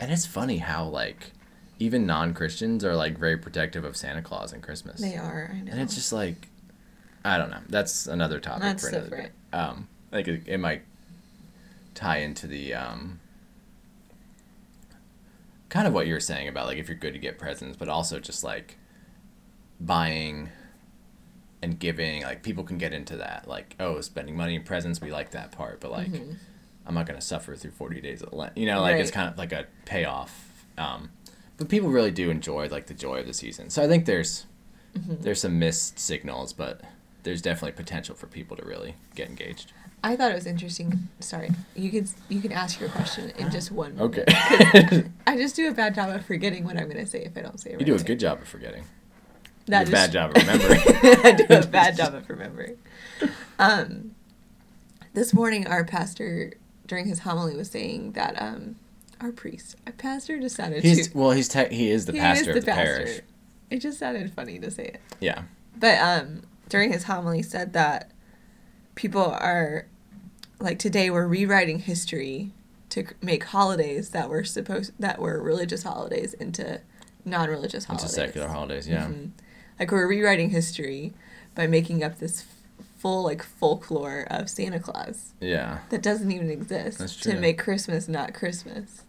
and 0.00 0.10
it's 0.12 0.26
funny 0.26 0.58
how 0.58 0.84
like 0.84 1.32
even 1.78 2.06
non 2.06 2.32
Christians 2.34 2.84
are 2.84 2.94
like 2.96 3.18
very 3.18 3.36
protective 3.36 3.84
of 3.84 3.96
Santa 3.96 4.22
Claus 4.22 4.52
and 4.52 4.62
Christmas. 4.62 5.00
They 5.00 5.16
are. 5.16 5.50
I 5.54 5.60
know. 5.60 5.72
And 5.72 5.80
it's 5.80 5.94
just 5.94 6.12
like, 6.12 6.48
I 7.24 7.36
don't 7.38 7.50
know. 7.50 7.60
That's 7.68 8.06
another 8.06 8.40
topic 8.40 8.62
That's 8.62 8.82
for 8.82 8.88
another 8.88 9.04
different. 9.10 9.32
day. 9.52 9.58
Um, 9.58 9.88
like 10.12 10.26
it, 10.28 10.42
it 10.46 10.58
might 10.58 10.82
tie 11.94 12.18
into 12.18 12.46
the 12.46 12.74
um, 12.74 13.20
kind 15.68 15.86
of 15.86 15.92
what 15.92 16.06
you're 16.06 16.20
saying 16.20 16.48
about 16.48 16.66
like 16.66 16.78
if 16.78 16.88
you're 16.88 16.96
good 16.96 17.12
to 17.14 17.18
get 17.18 17.38
presents, 17.38 17.76
but 17.76 17.88
also 17.88 18.18
just 18.20 18.44
like 18.44 18.78
buying 19.80 20.48
and 21.62 21.78
giving. 21.78 22.22
Like 22.22 22.42
people 22.42 22.64
can 22.64 22.78
get 22.78 22.92
into 22.92 23.16
that. 23.16 23.48
Like 23.48 23.74
oh, 23.80 24.00
spending 24.00 24.36
money 24.36 24.54
in 24.54 24.62
presents, 24.62 25.00
we 25.00 25.10
like 25.10 25.30
that 25.32 25.52
part, 25.52 25.80
but 25.80 25.90
like 25.90 26.08
Mhm. 26.12 26.36
I'm 26.86 26.94
not 26.94 27.06
gonna 27.06 27.20
suffer 27.20 27.54
through 27.56 27.72
40 27.72 28.00
days 28.00 28.22
of 28.22 28.32
Lent. 28.32 28.56
You 28.56 28.66
know, 28.66 28.80
like 28.80 28.96
it's 28.96 29.10
kind 29.10 29.28
of 29.30 29.36
like 29.38 29.52
a 29.52 29.66
payoff. 29.84 30.64
Um, 30.78 31.10
but 31.56 31.68
people 31.68 31.88
really 31.90 32.10
do 32.10 32.30
enjoy 32.30 32.68
like 32.68 32.86
the 32.86 32.94
joy 32.94 33.20
of 33.20 33.26
the 33.26 33.34
season. 33.34 33.70
So 33.70 33.82
I 33.82 33.88
think 33.88 34.04
there's 34.06 34.46
Mhm. 34.96 35.20
there's 35.22 35.40
some 35.40 35.58
missed 35.58 35.98
signals, 35.98 36.52
but 36.52 36.80
there's 37.22 37.42
definitely 37.42 37.72
potential 37.72 38.14
for 38.14 38.26
people 38.26 38.56
to 38.56 38.64
really 38.64 38.94
get 39.14 39.28
engaged. 39.28 39.72
I 40.04 40.14
thought 40.14 40.30
it 40.30 40.34
was 40.36 40.46
interesting. 40.46 41.08
Sorry, 41.20 41.50
you 41.74 41.90
can 41.90 42.06
you 42.28 42.40
can 42.40 42.52
ask 42.52 42.78
your 42.78 42.88
question 42.90 43.30
in 43.38 43.50
just 43.50 43.72
one. 43.72 43.96
Okay. 43.98 44.24
I 45.26 45.36
just 45.36 45.56
do 45.56 45.68
a 45.68 45.72
bad 45.72 45.94
job 45.94 46.10
of 46.10 46.24
forgetting 46.24 46.64
what 46.64 46.76
I'm 46.76 46.84
going 46.88 47.04
to 47.04 47.10
say 47.10 47.24
if 47.24 47.36
I 47.36 47.40
don't 47.42 47.58
say 47.58 47.70
it. 47.70 47.72
you 47.72 47.78
right. 47.78 47.86
do 47.86 47.94
a 47.96 47.98
good 47.98 48.20
job 48.20 48.40
of 48.40 48.46
forgetting. 48.48 48.84
That 49.66 49.88
a 49.88 49.90
bad 49.90 50.12
job 50.12 50.30
of 50.36 50.42
remembering. 50.42 50.80
I 51.24 51.32
do 51.32 51.46
a 51.50 51.66
bad 51.80 51.96
job 51.96 52.14
of 52.14 52.28
remembering. 52.30 52.76
Um, 53.58 54.12
this 55.14 55.34
morning, 55.34 55.66
our 55.66 55.82
pastor 55.84 56.52
during 56.86 57.06
his 57.06 57.20
homily 57.20 57.56
was 57.56 57.70
saying 57.70 58.12
that 58.12 58.40
um, 58.40 58.76
our 59.20 59.32
priest, 59.32 59.76
our 59.86 59.92
pastor, 59.92 60.38
just 60.40 60.56
sounded 60.56 60.82
He's 60.82 61.08
too. 61.08 61.18
well, 61.18 61.30
he's 61.32 61.48
te- 61.48 61.74
he 61.74 61.90
is 61.90 62.06
the 62.06 62.12
he 62.12 62.18
pastor 62.18 62.50
is 62.52 62.56
of 62.58 62.64
the 62.64 62.72
parish. 62.72 63.20
It 63.70 63.78
just 63.80 63.98
sounded 63.98 64.32
funny 64.32 64.58
to 64.60 64.70
say 64.70 64.84
it. 64.84 65.00
Yeah. 65.20 65.42
But 65.76 65.98
um, 65.98 66.42
during 66.68 66.92
his 66.92 67.04
homily, 67.04 67.42
said 67.42 67.72
that 67.72 68.10
people 68.94 69.24
are 69.24 69.86
like 70.60 70.78
today 70.78 71.10
we're 71.10 71.26
rewriting 71.26 71.80
history 71.80 72.50
to 72.90 73.04
make 73.20 73.44
holidays 73.44 74.10
that 74.10 74.28
were 74.30 74.44
supposed 74.44 74.92
that 74.98 75.18
were 75.18 75.42
religious 75.42 75.82
holidays 75.82 76.32
into 76.34 76.80
non-religious 77.24 77.84
holidays. 77.86 78.04
Into 78.16 78.26
secular 78.26 78.48
holidays, 78.48 78.88
yeah. 78.88 79.06
Mhm. 79.08 79.30
Like 79.78 79.90
we're 79.90 80.06
rewriting 80.06 80.50
history 80.50 81.12
by 81.54 81.66
making 81.66 82.02
up 82.04 82.18
this 82.18 82.42
full 83.06 83.22
like 83.22 83.40
folklore 83.44 84.26
of 84.30 84.50
Santa 84.50 84.80
Claus 84.80 85.32
Yeah. 85.40 85.78
that 85.90 86.02
doesn't 86.02 86.32
even 86.32 86.50
exist 86.50 87.22
to 87.22 87.38
make 87.38 87.56
Christmas 87.56 88.08
not 88.08 88.34
Christmas. 88.34 89.02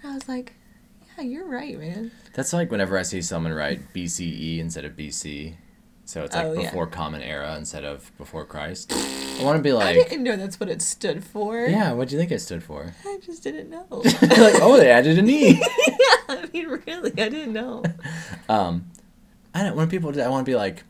And 0.00 0.12
I 0.12 0.14
was 0.14 0.28
like, 0.28 0.52
yeah, 1.18 1.24
you're 1.24 1.44
right, 1.48 1.76
man. 1.76 2.12
That's 2.34 2.52
like 2.52 2.70
whenever 2.70 2.96
I 2.96 3.02
see 3.02 3.20
someone 3.22 3.52
write 3.52 3.92
BCE 3.92 4.60
instead 4.60 4.84
of 4.84 4.92
BC. 4.92 5.54
So 6.04 6.22
it's 6.22 6.36
like 6.36 6.44
Oh, 6.46 6.52
yeah. 6.52 6.62
before 6.70 6.86
Common 6.86 7.22
Era 7.22 7.56
instead 7.56 7.82
of 7.84 8.16
before 8.18 8.44
Christ. 8.44 8.92
I 8.92 9.42
want 9.42 9.56
to 9.56 9.62
be 9.62 9.72
like. 9.72 9.96
I 9.96 10.02
didn't 10.08 10.22
know 10.22 10.36
that's 10.36 10.60
what 10.60 10.68
it 10.68 10.80
stood 10.80 11.24
for. 11.24 11.58
yeah, 11.66 11.90
what 11.92 12.08
do 12.08 12.14
you 12.14 12.20
think 12.20 12.30
it 12.30 12.38
stood 12.40 12.62
for? 12.62 12.94
I 13.04 13.18
just 13.20 13.42
didn't 13.42 13.68
know. 13.68 13.86
like, 13.90 14.60
oh, 14.62 14.76
they 14.76 14.92
added 14.92 15.18
an 15.18 15.28
E. 15.28 15.54
yeah, 15.88 15.96
I 16.28 16.48
mean, 16.52 16.68
really, 16.68 17.10
I 17.20 17.28
didn't 17.28 17.52
know. 17.52 17.82
Um, 18.48 18.90
I 19.54 19.62
don't. 19.64 19.74
When 19.76 19.88
people, 19.88 20.12
do 20.12 20.20
I 20.20 20.28
want 20.28 20.44
to 20.46 20.50
be 20.50 20.54
like, 20.54 20.84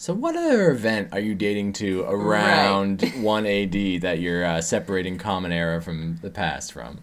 so 0.00 0.14
what 0.14 0.36
other 0.36 0.70
event 0.70 1.08
are 1.12 1.18
you 1.18 1.34
dating 1.34 1.72
to 1.74 2.02
around 2.04 3.02
one 3.16 3.44
AD 3.46 3.72
that 4.02 4.20
you're 4.20 4.44
uh, 4.44 4.60
separating 4.60 5.18
Common 5.18 5.50
Era 5.50 5.82
from 5.82 6.18
the 6.22 6.30
past 6.30 6.72
from? 6.72 7.00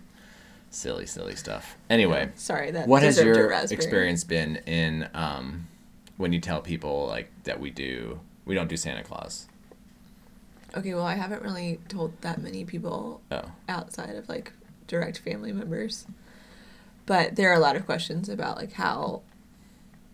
Silly, 0.70 1.06
silly 1.06 1.36
stuff. 1.36 1.76
Anyway, 1.90 2.30
Sorry, 2.36 2.72
that. 2.72 2.88
what 2.88 3.04
has 3.04 3.22
your 3.22 3.52
experience 3.52 4.24
been 4.24 4.56
in 4.66 5.10
um, 5.14 5.68
when 6.16 6.32
you 6.32 6.40
tell 6.40 6.62
people 6.62 7.06
like 7.08 7.30
that 7.44 7.60
we 7.60 7.70
do 7.70 8.22
we 8.46 8.56
don't 8.56 8.70
do 8.70 8.78
Santa 8.78 9.04
Claus? 9.04 9.48
Okay, 10.78 10.94
well, 10.94 11.06
I 11.06 11.16
haven't 11.16 11.42
really 11.42 11.80
told 11.90 12.14
that 12.22 12.42
many 12.42 12.64
people 12.64 13.22
Oh, 13.30 13.52
outside 13.68 14.16
of 14.16 14.30
like 14.30 14.54
direct 14.88 15.20
family 15.20 15.52
members, 15.52 16.06
but 17.06 17.36
there 17.36 17.50
are 17.52 17.56
a 17.56 17.60
lot 17.60 17.76
of 17.76 17.86
questions 17.86 18.30
about 18.30 18.56
like 18.56 18.72
how, 18.74 19.22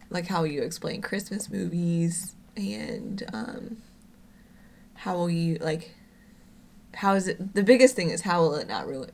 like 0.10 0.28
how 0.28 0.46
you 0.46 0.64
explain 0.64 1.02
Christmas 1.04 1.48
movies 1.50 2.36
and 2.62 3.24
um, 3.34 3.78
how 4.96 5.16
will 5.16 5.30
you 5.30 5.56
like 5.56 5.92
how 6.96 7.14
is 7.16 7.28
it? 7.28 7.54
The 7.56 7.64
biggest 7.64 7.96
thing 7.96 8.10
is 8.10 8.22
how 8.22 8.42
will 8.42 8.56
it 8.56 8.68
not 8.68 8.88
ruin 8.88 9.10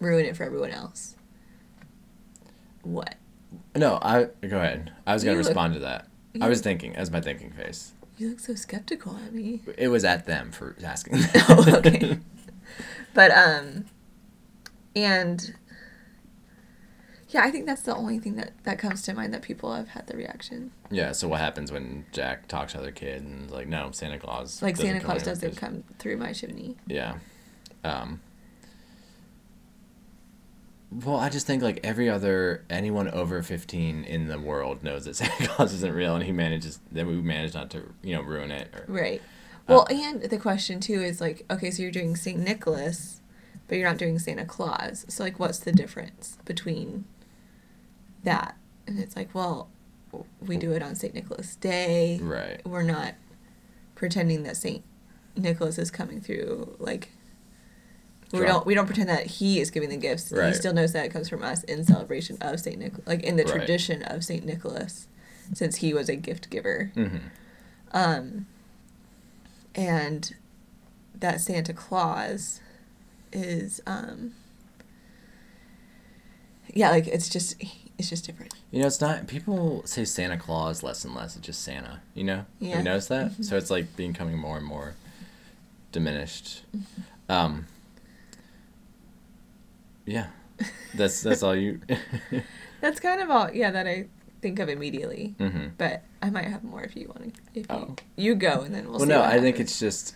ruin 0.00 0.24
it 0.26 0.36
for 0.36 0.44
everyone 0.44 0.70
else? 0.70 1.16
What? 2.82 3.16
No, 3.76 3.98
I 4.02 4.28
go 4.46 4.58
ahead. 4.58 4.92
I 5.06 5.14
was 5.14 5.24
gonna 5.24 5.32
You 5.36 5.38
look- 5.42 5.48
respond 5.48 5.74
to 5.74 5.80
that. 5.80 6.06
I 6.40 6.48
was 6.48 6.60
thinking 6.60 6.96
as 6.96 7.10
my 7.10 7.20
thinking 7.20 7.52
face. 7.52 7.92
You 8.18 8.30
look 8.30 8.40
so 8.40 8.54
skeptical 8.54 9.16
at 9.24 9.32
me. 9.32 9.62
It 9.78 9.88
was 9.88 10.04
at 10.04 10.26
them 10.26 10.50
for 10.52 10.76
asking. 10.84 11.18
oh, 11.48 11.64
okay. 11.78 12.18
But 13.14 13.30
um, 13.30 13.84
and 14.96 15.54
yeah, 17.34 17.42
I 17.42 17.50
think 17.50 17.66
that's 17.66 17.82
the 17.82 17.94
only 17.96 18.20
thing 18.20 18.36
that 18.36 18.52
that 18.62 18.78
comes 18.78 19.02
to 19.02 19.12
mind 19.12 19.34
that 19.34 19.42
people 19.42 19.74
have 19.74 19.88
had 19.88 20.06
the 20.06 20.16
reaction. 20.16 20.70
yeah. 20.88 21.10
So 21.10 21.26
what 21.26 21.40
happens 21.40 21.72
when 21.72 22.06
Jack 22.12 22.46
talks 22.46 22.72
to 22.72 22.78
other 22.78 22.92
kid 22.92 23.22
and 23.22 23.46
is 23.46 23.50
like, 23.50 23.66
no, 23.66 23.90
Santa 23.90 24.20
Claus. 24.20 24.62
Like 24.62 24.76
Santa 24.76 25.00
Claus 25.00 25.24
doesn't 25.24 25.50
because-" 25.50 25.58
come 25.58 25.82
through 25.98 26.16
my 26.16 26.32
chimney. 26.32 26.76
Yeah. 26.86 27.16
Um. 27.82 28.20
Well, 30.92 31.16
I 31.16 31.28
just 31.28 31.44
think 31.44 31.60
like 31.60 31.80
every 31.82 32.08
other 32.08 32.64
anyone 32.70 33.08
over 33.10 33.42
fifteen 33.42 34.04
in 34.04 34.28
the 34.28 34.38
world 34.38 34.84
knows 34.84 35.06
that 35.06 35.16
Santa 35.20 35.48
Claus 35.48 35.72
isn't 35.74 35.92
real, 35.92 36.14
and 36.14 36.22
he 36.22 36.30
manages. 36.30 36.78
Then 36.92 37.08
we 37.08 37.14
manage 37.14 37.52
not 37.52 37.68
to, 37.70 37.92
you 38.02 38.14
know, 38.14 38.22
ruin 38.22 38.52
it. 38.52 38.68
Or, 38.72 38.84
Right. 38.86 39.20
Uh, 39.68 39.74
Well, 39.74 39.86
and 39.90 40.22
the 40.22 40.38
question 40.38 40.78
too 40.78 41.02
is 41.02 41.20
like, 41.20 41.44
okay, 41.50 41.72
so 41.72 41.82
you're 41.82 41.90
doing 41.90 42.14
Saint 42.14 42.38
Nicholas, 42.38 43.20
but 43.66 43.76
you're 43.76 43.88
not 43.88 43.98
doing 43.98 44.20
Santa 44.20 44.44
Claus. 44.44 45.04
So 45.08 45.24
like, 45.24 45.40
what's 45.40 45.58
the 45.58 45.72
difference 45.72 46.38
between 46.44 47.06
that? 48.24 48.56
And 48.86 48.98
it's 48.98 49.16
like, 49.16 49.34
well, 49.34 49.68
we 50.40 50.56
do 50.56 50.72
it 50.72 50.82
on 50.82 50.94
Saint 50.94 51.14
Nicholas 51.14 51.56
Day. 51.56 52.18
Right. 52.22 52.60
We're 52.66 52.82
not 52.82 53.14
pretending 53.94 54.42
that 54.44 54.56
Saint 54.56 54.84
Nicholas 55.36 55.78
is 55.78 55.90
coming 55.90 56.20
through. 56.20 56.76
Like, 56.78 57.10
we 58.32 58.40
don't 58.40 58.66
we 58.66 58.74
don't 58.74 58.86
pretend 58.86 59.08
that 59.08 59.26
he 59.26 59.60
is 59.60 59.70
giving 59.70 59.90
the 59.90 59.96
gifts. 59.96 60.32
Right. 60.32 60.48
He 60.48 60.54
still 60.54 60.72
knows 60.72 60.92
that 60.92 61.06
it 61.06 61.10
comes 61.10 61.28
from 61.28 61.42
us 61.44 61.62
in 61.64 61.84
celebration 61.84 62.36
of 62.40 62.58
Saint 62.58 62.78
Nicholas, 62.78 63.06
like 63.06 63.22
in 63.22 63.36
the 63.36 63.44
Right. 63.44 63.54
tradition 63.54 64.02
of 64.02 64.24
Saint 64.24 64.44
Nicholas, 64.44 65.06
since 65.52 65.76
he 65.76 65.94
was 65.94 66.08
a 66.08 66.16
gift 66.16 66.50
giver. 66.50 66.90
Mm-hmm. 66.96 67.18
Um, 67.92 68.46
and 69.74 70.34
that 71.14 71.40
Santa 71.40 71.72
Claus 71.72 72.60
is, 73.32 73.80
um, 73.86 74.34
yeah, 76.72 76.90
like 76.90 77.06
it's 77.06 77.28
just, 77.28 77.62
it's 77.98 78.10
just 78.10 78.26
different. 78.26 78.54
You 78.70 78.80
know, 78.80 78.86
it's 78.86 79.00
not. 79.00 79.26
People 79.28 79.82
say 79.86 80.04
Santa 80.04 80.36
Claus 80.36 80.82
less 80.82 81.04
and 81.04 81.14
less. 81.14 81.36
It's 81.36 81.46
just 81.46 81.62
Santa. 81.62 82.00
You 82.14 82.24
know. 82.24 82.36
Have 82.36 82.46
Yeah. 82.60 82.78
you 82.78 82.82
noticed 82.84 83.08
that? 83.10 83.32
Mhm. 83.32 83.44
So 83.44 83.56
it's 83.56 83.70
like 83.70 83.94
becoming 83.96 84.36
more 84.38 84.56
and 84.56 84.66
more 84.66 84.94
diminished. 85.92 86.62
Mm-hmm. 86.76 87.32
Um. 87.32 87.66
Yeah, 90.06 90.26
that's 90.94 91.22
that's 91.22 91.42
all 91.42 91.56
you. 91.56 91.80
That's 92.80 93.00
kind 93.00 93.22
of 93.22 93.30
all, 93.30 93.50
yeah, 93.50 93.70
that 93.70 93.86
I 93.86 94.04
think 94.42 94.58
of 94.58 94.68
immediately. 94.68 95.34
mm-hmm. 95.38 95.68
But 95.78 96.02
I 96.20 96.28
might 96.28 96.44
have 96.44 96.62
more 96.62 96.82
if 96.82 96.94
you 96.94 97.08
want 97.08 97.34
to. 97.34 97.40
If 97.54 97.66
Oh. 97.70 97.96
you, 98.18 98.24
you 98.26 98.34
go 98.34 98.60
and 98.60 98.74
then 98.74 98.90
we'll. 98.90 98.98
Well, 98.98 99.08
no, 99.08 99.22
I 99.22 99.40
think 99.40 99.58
it's 99.58 99.78
just. 99.80 100.14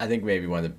I 0.00 0.06
think 0.06 0.24
maybe 0.24 0.46
one 0.46 0.64
of 0.64 0.70
the, 0.70 0.76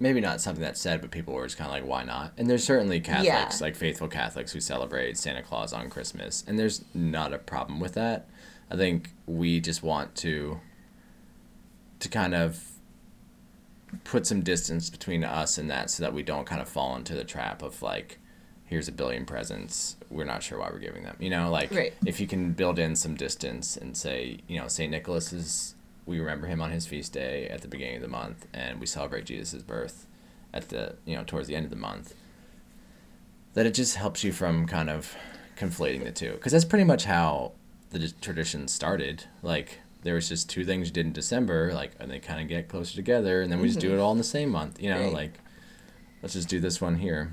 maybe 0.00 0.20
not 0.20 0.40
something 0.40 0.62
that's 0.62 0.80
said, 0.80 1.00
but 1.00 1.10
people 1.10 1.34
were 1.34 1.44
just 1.46 1.58
kind 1.58 1.68
of 1.68 1.74
like, 1.74 1.86
why 1.86 2.02
not? 2.02 2.32
And 2.38 2.48
there's 2.50 2.64
certainly 2.64 3.00
Catholics, 3.00 3.26
Yeah. 3.60 3.64
like 3.66 3.76
faithful 3.76 4.08
Catholics, 4.08 4.50
who 4.52 4.60
celebrate 4.60 5.16
Santa 5.18 5.42
Claus 5.42 5.72
on 5.72 5.90
Christmas, 5.90 6.42
and 6.46 6.58
there's 6.58 6.84
not 6.94 7.32
a 7.32 7.38
problem 7.38 7.78
with 7.80 7.94
that. 7.94 8.26
I 8.70 8.76
think 8.76 9.10
we 9.26 9.60
just 9.60 9.82
want 9.82 10.14
to. 10.16 10.60
To 12.00 12.08
kind 12.08 12.34
of. 12.34 12.64
Put 14.04 14.24
some 14.24 14.40
distance 14.42 14.88
between 14.88 15.24
us 15.24 15.58
and 15.58 15.68
that, 15.68 15.90
so 15.90 16.04
that 16.04 16.14
we 16.14 16.22
don't 16.22 16.46
kind 16.46 16.62
of 16.62 16.68
fall 16.68 16.94
into 16.94 17.14
the 17.14 17.24
trap 17.24 17.60
of 17.60 17.82
like, 17.82 18.18
here's 18.64 18.86
a 18.86 18.92
billion 18.92 19.26
presents. 19.26 19.96
We're 20.08 20.24
not 20.24 20.44
sure 20.44 20.60
why 20.60 20.70
we're 20.72 20.78
giving 20.78 21.02
them. 21.02 21.16
You 21.18 21.28
know, 21.30 21.50
like 21.50 21.72
Right. 21.74 21.92
if 22.06 22.20
you 22.20 22.28
can 22.28 22.52
build 22.52 22.78
in 22.78 22.94
some 22.94 23.16
distance 23.16 23.76
and 23.76 23.96
say, 23.96 24.38
you 24.46 24.60
know, 24.60 24.68
St. 24.68 24.92
Nicholas 24.92 25.32
is, 25.32 25.74
we 26.10 26.18
remember 26.20 26.46
him 26.48 26.60
on 26.60 26.70
his 26.70 26.86
feast 26.86 27.12
day 27.12 27.46
at 27.48 27.62
the 27.62 27.68
beginning 27.68 27.96
of 27.96 28.02
the 28.02 28.08
month, 28.08 28.46
and 28.52 28.80
we 28.80 28.86
celebrate 28.86 29.24
Jesus' 29.24 29.62
birth 29.62 30.06
at 30.52 30.68
the, 30.68 30.96
you 31.04 31.16
know, 31.16 31.24
towards 31.24 31.46
the 31.48 31.54
end 31.54 31.64
of 31.64 31.70
the 31.70 31.76
month. 31.76 32.14
That 33.54 33.66
it 33.66 33.74
just 33.74 33.96
helps 33.96 34.22
you 34.24 34.32
from 34.32 34.66
kind 34.66 34.90
of 34.90 35.14
conflating 35.56 36.04
the 36.04 36.12
two. 36.12 36.32
Because 36.32 36.52
that's 36.52 36.64
pretty 36.64 36.84
much 36.84 37.04
how 37.04 37.52
the 37.90 38.08
tradition 38.20 38.68
started. 38.68 39.24
Like, 39.42 39.80
there 40.02 40.14
was 40.14 40.28
just 40.28 40.48
two 40.50 40.64
things 40.64 40.88
you 40.88 40.92
did 40.94 41.06
in 41.06 41.12
December, 41.12 41.72
like, 41.74 41.92
and 42.00 42.10
they 42.10 42.18
kind 42.18 42.40
of 42.40 42.48
get 42.48 42.68
closer 42.68 42.94
together, 42.94 43.42
and 43.42 43.50
then 43.52 43.60
we 43.60 43.68
just 43.68 43.80
do 43.80 43.92
it 43.94 43.98
all 43.98 44.12
in 44.12 44.18
the 44.18 44.24
same 44.24 44.50
month, 44.50 44.80
you 44.82 44.90
know, 44.90 45.00
Right. 45.04 45.12
like, 45.12 45.32
let's 46.22 46.34
just 46.34 46.48
do 46.48 46.60
this 46.60 46.80
one 46.80 46.96
here. 46.98 47.32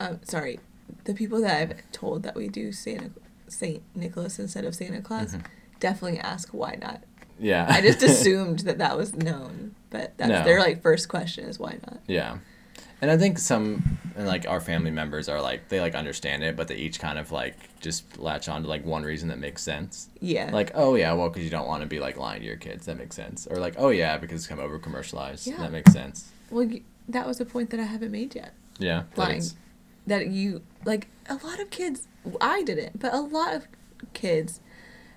Um, 0.00 0.20
sorry, 0.24 0.58
the 1.04 1.14
people 1.14 1.40
that 1.42 1.56
I've 1.60 1.92
told 1.92 2.22
that 2.22 2.34
we 2.34 2.48
do 2.48 2.72
Santa 2.72 3.10
Saint 3.48 3.82
Nicholas 3.94 4.38
instead 4.38 4.64
of 4.64 4.74
Santa 4.74 5.00
Claus 5.02 5.32
Mm-hmm. 5.32 5.46
definitely 5.80 6.18
ask 6.20 6.50
why 6.50 6.78
not. 6.80 7.02
Yeah. 7.40 7.66
I 7.68 7.80
just 7.80 8.02
assumed 8.10 8.60
that 8.60 8.78
that 8.78 8.96
was 8.96 9.14
known, 9.16 9.74
but 9.90 10.16
that's 10.18 10.28
No. 10.30 10.44
their 10.44 10.60
like 10.60 10.82
first 10.82 11.08
question 11.08 11.44
is 11.46 11.58
why 11.58 11.78
not. 11.86 12.00
Yeah. 12.06 12.38
And 13.02 13.10
I 13.10 13.16
think 13.16 13.38
some 13.38 13.98
and 14.14 14.26
like 14.26 14.46
our 14.46 14.60
family 14.60 14.90
members 14.90 15.28
are 15.28 15.40
like 15.40 15.68
they 15.70 15.80
like 15.80 15.94
understand 15.94 16.42
it, 16.44 16.54
but 16.54 16.68
they 16.68 16.76
each 16.76 17.00
kind 17.00 17.18
of 17.18 17.32
like 17.32 17.56
just 17.80 18.18
latch 18.18 18.48
on 18.48 18.62
to 18.62 18.68
like 18.68 18.84
one 18.84 19.02
reason 19.04 19.28
that 19.28 19.38
makes 19.38 19.62
sense. 19.62 20.08
Yeah. 20.20 20.50
Like, 20.52 20.72
oh 20.74 20.94
yeah, 20.96 21.12
well, 21.14 21.28
because 21.30 21.44
you 21.44 21.50
don't 21.50 21.66
want 21.66 21.80
to 21.82 21.86
be 21.88 21.98
like 21.98 22.18
lying 22.18 22.40
to 22.40 22.46
your 22.46 22.56
kids. 22.56 22.84
That 22.86 22.98
makes 22.98 23.16
sense. 23.16 23.46
Or 23.50 23.56
like, 23.56 23.74
oh 23.78 23.88
yeah, 23.88 24.18
because 24.18 24.40
it's 24.42 24.46
come 24.46 24.60
over 24.60 24.78
commercialized. 24.78 25.46
Yeah. 25.46 25.56
That 25.58 25.72
makes 25.72 25.92
sense. 25.92 26.30
well, 26.50 26.68
that 27.08 27.26
was 27.26 27.40
a 27.40 27.44
point 27.46 27.70
that 27.70 27.80
I 27.80 27.84
haven't 27.84 28.12
made 28.12 28.34
yet. 28.34 28.52
Yeah. 28.78 29.04
Lying. 29.16 29.30
it's- 29.38 29.56
That 30.06 30.26
you 30.28 30.60
like 30.84 31.08
a 31.28 31.34
lot 31.42 31.58
of 31.58 31.70
kids. 31.70 32.06
I 32.38 32.62
didn't, 32.64 33.00
but 33.00 33.14
a 33.14 33.20
lot 33.20 33.54
of 33.54 33.66
kids 34.12 34.60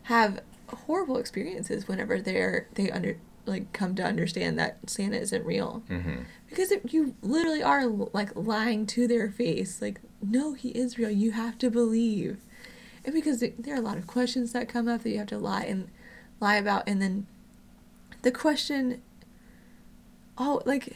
have 0.04 0.40
horrible 0.76 1.18
experiences 1.18 1.88
whenever 1.88 2.22
they're 2.22 2.68
they 2.76 2.90
under 2.92 3.18
like 3.46 3.74
come 3.74 3.94
to 3.96 4.04
understand 4.04 4.58
that 4.60 4.78
Santa 4.90 5.18
isn't 5.18 5.46
real. 5.46 5.84
Mhm. 5.90 6.24
Because 6.50 6.72
it, 6.72 6.94
you 6.94 7.16
literally 7.22 7.62
are 7.64 7.88
like 7.88 8.36
lying 8.36 8.86
to 8.88 9.08
their 9.08 9.30
face, 9.32 9.82
like, 9.82 10.00
no, 10.22 10.54
he 10.54 10.70
is 10.70 10.98
real. 10.98 11.10
You 11.10 11.32
have 11.32 11.58
to 11.60 11.70
believe, 11.70 12.38
and 13.04 13.14
because 13.14 13.42
it- 13.44 13.62
there 13.64 13.76
are 13.76 13.80
a 13.80 13.82
lot 13.82 13.98
of 13.98 14.08
questions 14.08 14.54
that 14.54 14.70
come 14.70 14.88
up 14.88 15.04
that 15.04 15.10
you 15.10 15.18
have 15.18 15.28
to 15.28 15.38
lie 15.38 15.64
and 15.64 15.90
lie 16.40 16.56
about, 16.56 16.84
and 16.88 17.02
then 17.02 17.28
the 18.22 18.32
question, 18.32 19.02
oh, 20.38 20.62
like, 20.66 20.96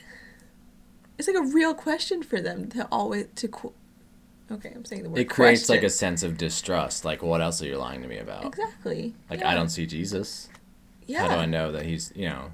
it's 1.17 1.27
like 1.27 1.37
a 1.37 1.41
real 1.41 1.73
question 1.73 2.23
for 2.23 2.39
them 2.41 2.69
to 2.69 2.87
always 2.91 3.27
to. 3.35 3.73
Okay, 4.49 4.71
I'm 4.73 4.85
saying 4.85 5.03
the 5.03 5.09
word. 5.09 5.19
It 5.19 5.25
creates 5.29 5.67
like 5.69 5.83
a 5.83 5.89
sense 5.89 6.23
of 6.23 6.37
distrust. 6.37 7.03
Like, 7.03 7.21
what 7.21 7.41
else 7.41 7.61
are 7.61 7.65
you 7.65 7.77
lying 7.77 8.01
to 8.01 8.07
me 8.07 8.17
about? 8.17 8.45
exactly. 8.45 9.13
Like, 9.29 9.41
yeah. 9.41 9.49
I 9.51 9.55
don't 9.55 9.69
see 9.69 9.85
Jesus. 9.85 10.47
Yeah. 11.05 11.21
How 11.27 11.35
do 11.35 11.41
I 11.41 11.45
know 11.45 11.71
that 11.73 11.85
he's, 11.85 12.11
you 12.15 12.29
know, 12.29 12.51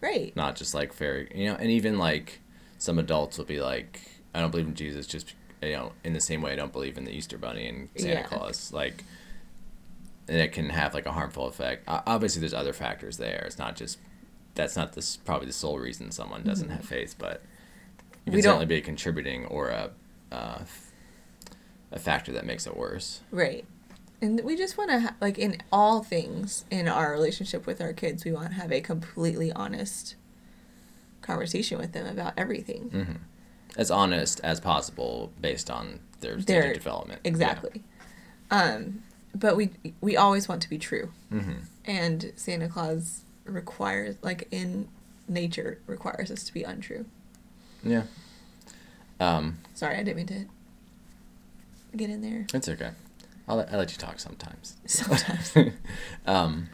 Right. 0.00 0.34
not 0.36 0.56
just 0.56 0.74
like 0.74 0.92
fairy, 0.92 1.30
you 1.34 1.46
know, 1.46 1.54
and 1.56 1.70
even 1.70 1.98
like 1.98 2.40
some 2.78 2.98
adults 2.98 3.38
will 3.38 3.44
be 3.46 3.60
like, 3.60 4.00
I 4.34 4.40
don't 4.40 4.50
believe 4.50 4.66
in 4.66 4.74
Jesus 4.74 5.06
just, 5.06 5.34
you 5.62 5.72
know, 5.72 5.92
in 6.02 6.12
the 6.12 6.20
same 6.20 6.42
way 6.42 6.52
I 6.52 6.56
don't 6.56 6.72
believe 6.72 6.98
in 6.98 7.04
the 7.04 7.12
Easter 7.12 7.38
Bunny 7.38 7.66
and 7.66 7.88
Santa 7.96 8.14
Yeah. 8.14 8.22
Claus. 8.24 8.72
Like, 8.72 9.04
and 10.28 10.38
it 10.38 10.52
can 10.52 10.70
have 10.70 10.92
like 10.94 11.06
a 11.06 11.12
harmful 11.12 11.46
effect. 11.46 11.84
Obviously, 11.88 12.40
there's 12.40 12.54
other 12.54 12.72
factors 12.72 13.16
there. 13.18 13.44
It's 13.46 13.58
not 13.58 13.76
just, 13.76 13.98
that's 14.54 14.76
not 14.76 14.92
this 14.94 15.16
probably 15.16 15.46
the 15.46 15.52
sole 15.52 15.78
reason 15.78 16.10
someone 16.10 16.42
doesn't 16.42 16.70
have 16.70 16.84
faith, 16.84 17.14
but 17.18 17.42
it 18.26 18.30
can 18.30 18.42
certainly 18.42 18.66
be 18.66 18.76
a 18.76 18.80
contributing 18.80 19.44
or 19.46 19.68
a, 19.68 19.90
uh, 20.32 20.58
a 21.94 21.98
factor 21.98 22.30
that 22.32 22.44
makes 22.44 22.66
it 22.66 22.76
worse. 22.76 23.22
Right. 23.30 23.64
And 24.20 24.40
we 24.44 24.56
just 24.56 24.76
want 24.76 24.90
to, 24.90 25.00
ha- 25.00 25.14
like, 25.20 25.38
in 25.38 25.56
all 25.72 26.02
things 26.02 26.64
in 26.70 26.88
our 26.88 27.10
relationship 27.12 27.66
with 27.66 27.80
our 27.80 27.92
kids, 27.92 28.24
we 28.24 28.32
want 28.32 28.48
to 28.48 28.54
have 28.54 28.70
a 28.72 28.80
completely 28.82 29.50
honest 29.52 30.16
conversation 31.22 31.78
with 31.78 31.92
them 31.92 32.06
about 32.06 32.32
everything. 32.36 32.90
hmm 32.90 33.12
As 33.80 33.90
honest 33.90 34.40
as 34.44 34.60
possible 34.60 35.32
based 35.40 35.70
on 35.70 36.00
their 36.20 36.36
Their- 36.36 36.68
of 36.70 36.74
development. 36.74 37.20
Exactly. 37.24 37.82
Um, 38.50 39.02
but 39.34 39.56
we 39.56 39.70
we 40.00 40.16
always 40.16 40.48
want 40.48 40.62
to 40.62 40.68
be 40.70 40.78
true, 40.78 41.10
Yeah. 41.30 41.40
hmm 41.40 41.52
and 41.86 42.32
Santa 42.36 42.68
Claus 42.68 43.22
requires, 43.44 44.16
like, 44.22 44.48
in 44.50 44.88
nature, 45.28 45.78
requires 45.86 46.30
us 46.30 46.44
to 46.44 46.52
be 46.54 46.62
untrue. 46.62 47.04
Yeah. 47.82 48.04
Um, 49.20 49.58
Sorry, 49.74 49.96
I 49.96 50.02
didn't 50.02 50.16
mean 50.16 50.26
to 50.28 50.44
get 51.96 52.10
in 52.10 52.20
there. 52.20 52.46
It's 52.52 52.68
okay. 52.68 52.90
I'll 53.46 53.56
let, 53.56 53.72
I 53.72 53.76
let 53.76 53.92
you 53.92 53.98
talk 53.98 54.18
sometimes. 54.18 54.76
Sometimes. 54.86 55.54
um, 56.26 56.68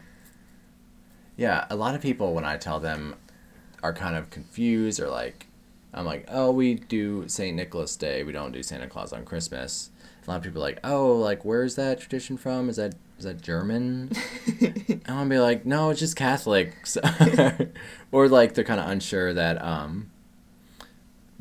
yeah, 1.35 1.65
a 1.69 1.75
lot 1.75 1.95
of 1.95 2.01
people 2.01 2.33
when 2.33 2.45
I 2.45 2.57
tell 2.57 2.79
them 2.79 3.15
are 3.83 3.93
kind 3.93 4.15
of 4.15 4.29
confused 4.29 4.99
or 4.99 5.09
like, 5.09 5.47
I'm 5.93 6.05
like, 6.05 6.25
oh, 6.29 6.51
we 6.51 6.75
do 6.75 7.27
St. 7.27 7.55
Nicholas 7.55 7.95
Day. 7.95 8.23
We 8.23 8.31
don't 8.31 8.51
do 8.51 8.63
Santa 8.63 8.87
Claus 8.87 9.11
on 9.11 9.25
Christmas. 9.25 9.89
A 10.25 10.29
lot 10.29 10.37
of 10.37 10.43
people 10.43 10.61
are 10.61 10.65
like, 10.65 10.79
oh, 10.83 11.15
like 11.15 11.43
where's 11.43 11.75
that 11.75 11.99
tradition 11.99 12.37
from? 12.37 12.69
Is 12.69 12.75
that 12.75 12.93
is 13.17 13.25
that 13.25 13.41
German? 13.41 14.11
I 15.07 15.13
want 15.13 15.25
to 15.25 15.29
be 15.29 15.39
like, 15.39 15.65
no, 15.65 15.89
it's 15.89 15.99
just 15.99 16.15
Catholics, 16.15 16.97
or 18.11 18.27
like 18.27 18.53
they're 18.53 18.63
kind 18.63 18.79
of 18.79 18.89
unsure 18.89 19.33
that 19.33 19.61
um, 19.63 20.10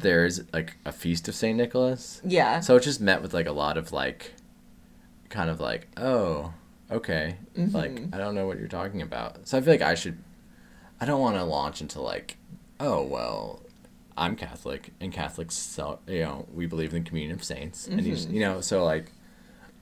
there's 0.00 0.40
like 0.52 0.76
a 0.84 0.92
feast 0.92 1.28
of 1.28 1.34
Saint 1.34 1.56
Nicholas. 1.58 2.20
Yeah. 2.24 2.60
So 2.60 2.76
it 2.76 2.82
just 2.82 3.00
met 3.00 3.22
with 3.22 3.32
like 3.34 3.46
a 3.46 3.52
lot 3.52 3.76
of 3.78 3.92
like, 3.92 4.32
kind 5.28 5.48
of 5.50 5.60
like, 5.60 5.88
oh, 5.96 6.52
okay, 6.90 7.36
like 7.56 7.92
Mhm. 7.92 8.14
I 8.14 8.18
don't 8.18 8.34
know 8.34 8.46
what 8.46 8.58
you're 8.58 8.68
talking 8.68 9.02
about. 9.02 9.46
So 9.46 9.56
I 9.58 9.60
feel 9.60 9.72
like 9.74 9.82
I 9.82 9.94
should, 9.94 10.18
I 11.00 11.04
don't 11.06 11.20
want 11.20 11.36
to 11.36 11.44
launch 11.44 11.80
into 11.80 12.00
like, 12.00 12.36
oh 12.80 13.02
well, 13.02 13.62
I'm 14.16 14.36
Catholic 14.36 14.92
and 15.00 15.12
Catholics, 15.12 15.54
so 15.56 16.00
you 16.06 16.20
know, 16.20 16.46
we 16.52 16.66
believe 16.66 16.92
in 16.92 17.02
the 17.04 17.08
communion 17.08 17.32
of 17.34 17.44
saints, 17.44 17.86
and 17.86 18.02
you, 18.04 18.14
Mhm. 18.14 18.32
you 18.32 18.40
know, 18.40 18.60
so 18.60 18.84
like, 18.84 19.12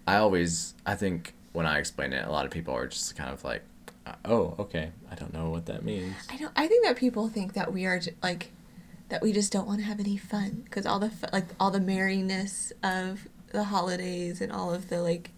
I 0.06 0.16
always, 0.16 0.74
I 0.86 0.94
think 0.94 1.34
when 1.52 1.66
I 1.66 1.78
explain 1.78 2.12
it, 2.12 2.24
a 2.26 2.30
lot 2.30 2.44
of 2.44 2.50
people 2.50 2.74
are 2.74 2.86
just 2.86 3.16
kind 3.16 3.30
of 3.30 3.42
like, 3.42 3.62
uh, 4.06 4.12
oh, 4.24 4.54
okay, 4.58 4.90
I 5.10 5.14
don't 5.16 5.32
know 5.34 5.50
what 5.50 5.66
that 5.66 5.82
means. 5.84 6.14
I 6.30 6.36
don't. 6.36 6.52
I 6.56 6.66
think 6.68 6.84
that 6.86 6.96
people 6.96 7.28
think 7.28 7.54
that 7.54 7.72
we 7.72 7.84
are 7.86 7.98
j- 7.98 8.14
like 8.22 8.52
that 9.08 9.22
we 9.22 9.32
just 9.32 9.52
don't 9.52 9.66
want 9.66 9.80
to 9.80 9.86
have 9.86 10.00
any 10.00 10.16
fun 10.16 10.62
because 10.64 10.86
all 10.86 10.98
the 10.98 11.10
like 11.32 11.46
all 11.58 11.70
the 11.70 11.80
merriness 11.80 12.72
of 12.82 13.28
the 13.52 13.64
holidays 13.64 14.40
and 14.40 14.52
all 14.52 14.72
of 14.72 14.88
the 14.88 15.00
like 15.00 15.30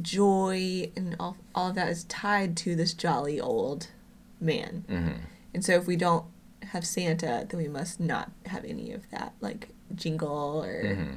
joy 0.00 0.90
and 0.96 1.16
all 1.18 1.36
all 1.54 1.68
of 1.70 1.74
that 1.74 1.88
is 1.88 2.04
tied 2.04 2.56
to 2.58 2.76
this 2.76 2.94
jolly 2.94 3.40
old 3.40 3.88
man. 4.40 4.84
Mm-hmm. 4.88 5.20
And 5.54 5.64
so 5.64 5.72
if 5.72 5.86
we 5.86 5.96
don't 5.96 6.24
have 6.62 6.86
Santa, 6.86 7.46
then 7.48 7.58
we 7.58 7.68
must 7.68 8.00
not 8.00 8.30
have 8.46 8.64
any 8.64 8.92
of 8.92 9.08
that 9.10 9.34
like 9.40 9.68
jingle 9.94 10.62
or 10.64 10.82
Mm-hmm. 10.84 11.14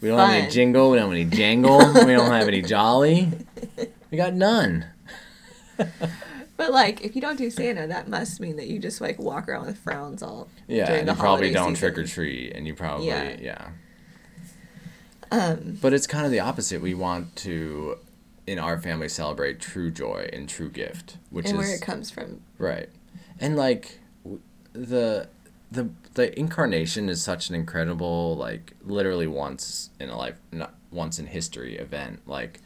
We 0.00 0.08
don't 0.08 0.18
have 0.18 0.30
any 0.30 0.50
jingle. 0.50 0.90
We 0.90 0.98
don't 0.98 1.08
have 1.08 1.18
any 1.18 1.24
jangle. 1.24 1.78
we 1.78 2.12
don't 2.12 2.30
have 2.30 2.48
any 2.48 2.62
jolly. 2.62 3.30
We 4.10 4.16
got 4.16 4.32
none. 4.32 4.86
But 6.58 6.72
like, 6.72 7.00
if 7.02 7.14
you 7.14 7.22
don't 7.22 7.38
do 7.38 7.48
Santa, 7.50 7.86
that 7.86 8.08
must 8.08 8.38
mean 8.40 8.56
that 8.56 8.66
you 8.66 8.78
just 8.78 9.00
like 9.00 9.18
walk 9.18 9.48
around 9.48 9.64
with 9.66 9.78
frowns 9.78 10.22
all 10.22 10.48
Yeah, 10.66 10.92
and 10.92 11.08
you 11.08 11.14
probably 11.14 11.50
don't 11.52 11.74
season. 11.76 11.94
trick 11.94 11.98
or 12.04 12.06
treat, 12.06 12.52
and 12.54 12.66
you 12.66 12.74
probably 12.74 13.06
yeah. 13.06 13.36
Yeah. 13.40 13.68
Um, 15.30 15.78
But 15.80 15.92
it's 15.92 16.06
kind 16.06 16.24
of 16.24 16.32
the 16.32 16.40
opposite. 16.40 16.80
We 16.80 16.94
want 16.94 17.36
to, 17.36 17.98
in 18.46 18.58
our 18.58 18.78
family, 18.80 19.08
celebrate 19.08 19.60
true 19.60 19.90
joy 19.90 20.28
and 20.32 20.48
true 20.48 20.70
gift, 20.70 21.18
which 21.30 21.46
and 21.46 21.58
is 21.58 21.66
where 21.66 21.74
it 21.76 21.82
comes 21.82 22.10
from. 22.10 22.40
right, 22.58 22.88
and 23.38 23.56
like 23.56 24.00
w- 24.24 24.40
the 24.72 25.28
the 25.70 25.90
the 26.14 26.36
incarnation 26.38 27.08
is 27.10 27.22
such 27.22 27.50
an 27.50 27.54
incredible 27.54 28.36
like 28.36 28.72
literally 28.84 29.26
once 29.26 29.90
in 30.00 30.08
a 30.08 30.16
life 30.16 30.36
not 30.50 30.72
once 30.90 31.18
in 31.18 31.26
history 31.26 31.76
event 31.76 32.20
like 32.26 32.60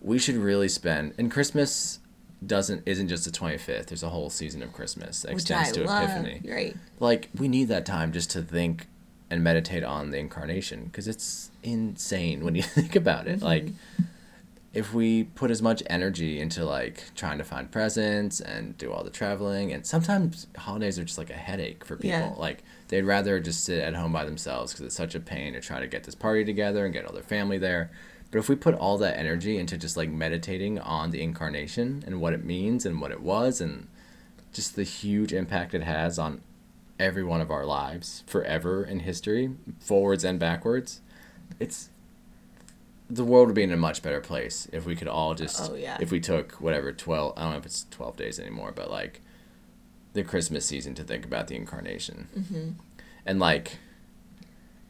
we 0.00 0.18
should 0.20 0.36
really 0.36 0.68
spend 0.68 1.12
and 1.18 1.32
christmas 1.32 1.98
doesn't 2.46 2.82
isn't 2.86 3.08
just 3.08 3.24
the 3.24 3.30
25th 3.30 3.86
there's 3.86 4.02
a 4.04 4.08
whole 4.10 4.30
season 4.30 4.62
of 4.62 4.72
christmas 4.72 5.22
that 5.22 5.32
extends 5.32 5.72
to 5.72 5.84
love. 5.84 6.04
epiphany 6.04 6.40
Right. 6.48 6.76
like 7.00 7.28
we 7.36 7.48
need 7.48 7.64
that 7.68 7.84
time 7.84 8.12
just 8.12 8.30
to 8.30 8.42
think 8.42 8.86
and 9.28 9.42
meditate 9.42 9.82
on 9.82 10.10
the 10.10 10.18
incarnation 10.18 10.84
because 10.84 11.08
it's 11.08 11.50
insane 11.64 12.44
when 12.44 12.54
you 12.54 12.62
think 12.78 12.94
about 12.94 13.26
it 13.26 13.42
like 13.42 13.68
if 14.74 14.92
we 14.94 15.24
put 15.24 15.50
as 15.50 15.60
much 15.62 15.82
energy 15.88 16.38
into 16.40 16.64
like 16.64 17.02
trying 17.16 17.38
to 17.38 17.44
find 17.44 17.70
presents 17.70 18.38
and 18.40 18.76
do 18.78 18.92
all 18.92 19.02
the 19.02 19.10
traveling 19.10 19.72
and 19.72 19.84
sometimes 19.86 20.46
holidays 20.58 20.98
are 20.98 21.04
just 21.04 21.18
like 21.18 21.30
a 21.30 21.34
headache 21.34 21.84
for 21.84 21.96
people 21.96 22.10
Yeah. 22.10 22.32
like 22.36 22.62
they'd 22.88 23.02
rather 23.02 23.40
just 23.40 23.64
sit 23.64 23.82
at 23.82 23.94
home 23.96 24.12
by 24.12 24.24
themselves 24.24 24.72
because 24.72 24.86
it's 24.86 24.94
such 24.96 25.14
a 25.14 25.20
pain 25.20 25.54
to 25.54 25.60
try 25.60 25.80
to 25.80 25.86
get 25.86 26.04
this 26.04 26.14
party 26.14 26.44
together 26.44 26.84
and 26.84 26.92
get 26.94 27.04
all 27.06 27.12
their 27.14 27.22
family 27.22 27.58
there 27.58 27.90
but 28.30 28.38
if 28.38 28.48
we 28.48 28.56
put 28.56 28.74
all 28.74 28.98
that 28.98 29.18
energy 29.18 29.58
into 29.58 29.76
just 29.78 29.96
like 29.96 30.10
meditating 30.10 30.78
on 30.78 31.10
the 31.10 31.22
incarnation 31.22 32.02
and 32.06 32.20
what 32.20 32.32
it 32.34 32.44
means 32.44 32.84
and 32.84 33.00
what 33.00 33.10
it 33.10 33.22
was 33.22 33.60
and 33.60 33.88
just 34.52 34.76
the 34.76 34.82
huge 34.82 35.32
impact 35.32 35.74
it 35.74 35.82
has 35.82 36.18
on 36.18 36.40
every 36.98 37.24
one 37.24 37.40
of 37.40 37.50
our 37.50 37.64
lives 37.64 38.24
forever 38.26 38.84
in 38.84 39.00
history, 39.00 39.50
forwards 39.78 40.24
and 40.24 40.38
backwards, 40.38 41.00
it's 41.58 41.90
the 43.10 43.24
world 43.24 43.46
would 43.46 43.54
be 43.54 43.62
in 43.62 43.72
a 43.72 43.76
much 43.76 44.02
better 44.02 44.20
place 44.20 44.68
if 44.72 44.84
we 44.84 44.94
could 44.94 45.08
all 45.08 45.34
just 45.34 45.70
Oh, 45.70 45.74
yeah. 45.74 45.96
if 45.98 46.10
we 46.10 46.20
took 46.20 46.52
whatever 46.60 46.92
12 46.92 47.32
I 47.36 47.42
don't 47.42 47.52
know 47.52 47.58
if 47.58 47.64
it's 47.66 47.86
12 47.90 48.16
days 48.16 48.38
anymore, 48.38 48.72
but 48.74 48.90
like 48.90 49.22
the 50.12 50.22
Christmas 50.22 50.66
season 50.66 50.94
to 50.96 51.04
think 51.04 51.24
about 51.24 51.46
the 51.48 51.56
incarnation. 51.56 52.28
Mm-hmm. 52.36 52.70
And 53.24 53.38
like 53.38 53.78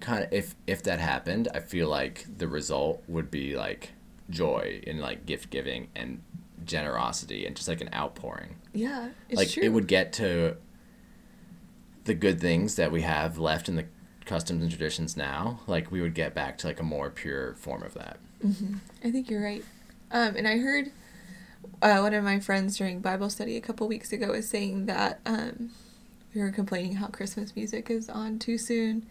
kind 0.01 0.25
of 0.25 0.33
if 0.33 0.55
if 0.67 0.83
that 0.85 1.01
happened, 1.01 1.49
I 1.55 1.61
feel 1.61 1.89
like 1.89 2.27
the 2.39 2.49
result 2.49 3.03
would 3.09 3.31
be 3.31 3.57
like 3.57 3.91
joy 4.31 4.83
and 4.87 5.01
like 5.01 5.27
gift 5.27 5.51
giving 5.51 5.89
and 5.97 6.23
generosity 6.65 7.47
and 7.47 7.57
just 7.57 7.69
like 7.69 7.81
an 7.81 7.89
outpouring 7.95 8.57
Yeah, 8.75 9.09
it's 9.29 9.39
like 9.39 9.49
true. 9.51 9.63
it 9.63 9.69
would 9.71 9.87
get 9.89 10.13
to 10.15 10.57
the 12.05 12.15
good 12.15 12.41
things 12.41 12.75
that 12.77 12.91
we 12.93 13.03
have 13.03 13.39
left 13.39 13.69
in 13.69 13.77
the 13.77 13.87
customs 14.27 14.61
and 14.63 14.71
traditions 14.71 15.17
now 15.17 15.61
like 15.67 15.91
we 15.91 16.01
would 16.03 16.15
get 16.15 16.35
back 16.35 16.59
to 16.59 16.67
like 16.67 16.79
a 16.81 16.83
more 16.83 17.09
pure 17.11 17.55
form 17.55 17.83
of 17.83 17.95
that 17.95 18.19
I 19.03 19.11
think 19.11 19.31
you're 19.31 19.43
right. 19.43 19.65
Um, 20.13 20.37
and 20.37 20.47
I 20.47 20.59
heard 20.59 20.93
uh, 21.83 21.99
one 21.99 22.15
of 22.15 22.23
my 22.23 22.39
friends 22.39 22.77
during 22.77 23.01
Bible 23.01 23.31
study 23.31 23.57
a 23.57 23.61
couple 23.61 23.89
weeks 23.89 24.13
ago 24.13 24.29
was 24.33 24.49
saying 24.49 24.87
that 24.87 25.19
um, 25.27 25.71
we 26.35 26.41
were 26.41 26.53
complaining 26.53 26.97
how 26.97 27.09
Christmas 27.09 27.57
music 27.57 27.91
is 27.91 28.09
on 28.09 28.39
too 28.39 28.57
soon, 28.57 29.07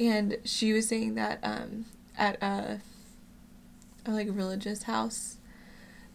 and 0.00 0.38
she 0.44 0.72
was 0.72 0.88
saying 0.88 1.14
that 1.14 1.38
um, 1.44 1.84
at 2.18 2.42
a, 2.42 2.80
a 4.06 4.10
like 4.10 4.26
religious 4.30 4.84
house 4.84 5.36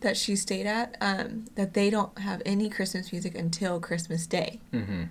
that 0.01 0.17
she 0.17 0.35
stayed 0.35 0.65
at 0.65 0.97
um, 0.99 1.45
that 1.55 1.73
they 1.73 1.89
don't 1.89 2.17
have 2.19 2.41
any 2.45 2.69
Christmas 2.69 3.11
music 3.11 3.35
until 3.35 3.79
Christmas 3.79 4.27
Day. 4.27 4.59
mm-hmm. 4.73 5.03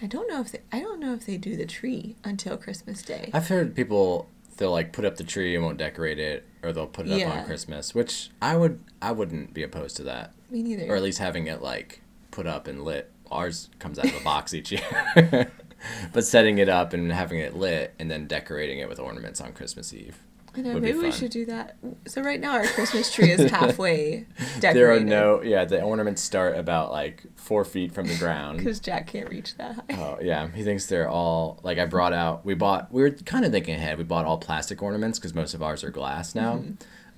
And 0.00 0.04
I 0.04 0.06
don't 0.06 0.28
know 0.30 0.40
if 0.40 0.52
they, 0.52 0.60
I 0.70 0.78
don't 0.80 1.00
know 1.00 1.12
if 1.14 1.26
they 1.26 1.36
do 1.36 1.56
the 1.56 1.66
tree 1.66 2.14
until 2.22 2.56
Christmas 2.56 3.02
Day. 3.02 3.30
i've 3.34 3.48
heard 3.48 3.74
people 3.74 4.28
they'll 4.58 4.70
like 4.70 4.92
put 4.92 5.04
up 5.04 5.16
the 5.16 5.24
tree 5.24 5.54
and 5.56 5.64
won't 5.64 5.78
decorate 5.78 6.18
it 6.20 6.46
or 6.62 6.72
they'll 6.72 6.86
put 6.86 7.08
it 7.08 7.22
up 7.22 7.32
on 7.36 7.44
christmas 7.46 7.94
which 7.94 8.30
i 8.42 8.56
would 8.56 8.80
i 9.00 9.10
wouldn't 9.12 9.54
be 9.54 9.62
opposed 9.62 9.96
to 9.96 10.02
that 10.02 10.32
Me 10.50 10.62
neither. 10.62 10.92
or 10.92 10.96
at 10.96 11.02
least 11.02 11.18
having 11.20 11.46
it 11.46 11.62
like 11.62 12.00
put 12.32 12.46
up 12.46 12.66
and 12.66 12.82
lit 12.84 13.10
ours 13.30 13.70
comes 13.78 13.98
out 14.00 14.06
of 14.06 14.20
a 14.20 14.24
box 14.24 14.52
each 14.54 14.72
year 14.72 14.82
but 16.12 16.24
setting 16.24 16.58
it 16.58 16.68
up 16.68 16.92
and 16.92 17.12
having 17.12 17.38
it 17.38 17.56
lit 17.56 17.94
and 17.98 18.10
then 18.10 18.26
decorating 18.26 18.78
it 18.78 18.88
with 18.88 18.98
ornaments 18.98 19.40
on 19.40 19.52
christmas 19.52 19.92
eve 19.92 20.18
I 20.56 20.62
know. 20.62 20.80
Maybe 20.80 20.98
we 20.98 21.12
should 21.12 21.30
do 21.30 21.44
that. 21.46 21.76
So 22.06 22.20
right 22.22 22.40
now 22.40 22.52
our 22.52 22.66
Christmas 22.66 23.12
tree 23.12 23.30
is 23.30 23.48
halfway 23.50 24.26
decorated. 24.58 24.74
There 24.74 24.92
are 24.92 24.98
no, 24.98 25.42
yeah, 25.42 25.64
the 25.66 25.82
ornaments 25.82 26.22
start 26.22 26.56
about 26.56 26.90
like 26.90 27.22
four 27.36 27.64
feet 27.64 27.92
from 27.92 28.08
the 28.08 28.16
ground. 28.16 28.58
because 28.58 28.80
Jack 28.80 29.06
can't 29.06 29.28
reach 29.28 29.56
that 29.58 29.74
high. 29.76 29.84
Oh 29.90 30.18
yeah, 30.20 30.48
he 30.48 30.64
thinks 30.64 30.86
they're 30.86 31.08
all 31.08 31.60
like 31.62 31.78
I 31.78 31.84
brought 31.86 32.12
out. 32.12 32.44
We 32.44 32.54
bought. 32.54 32.90
We 32.92 33.02
were 33.02 33.10
kind 33.10 33.44
of 33.44 33.52
thinking 33.52 33.74
ahead. 33.74 33.98
We 33.98 34.04
bought 34.04 34.24
all 34.24 34.38
plastic 34.38 34.82
ornaments 34.82 35.18
because 35.18 35.34
most 35.34 35.54
of 35.54 35.62
ours 35.62 35.84
are 35.84 35.90
glass 35.90 36.34
now, 36.34 36.54
Mm-hmm. 36.54 36.72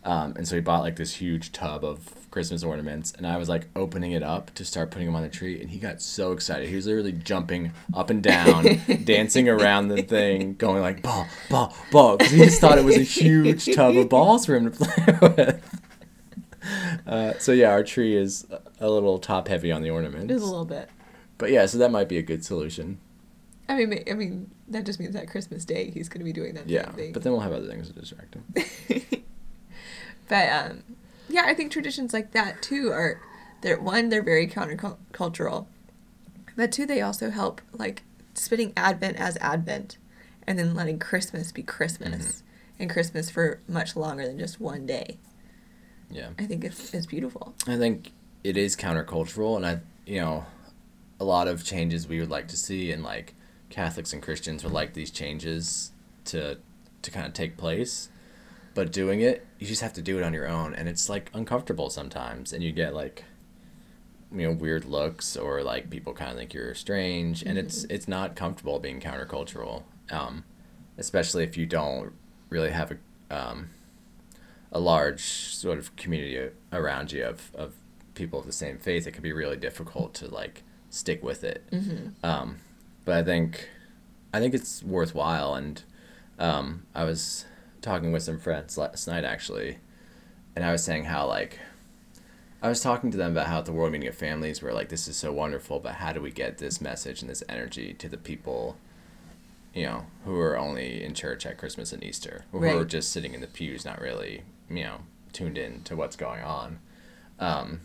Um, 0.05 0.35
and 0.37 0.47
so 0.49 0.55
he 0.57 0.61
bought 0.61 0.81
like 0.83 0.97
this 0.97 1.15
huge 1.15 1.53
tub 1.53 1.85
of 1.85 2.31
Christmas 2.31 2.63
ornaments. 2.63 3.13
And 3.17 3.27
I 3.27 3.37
was 3.37 3.49
like 3.49 3.69
opening 3.77 4.13
it 4.13 4.23
up 4.23 4.55
to 4.55 4.65
start 4.65 4.91
putting 4.91 5.07
them 5.07 5.17
on 5.17 5.23
the 5.23 5.29
tree, 5.29 5.61
and 5.61 5.69
he 5.71 5.79
got 5.79 6.01
so 6.01 6.33
excited. 6.33 6.69
He 6.69 6.77
was 6.77 6.87
literally 6.87 7.13
jumping 7.13 7.73
up 7.93 8.09
and 8.11 8.23
down, 8.23 8.81
dancing 9.05 9.49
around 9.49 9.89
the 9.89 10.03
thing, 10.03 10.55
going 10.55 10.81
like 10.81 11.03
ball, 11.03 11.27
ball, 11.51 11.77
ball, 11.91 12.17
because 12.17 12.33
he 12.33 12.39
just 12.45 12.61
thought 12.61 12.79
it 12.79 12.85
was 12.85 12.97
a 12.97 13.03
huge 13.03 13.67
tub 13.75 13.97
of 13.97 14.09
balls 14.09 14.47
for 14.47 14.57
him 14.57 14.71
to 14.71 14.85
play 14.85 15.19
with. 15.37 15.81
Uh, 17.07 17.33
so 17.39 17.53
yeah, 17.53 17.71
our 17.71 17.83
tree 17.83 18.15
is 18.17 18.47
a 18.79 18.89
little 18.89 19.19
top 19.19 19.49
heavy 19.49 19.73
on 19.73 19.83
the 19.83 19.91
ornaments. 19.91 20.25
It 20.25 20.31
is 20.31 20.43
a 20.43 20.47
little 20.47 20.65
bit. 20.65 20.89
But 21.39 21.51
yeah, 21.51 21.67
so 21.67 21.79
that 21.79 21.91
might 21.91 22.09
be 22.09 22.19
a 22.19 22.23
good 22.23 22.45
solution. 22.45 22.99
I 23.69 23.85
mean, 23.85 24.05
I 24.11 24.15
mean 24.15 24.51
that 24.69 24.85
just 24.85 25.01
means 25.01 25.15
that 25.15 25.29
Christmas 25.29 25.65
Day 25.65 25.91
he's 25.91 26.09
going 26.09 26.19
to 26.21 26.25
be 26.25 26.33
doing 26.33 26.55
that 26.55 26.69
Yeah, 26.69 26.91
thing. 26.93 27.13
but 27.13 27.23
then 27.23 27.33
we'll 27.33 27.41
have 27.41 27.53
other 27.53 27.67
things 27.67 27.89
to 27.89 27.95
distract 27.99 28.35
him. 28.35 28.45
But 30.31 30.49
um, 30.51 30.85
yeah, 31.29 31.43
I 31.45 31.53
think 31.53 31.71
traditions 31.71 32.15
like 32.15 32.31
that 32.33 32.63
too 32.63 32.91
are 32.91 33.21
they're 33.61 33.79
one 33.79 34.09
they're 34.09 34.23
very 34.23 34.47
countercultural, 34.47 35.67
but 36.57 36.73
two 36.73 36.87
they 36.87 37.03
also 37.03 37.29
help 37.31 37.61
like 37.73 38.03
spinning 38.33 38.73
Advent 38.77 39.19
as 39.19 39.37
Advent, 39.43 39.99
and 40.47 40.59
then 40.59 40.75
letting 40.75 40.99
Christmas 40.99 41.53
be 41.53 41.63
Christmas, 41.63 42.11
Mm-hmm. 42.43 42.83
and 42.83 42.91
Christmas 42.91 43.29
for 43.29 43.61
much 43.69 43.95
longer 43.97 44.27
than 44.27 44.39
just 44.39 44.59
one 44.61 44.87
day. 44.87 45.19
Yeah, 46.11 46.31
I 46.39 46.47
think 46.47 46.65
it's 46.65 46.95
it's 46.95 47.07
beautiful. 47.07 47.55
I 47.67 47.77
think 47.77 48.13
it 48.43 48.57
is 48.57 48.75
countercultural, 48.77 49.57
and 49.57 49.67
I, 49.67 49.81
you 50.07 50.21
know, 50.21 50.47
a 51.21 51.25
lot 51.25 51.47
of 51.49 51.63
changes 51.65 52.09
we 52.09 52.21
would 52.21 52.31
like 52.31 52.49
to 52.49 52.57
see, 52.57 52.91
and 52.93 53.03
like 53.03 53.35
Catholics 53.69 54.13
and 54.13 54.23
Christians 54.23 54.65
would 54.65 54.73
like 54.73 54.95
these 54.95 55.11
changes 55.11 55.91
to 56.27 56.59
to 57.03 57.11
kind 57.11 57.27
of 57.27 57.33
take 57.35 57.57
place. 57.57 58.09
But 58.75 58.93
doing 58.93 59.21
it, 59.21 59.47
you 59.59 59.67
just 59.67 59.83
have 59.83 59.93
to 59.95 60.03
do 60.03 60.19
it 60.19 60.23
on 60.23 60.33
your 60.33 60.47
own, 60.47 60.75
and 60.75 60.89
it's 60.89 61.09
like 61.09 61.31
uncomfortable 61.35 61.91
sometimes, 61.91 62.53
and 62.53 62.63
you 62.63 62.73
get 62.73 62.95
like, 62.95 63.25
you 64.33 64.47
know, 64.47 64.53
weird 64.53 64.85
looks 64.85 65.37
or 65.37 65.63
like 65.63 65.91
people 65.91 66.13
kind 66.13 66.31
of 66.31 66.37
think 66.37 66.55
you're 66.55 66.75
strange, 66.75 67.43
and 67.43 67.59
it's 67.59 67.85
it's 67.85 68.07
not 68.07 68.37
comfortable 68.37 68.79
being 68.79 69.01
countercultural, 69.01 69.83
um, 70.11 70.45
especially 70.99 71.43
if 71.43 71.57
you 71.57 71.67
don't 71.67 72.13
really 72.49 72.71
have 72.71 72.93
a 72.93 73.37
um, 73.37 73.71
a 74.73 74.79
large 74.79 75.23
sort 75.23 75.79
of 75.79 75.97
community 75.97 76.51
around 76.73 77.11
you 77.13 77.25
of, 77.25 77.51
of 77.55 77.75
people 78.15 78.39
of 78.39 78.47
the 78.47 78.53
same 78.53 78.79
faith, 78.79 79.07
it 79.07 79.13
can 79.13 79.23
be 79.23 79.33
really 79.33 79.57
difficult 79.57 80.15
to 80.15 80.29
like 80.29 80.63
stick 80.91 81.23
with 81.25 81.43
it. 81.43 81.65
Um, 82.23 82.59
but 83.05 83.17
I 83.17 83.23
think 83.25 83.69
I 84.33 84.39
think 84.39 84.55
it's 84.55 84.83
worthwhile, 84.85 85.55
and 85.55 85.83
um, 86.39 86.87
I 86.95 87.03
was 87.05 87.47
talking 87.81 88.13
with 88.13 88.23
some 88.23 88.39
friends 88.39 88.77
last 88.77 89.07
night 89.07 89.25
actually, 89.25 89.79
and 90.55 90.65
I 90.65 90.73
was 90.73 90.85
saying 90.85 91.05
how 91.05 91.27
like 91.27 91.59
I 92.63 92.69
was 92.69 92.81
talking 92.81 93.11
to 93.11 93.17
them 93.17 93.33
about 93.33 93.47
how 93.47 93.59
at 93.59 93.65
the 93.65 93.73
World 93.73 93.93
Meeting 93.93 94.09
of 94.09 94.17
Families 94.17 94.63
we're 94.63 94.73
like 94.73 94.89
this 94.89 95.09
is 95.09 95.17
so 95.17 95.33
wonderful, 95.33 95.81
but 95.81 95.95
how 95.95 96.13
do 96.13 96.21
we 96.21 96.31
get 96.31 96.59
this 96.59 96.81
message 96.81 97.23
and 97.23 97.31
this 97.31 97.43
energy 97.49 97.95
to 97.95 98.09
the 98.09 98.19
people, 98.19 98.77
you 99.75 99.85
know, 99.85 100.07
who 100.25 100.39
are 100.39 100.59
only 100.59 101.03
in 101.03 101.15
church 101.15 101.47
at 101.47 101.59
Christmas 101.59 101.93
and 101.93 102.05
Easter, 102.05 102.45
who 102.53 102.65
are 102.65 102.85
just 102.85 103.13
sitting 103.13 103.35
in 103.35 103.41
the 103.41 103.47
pews, 103.47 103.85
not 103.85 104.01
really, 104.01 104.43
you 104.69 104.85
know, 104.85 104.99
tuned 105.33 105.57
in 105.57 105.83
to 105.85 105.97
what's 105.97 106.17
going 106.17 106.43
on. 106.43 106.81
Um, 107.39 107.81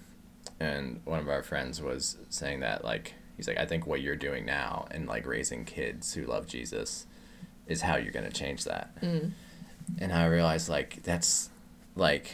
and 0.60 1.02
one 1.06 1.20
of 1.20 1.30
our 1.30 1.43
friends 1.43 1.82
was 1.82 2.18
saying 2.30 2.60
that 2.62 2.84
like 2.84 3.14
he's 3.38 3.48
like 3.48 3.58
I 3.58 3.66
think 3.66 3.88
what 3.88 4.02
you're 4.02 4.16
doing 4.16 4.46
now 4.46 4.88
and 4.91 5.08
like 5.08 5.26
raising 5.26 5.66
kids 5.66 6.14
who 6.14 6.26
love 6.26 6.48
Jesus 6.48 7.06
is 7.68 7.82
how 7.82 7.96
you're 7.96 8.12
gonna 8.12 8.32
change 8.32 8.66
that. 8.66 9.02
Mm. 9.02 9.32
And 9.99 10.11
I 10.11 10.25
realized 10.25 10.69
like 10.69 11.03
that's 11.03 11.49
like, 11.95 12.31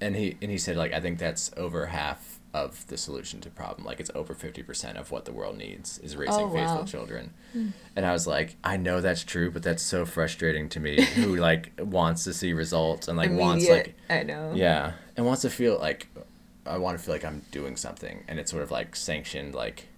and 0.00 0.14
he 0.16 0.36
and 0.40 0.50
he 0.50 0.58
said 0.58 0.76
like 0.76 0.92
I 0.92 1.00
think 1.00 1.18
that's 1.18 1.50
over 1.56 1.86
half 1.86 2.38
of 2.54 2.86
the 2.86 2.96
solution 2.96 3.40
to 3.42 3.50
problem. 3.50 3.86
Like 3.86 4.00
it's 4.00 4.10
over 4.14 4.32
fifty 4.34 4.62
percent 4.62 4.96
of 4.96 5.10
what 5.10 5.24
the 5.26 5.32
world 5.32 5.58
needs 5.58 5.98
is 5.98 6.16
raising 6.16 6.44
Oh, 6.44 6.50
faithful 6.50 6.76
wow. 6.78 6.84
children. 6.84 7.34
Hmm. 7.52 7.68
And 7.94 8.06
I 8.06 8.12
was 8.12 8.26
like, 8.26 8.56
I 8.64 8.76
know 8.76 9.00
that's 9.00 9.22
true, 9.24 9.50
but 9.50 9.62
that's 9.62 9.82
so 9.82 10.06
frustrating 10.06 10.68
to 10.70 10.80
me. 10.80 11.02
who 11.14 11.36
like 11.36 11.72
wants 11.78 12.24
to 12.24 12.32
see 12.32 12.52
results 12.52 13.06
and 13.08 13.18
like 13.18 13.30
wants 13.32 13.68
like 13.68 13.94
I 14.08 14.22
know. 14.22 14.52
yeah, 14.54 14.92
and 15.16 15.26
wants 15.26 15.42
to 15.42 15.50
feel 15.50 15.78
like 15.78 16.08
I 16.64 16.78
want 16.78 16.96
to 16.98 17.04
feel 17.04 17.14
like 17.14 17.24
I'm 17.24 17.42
doing 17.50 17.76
something, 17.76 18.24
and 18.28 18.38
it's 18.38 18.50
sort 18.50 18.62
of 18.62 18.70
like 18.70 18.94
sanctioned 18.96 19.54
like 19.54 19.88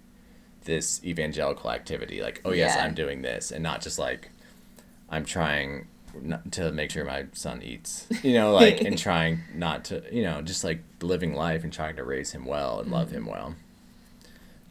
this 0.65 1.03
evangelical 1.03 1.71
activity. 1.71 2.21
Like, 2.21 2.41
oh 2.43 2.51
yes, 2.51 2.75
Yeah. 2.75 2.85
I'm 2.85 2.93
doing 2.95 3.21
this, 3.21 3.51
and 3.51 3.63
not 3.63 3.81
just 3.81 3.97
like 3.99 4.31
I'm 5.09 5.25
trying 5.25 5.87
not 6.19 6.51
to 6.53 6.71
make 6.71 6.91
sure 6.91 7.05
my 7.05 7.25
son 7.33 7.61
eats, 7.61 8.07
you 8.23 8.33
know, 8.33 8.53
like 8.53 8.81
and 8.81 8.97
trying 9.07 9.39
not 9.53 9.85
to, 9.85 10.03
you 10.11 10.23
know, 10.23 10.41
just 10.41 10.63
like 10.63 10.83
living 11.01 11.33
life 11.33 11.63
and 11.63 11.71
trying 11.71 11.95
to 11.95 12.03
raise 12.03 12.31
him 12.31 12.45
well 12.45 12.79
and 12.79 12.91
love 12.91 13.11
him 13.11 13.25
well. 13.25 13.55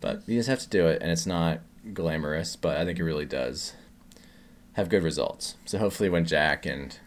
But 0.01 0.23
you 0.27 0.39
just 0.39 0.49
have 0.49 0.61
to 0.61 0.69
do 0.69 0.87
it, 0.87 1.03
and 1.03 1.11
it's 1.11 1.27
not 1.27 1.61
glamorous, 1.93 2.57
but 2.57 2.77
I 2.79 2.85
think 2.85 2.99
it 2.99 3.05
really 3.05 3.27
does 3.27 3.75
have 4.75 4.89
good 4.89 5.03
results. 5.03 5.57
So 5.67 5.79
hopefully, 5.79 6.09
when 6.09 6.25
Jack 6.25 6.65
and 6.67 6.99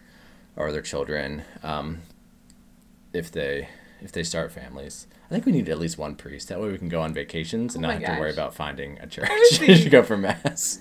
our 0.58 0.68
other 0.68 0.82
children, 0.82 1.44
um, 1.64 2.02
if 3.14 3.32
they 3.32 3.70
if 4.02 4.12
they 4.12 4.24
start 4.24 4.52
families, 4.52 5.08
I 5.28 5.30
think 5.30 5.46
we 5.46 5.52
need 5.52 5.70
at 5.70 5.80
least 5.80 5.98
one 5.98 6.16
priest. 6.16 6.50
That 6.50 6.62
way, 6.62 6.70
we 6.70 6.78
can 6.78 6.90
go 6.90 7.02
on 7.02 7.14
vacations 7.14 7.76
and 7.76 7.86
Oh 7.86 7.90
not 7.90 8.02
have 8.02 8.16
to 8.16 8.20
worry 8.20 8.32
about 8.32 8.54
finding 8.54 9.00
a 9.00 9.08
church 9.08 9.30
to 9.60 9.90
go 9.90 10.04
for 10.04 10.18
mass. 10.18 10.80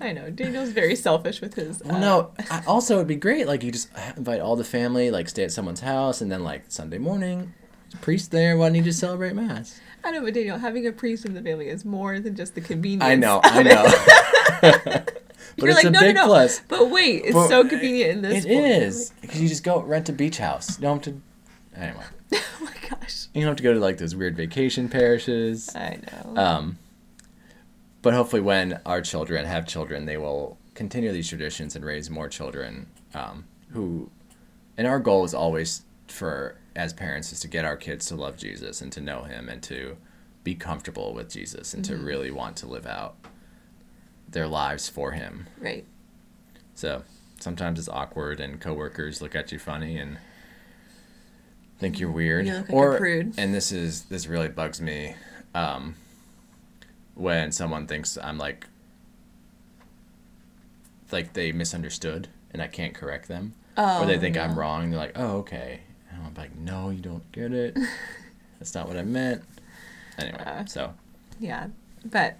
I 0.00 0.12
know. 0.12 0.30
Daniel's 0.30 0.70
very 0.70 0.94
selfish 0.96 1.40
with 1.40 1.54
his. 1.54 1.82
Well, 1.84 1.96
uh, 1.96 2.00
no. 2.00 2.30
I, 2.50 2.62
also, 2.66 2.96
it'd 2.96 3.08
be 3.08 3.16
great. 3.16 3.46
Like 3.46 3.62
you 3.62 3.72
just 3.72 3.88
invite 4.16 4.40
all 4.40 4.56
the 4.56 4.64
family, 4.64 5.10
like 5.10 5.28
stay 5.28 5.44
at 5.44 5.52
someone's 5.52 5.80
house, 5.80 6.20
and 6.20 6.30
then 6.30 6.44
like 6.44 6.64
Sunday 6.68 6.98
morning, 6.98 7.54
priest 8.00 8.30
there. 8.30 8.56
Why 8.56 8.68
don't 8.68 8.76
you 8.76 8.82
just 8.82 9.00
celebrate 9.00 9.34
mass? 9.34 9.80
I 10.04 10.12
know, 10.12 10.22
but 10.22 10.34
Daniel, 10.34 10.58
having 10.58 10.86
a 10.86 10.92
priest 10.92 11.24
in 11.24 11.34
the 11.34 11.42
family 11.42 11.68
is 11.68 11.84
more 11.84 12.20
than 12.20 12.36
just 12.36 12.54
the 12.54 12.60
convenience. 12.60 13.04
I 13.04 13.16
know, 13.16 13.40
I 13.42 13.62
know. 13.62 13.84
but 14.62 15.20
You're 15.56 15.68
it's 15.70 15.76
like, 15.76 15.86
a 15.86 15.90
no, 15.90 16.00
big 16.00 16.14
no, 16.14 16.22
no. 16.22 16.26
plus. 16.28 16.60
But 16.68 16.90
wait, 16.90 17.24
it's 17.24 17.34
But 17.34 17.48
so 17.48 17.66
convenient 17.68 18.10
in 18.12 18.22
this. 18.22 18.44
It 18.44 18.52
form. 18.52 18.64
is 18.64 19.12
because 19.20 19.40
you 19.40 19.48
just 19.48 19.64
go 19.64 19.80
rent 19.82 20.08
a 20.08 20.12
beach 20.12 20.38
house. 20.38 20.78
You 20.78 20.82
don't 20.82 21.04
have 21.04 21.14
to. 21.14 21.20
Anyway, 21.76 22.04
oh 22.34 22.40
my 22.60 22.72
gosh. 22.88 23.26
you 23.34 23.40
don't 23.42 23.48
have 23.48 23.56
to 23.56 23.62
go 23.62 23.74
to 23.74 23.80
like 23.80 23.98
those 23.98 24.14
weird 24.14 24.36
vacation 24.36 24.88
parishes. 24.88 25.74
I 25.74 25.98
know. 26.12 26.40
Um, 26.40 26.78
but 28.02 28.14
hopefully, 28.14 28.42
when 28.42 28.80
our 28.86 29.00
children 29.00 29.44
have 29.44 29.66
children, 29.66 30.06
they 30.06 30.16
will 30.16 30.56
continue 30.74 31.12
these 31.12 31.28
traditions 31.28 31.74
and 31.76 31.84
raise 31.84 32.08
more 32.08 32.28
children 32.28 32.86
um, 33.14 33.44
who. 33.70 34.10
And 34.76 34.86
our 34.86 35.00
goal 35.00 35.24
is 35.24 35.34
always 35.34 35.82
for 36.06 36.56
as 36.76 36.92
parents 36.92 37.32
is 37.32 37.40
to 37.40 37.48
get 37.48 37.64
our 37.64 37.76
kids 37.76 38.06
to 38.06 38.14
love 38.14 38.36
Jesus 38.36 38.80
and 38.80 38.92
to 38.92 39.00
know 39.00 39.22
Him 39.22 39.48
and 39.48 39.62
to 39.64 39.96
be 40.44 40.54
comfortable 40.54 41.12
with 41.12 41.30
Jesus 41.30 41.74
and 41.74 41.84
to 41.84 41.96
really 41.96 42.30
want 42.30 42.56
to 42.58 42.66
live 42.66 42.86
out 42.86 43.16
their 44.28 44.46
lives 44.46 44.88
for 44.88 45.12
Him. 45.12 45.46
right. 45.60 45.84
So 46.74 47.02
sometimes 47.40 47.80
it's 47.80 47.88
awkward, 47.88 48.38
and 48.38 48.60
coworkers 48.60 49.20
look 49.20 49.34
at 49.34 49.50
you 49.50 49.58
funny 49.58 49.98
and 49.98 50.18
think 51.80 51.98
you're 51.98 52.10
weird. 52.10 52.46
You 52.46 52.54
like 52.54 52.72
or 52.72 52.98
prude. 52.98 53.34
and 53.36 53.52
this 53.52 53.72
is 53.72 54.02
this 54.04 54.26
really 54.28 54.48
bugs 54.48 54.80
me 54.80 55.14
um, 55.54 55.96
when 57.18 57.52
someone 57.52 57.86
thinks 57.86 58.16
I'm 58.22 58.38
like 58.38 58.66
like 61.10 61.32
they 61.32 61.52
misunderstood 61.52 62.28
and 62.52 62.62
I 62.62 62.66
can't 62.66 62.94
correct 62.94 63.28
them, 63.28 63.54
Oh, 63.76 64.02
or 64.02 64.06
they 64.06 64.18
think 64.18 64.36
I'm 64.36 64.58
wrong. 64.58 64.84
And 64.84 64.92
they're 64.92 65.00
like, 65.00 65.12
"Oh, 65.16 65.38
okay," 65.38 65.80
and 66.10 66.22
I'm 66.24 66.34
like, 66.34 66.56
"No, 66.56 66.90
you 66.90 67.00
don't 67.00 67.30
get 67.32 67.52
it. 67.52 67.76
That's 68.58 68.74
not 68.74 68.88
what 68.88 68.96
I 68.96 69.02
meant." 69.02 69.42
Anyway, 70.18 70.42
Uh. 70.44 70.64
so 70.66 70.94
Yeah. 71.38 71.68
But 72.04 72.36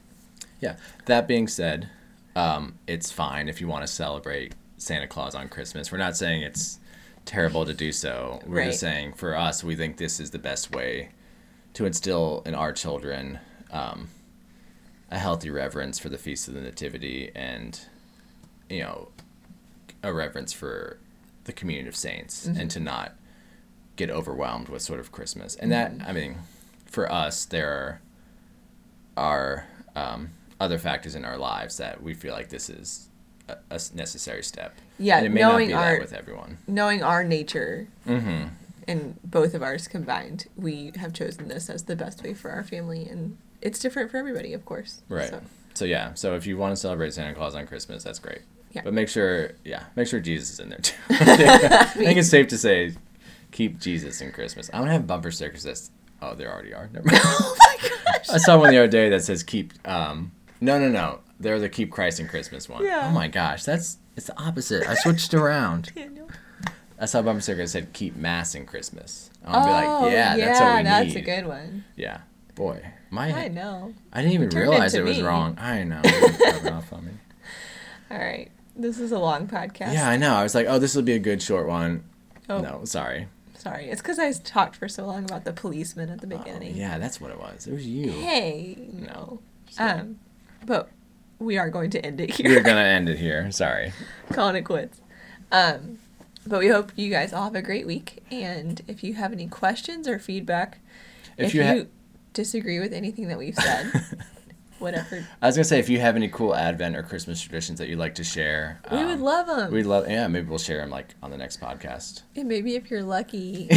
yeah. 0.60 0.76
That 1.06 1.28
being 1.28 1.48
said, 1.48 1.88
um, 2.36 2.78
it's 2.86 3.10
fine 3.12 3.48
if 3.48 3.60
you 3.60 3.68
want 3.68 3.86
to 3.86 3.92
celebrate 3.92 4.54
Santa 4.76 5.06
Claus 5.06 5.34
on 5.34 5.48
Christmas. 5.48 5.90
We're 5.92 5.98
not 5.98 6.16
saying 6.16 6.42
it's 6.42 6.78
terrible 7.24 7.64
to 7.66 7.74
do 7.74 7.92
so. 7.92 8.40
We're 8.46 8.64
just 8.66 8.80
saying 8.80 9.12
for 9.14 9.36
us, 9.36 9.62
we 9.62 9.76
think 9.76 9.96
this 9.96 10.18
is 10.20 10.30
the 10.30 10.38
best 10.38 10.74
way 10.74 11.10
to 11.74 11.84
instill 11.86 12.42
in 12.46 12.54
our 12.54 12.72
children 12.72 13.38
um, 13.70 14.08
a 15.10 15.18
healthy 15.18 15.50
reverence 15.50 15.98
for 15.98 16.08
the 16.08 16.18
Feast 16.18 16.48
of 16.48 16.54
the 16.54 16.60
Nativity 16.60 17.30
and, 17.34 17.80
you 18.68 18.80
know, 18.80 19.08
a 20.02 20.12
reverence 20.12 20.52
for 20.52 20.98
the 21.44 21.52
communion 21.52 21.88
of 21.88 21.96
saints 21.96 22.46
and 22.46 22.70
to 22.70 22.78
not 22.80 23.14
get 23.96 24.10
overwhelmed 24.10 24.68
with 24.68 24.82
sort 24.82 25.00
of 25.00 25.10
Christmas. 25.10 25.54
And 25.56 25.72
that, 25.72 25.92
I 26.06 26.12
mean, 26.12 26.36
for 26.86 27.10
us, 27.10 27.44
there 27.46 28.00
are 29.16 29.66
um, 29.96 30.28
other 30.60 30.78
factors 30.78 31.14
in 31.14 31.24
our 31.24 31.38
lives 31.38 31.78
that 31.78 32.02
we 32.02 32.14
feel 32.14 32.32
like 32.34 32.48
this 32.50 32.68
is 32.70 33.08
a 33.48 33.80
necessary 33.94 34.42
step. 34.42 34.76
Yeah, 34.98 35.16
and 35.18 35.26
it 35.26 35.30
may 35.30 35.40
knowing 35.40 35.70
not 35.70 35.76
be 35.84 35.88
our- 35.94 35.98
with 36.00 36.12
everyone. 36.12 36.58
knowing 36.66 37.02
our 37.02 37.24
nature 37.24 37.88
Mm-hmm. 38.06 38.48
and 38.86 39.18
both 39.24 39.54
of 39.54 39.62
ours 39.62 39.88
combined, 39.88 40.46
we 40.56 40.92
have 40.96 41.12
chosen 41.14 41.48
this 41.48 41.70
as 41.70 41.84
the 41.84 41.96
best 41.96 42.22
way 42.22 42.34
for 42.34 42.50
our 42.50 42.62
family, 42.62 43.08
and 43.08 43.38
it's 43.62 43.78
different 43.78 44.10
for 44.10 44.16
everybody, 44.16 44.52
of 44.52 44.64
course. 44.64 45.02
Right. 45.08 45.28
So, 45.30 45.40
So 45.74 45.84
yeah, 45.84 46.14
so 46.14 46.34
if 46.34 46.46
you 46.46 46.56
want 46.56 46.72
to 46.72 46.76
celebrate 46.76 47.12
Santa 47.14 47.34
Claus 47.34 47.54
on 47.54 47.66
Christmas, 47.66 48.04
that's 48.04 48.18
great. 48.18 48.40
Yeah. 48.72 48.82
But 48.84 48.92
make 48.94 49.08
sure, 49.08 49.52
yeah, 49.64 49.84
make 49.96 50.06
sure 50.08 50.20
Jesus 50.20 50.50
is 50.50 50.60
in 50.60 50.68
there 50.68 50.78
too. 50.78 50.94
I 51.10 51.84
think 51.84 52.18
it's 52.18 52.28
safe 52.28 52.48
to 52.48 52.58
say, 52.58 52.94
keep 53.50 53.78
Jesus 53.80 54.20
in 54.20 54.30
Christmas. 54.32 54.68
I'm 54.72 54.82
gonna 54.82 54.92
have 54.92 55.06
bumper 55.06 55.30
stickers 55.30 55.62
that's. 55.62 55.90
Oh, 56.20 56.34
there 56.34 56.52
already 56.52 56.74
are. 56.74 56.88
Never 56.92 57.06
mind. 57.06 57.20
oh 57.24 57.56
my 57.60 57.88
gosh. 57.88 58.28
I 58.30 58.38
saw 58.38 58.58
one 58.58 58.70
the 58.70 58.78
other 58.78 58.88
day 58.88 59.08
that 59.10 59.22
says 59.22 59.42
keep. 59.42 59.72
Um, 59.86 60.32
no, 60.60 60.78
no, 60.78 60.88
no. 60.88 61.20
They're 61.40 61.60
the 61.60 61.68
keep 61.68 61.92
Christ 61.92 62.18
in 62.18 62.26
Christmas 62.28 62.68
one. 62.68 62.84
Yeah. 62.84 63.06
Oh 63.08 63.12
my 63.12 63.28
gosh, 63.28 63.62
that's 63.64 63.98
it's 64.16 64.26
the 64.26 64.38
opposite. 64.40 64.86
I 64.88 64.94
switched 64.94 65.32
around. 65.32 65.92
Daniel. 65.94 66.28
I 66.98 67.06
saw 67.06 67.20
a 67.20 67.22
bumper 67.22 67.40
sticker 67.40 67.62
that 67.62 67.68
said 67.68 67.92
keep 67.92 68.16
Mass 68.16 68.56
in 68.56 68.66
Christmas. 68.66 69.30
I'll 69.44 69.64
be 69.64 69.70
Oh, 69.70 70.02
like, 70.02 70.12
yeah, 70.12 70.36
that's 70.36 70.60
what 70.60 70.76
we 70.78 70.82
that's 70.82 71.06
need. 71.14 71.16
a 71.16 71.20
good 71.20 71.46
one. 71.46 71.84
Yeah. 71.96 72.20
Boy, 72.56 72.84
my 73.10 73.32
I 73.32 73.48
know. 73.48 73.94
I 74.12 74.20
didn't 74.22 74.34
even 74.34 74.50
turned 74.50 74.66
it 74.66 74.70
realize 74.70 74.94
it 74.94 75.04
was 75.04 75.20
wrong. 75.22 75.56
I 75.58 75.82
know. 75.84 76.00
Off 76.72 76.92
on 76.92 77.06
me. 77.06 77.12
All 78.10 78.18
right. 78.18 78.50
This 78.76 78.98
is 78.98 79.12
a 79.12 79.18
long 79.18 79.46
podcast. 79.46 79.92
Yeah, 79.92 80.08
I 80.08 80.16
know. 80.16 80.34
I 80.34 80.42
was 80.42 80.54
like, 80.54 80.66
oh, 80.68 80.78
this 80.78 80.94
will 80.94 81.02
be 81.02 81.12
a 81.14 81.18
good 81.18 81.42
short 81.42 81.66
one. 81.66 82.04
Oh, 82.48 82.60
No, 82.60 82.84
sorry. 82.84 83.28
sorry. 83.56 83.86
It's 83.90 84.00
because 84.00 84.18
I 84.18 84.32
talked 84.32 84.76
for 84.76 84.88
so 84.88 85.04
long 85.06 85.24
about 85.24 85.44
the 85.44 85.52
policeman 85.52 86.08
at 86.10 86.20
the 86.20 86.32
Oh, 86.34 86.38
beginning. 86.38 86.76
yeah, 86.76 86.98
that's 86.98 87.20
what 87.20 87.30
it 87.30 87.38
was. 87.38 87.66
It 87.66 87.72
was 87.72 87.86
you. 87.86 88.10
Hey. 88.12 88.76
No. 88.92 89.40
Um, 89.78 90.18
but 90.64 90.88
we 91.38 91.58
are 91.58 91.68
going 91.70 91.90
to 91.90 92.04
end 92.04 92.20
it 92.20 92.30
here. 92.34 92.48
We're 92.50 92.62
gonna 92.62 92.80
end 92.98 93.08
it 93.08 93.18
here. 93.18 93.50
Sorry. 93.52 93.92
Calling 94.32 94.56
it 94.56 94.62
quits. 94.62 95.00
Um, 95.52 95.98
but 96.46 96.60
we 96.60 96.68
hope 96.68 96.92
you 96.96 97.10
guys 97.10 97.32
all 97.32 97.44
have 97.44 97.54
a 97.54 97.62
great 97.62 97.86
week. 97.86 98.22
And 98.30 98.80
if 98.88 99.04
you 99.04 99.14
have 99.14 99.32
any 99.32 99.46
questions 99.48 100.08
or 100.08 100.18
feedback, 100.18 100.78
If 101.36 101.48
if, 101.48 101.54
you 101.54 101.62
you, 101.62 101.66
ha- 101.68 101.84
disagree 102.42 102.78
with 102.78 102.92
anything 102.92 103.26
that 103.28 103.36
we've 103.36 103.54
said, 103.56 103.90
whatever, 104.78 105.26
I 105.42 105.46
was 105.46 105.56
gonna 105.56 105.64
say 105.64 105.80
if 105.80 105.88
you 105.88 105.98
have 105.98 106.14
any 106.14 106.28
cool 106.28 106.54
Advent 106.54 106.94
or 106.96 107.02
Christmas 107.02 107.40
traditions 107.40 107.80
that 107.80 107.88
you'd 107.88 107.98
like 107.98 108.14
to 108.14 108.24
share, 108.24 108.80
we 108.92 108.98
would 108.98 109.14
um, 109.14 109.22
love 109.22 109.46
them. 109.48 109.72
We'd 109.72 109.86
love. 109.86 110.08
Yeah, 110.08 110.28
maybe 110.28 110.48
we'll 110.48 110.58
share 110.58 110.78
them 110.80 110.90
like 110.90 111.16
on 111.20 111.30
the 111.32 111.36
next 111.36 111.60
podcast. 111.60 112.22
and 112.36 112.46
maybe 112.48 112.76
if 112.76 112.90
you're 112.90 113.02
lucky, 113.02 113.68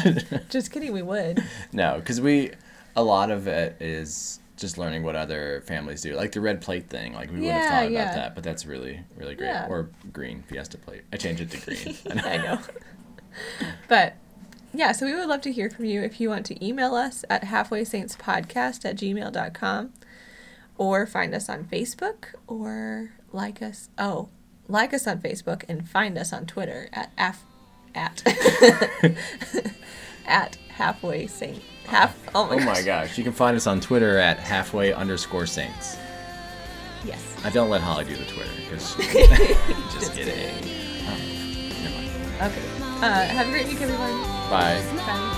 just 0.50 0.70
kidding, 0.72 0.92
we 0.92 1.00
would. 1.02 1.42
no, 1.72 1.96
because 1.96 2.20
we, 2.20 2.50
a 2.96 3.02
lot 3.02 3.30
of 3.30 3.46
it 3.48 3.76
is 3.80 4.40
just 4.58 4.76
learning 4.76 5.02
what 5.02 5.16
other 5.16 5.62
families 5.66 6.02
do, 6.02 6.14
like 6.14 6.32
the 6.32 6.40
red 6.40 6.60
plate 6.60 6.88
thing. 6.90 7.14
Like 7.14 7.30
we 7.30 7.36
wouldn't 7.40 7.50
have 7.52 7.62
Yeah, 7.62 7.70
thought 7.70 7.82
about 7.84 7.92
yeah. 7.92 8.14
that, 8.14 8.34
but 8.34 8.44
that's 8.44 8.66
really 8.66 9.00
really 9.16 9.34
great. 9.34 9.46
Yeah. 9.48 9.68
Or 9.70 9.88
green 10.12 10.42
fiesta 10.48 10.76
plate. 10.76 11.02
I 11.12 11.16
changed 11.16 11.40
it 11.40 11.50
to 11.52 11.58
green. 11.64 11.96
I 12.24 12.36
know. 12.36 12.58
but 13.88 14.16
yeah, 14.74 14.92
so 14.92 15.06
we 15.06 15.14
would 15.14 15.28
love 15.28 15.40
to 15.42 15.52
hear 15.52 15.68
from 15.70 15.84
you 15.84 16.02
if 16.02 16.20
you 16.20 16.28
want 16.28 16.46
to 16.46 16.64
email 16.66 16.94
us 16.94 17.24
at 17.30 17.42
halfwaysaintspodcast 17.44 18.84
at 18.84 18.96
gmail.com 18.96 19.92
or 20.78 21.06
find 21.06 21.34
us 21.34 21.48
on 21.48 21.64
Facebook 21.64 22.24
or 22.46 23.12
like 23.32 23.60
us. 23.62 23.88
Oh, 23.98 24.28
like 24.68 24.94
us 24.94 25.06
on 25.06 25.18
Facebook 25.18 25.64
and 25.68 25.88
find 25.88 26.16
us 26.16 26.32
on 26.32 26.46
Twitter 26.46 26.88
at 26.92 27.10
af, 27.18 27.44
at 27.94 28.22
at 30.26 30.56
halfway 30.68 31.26
saint 31.26 31.62
half. 31.86 32.16
Oh 32.34 32.46
my, 32.46 32.54
Oh 32.54 32.58
my 32.60 32.64
gosh. 32.76 32.84
gosh. 32.84 33.18
You 33.18 33.24
can 33.24 33.32
find 33.32 33.56
us 33.56 33.66
on 33.66 33.80
Twitter 33.80 34.18
at 34.18 34.38
halfway 34.38 34.92
underscore 34.92 35.46
saints. 35.46 35.96
Yes. 37.04 37.20
I 37.44 37.50
don't 37.50 37.68
let 37.68 37.80
Holly 37.80 38.04
do 38.04 38.16
the 38.16 38.24
Twitter 38.24 38.50
because 38.62 38.94
just 39.92 40.14
kidding. 40.14 40.70
Oh, 41.04 41.18
never 41.82 41.96
mind. 41.96 42.52
Okay. 42.52 42.71
Uh, 43.02 43.26
have 43.26 43.48
a 43.48 43.50
great 43.50 43.66
week, 43.66 43.80
everyone. 43.80 44.22
Bye. 44.48 44.80
Bye. 44.96 45.28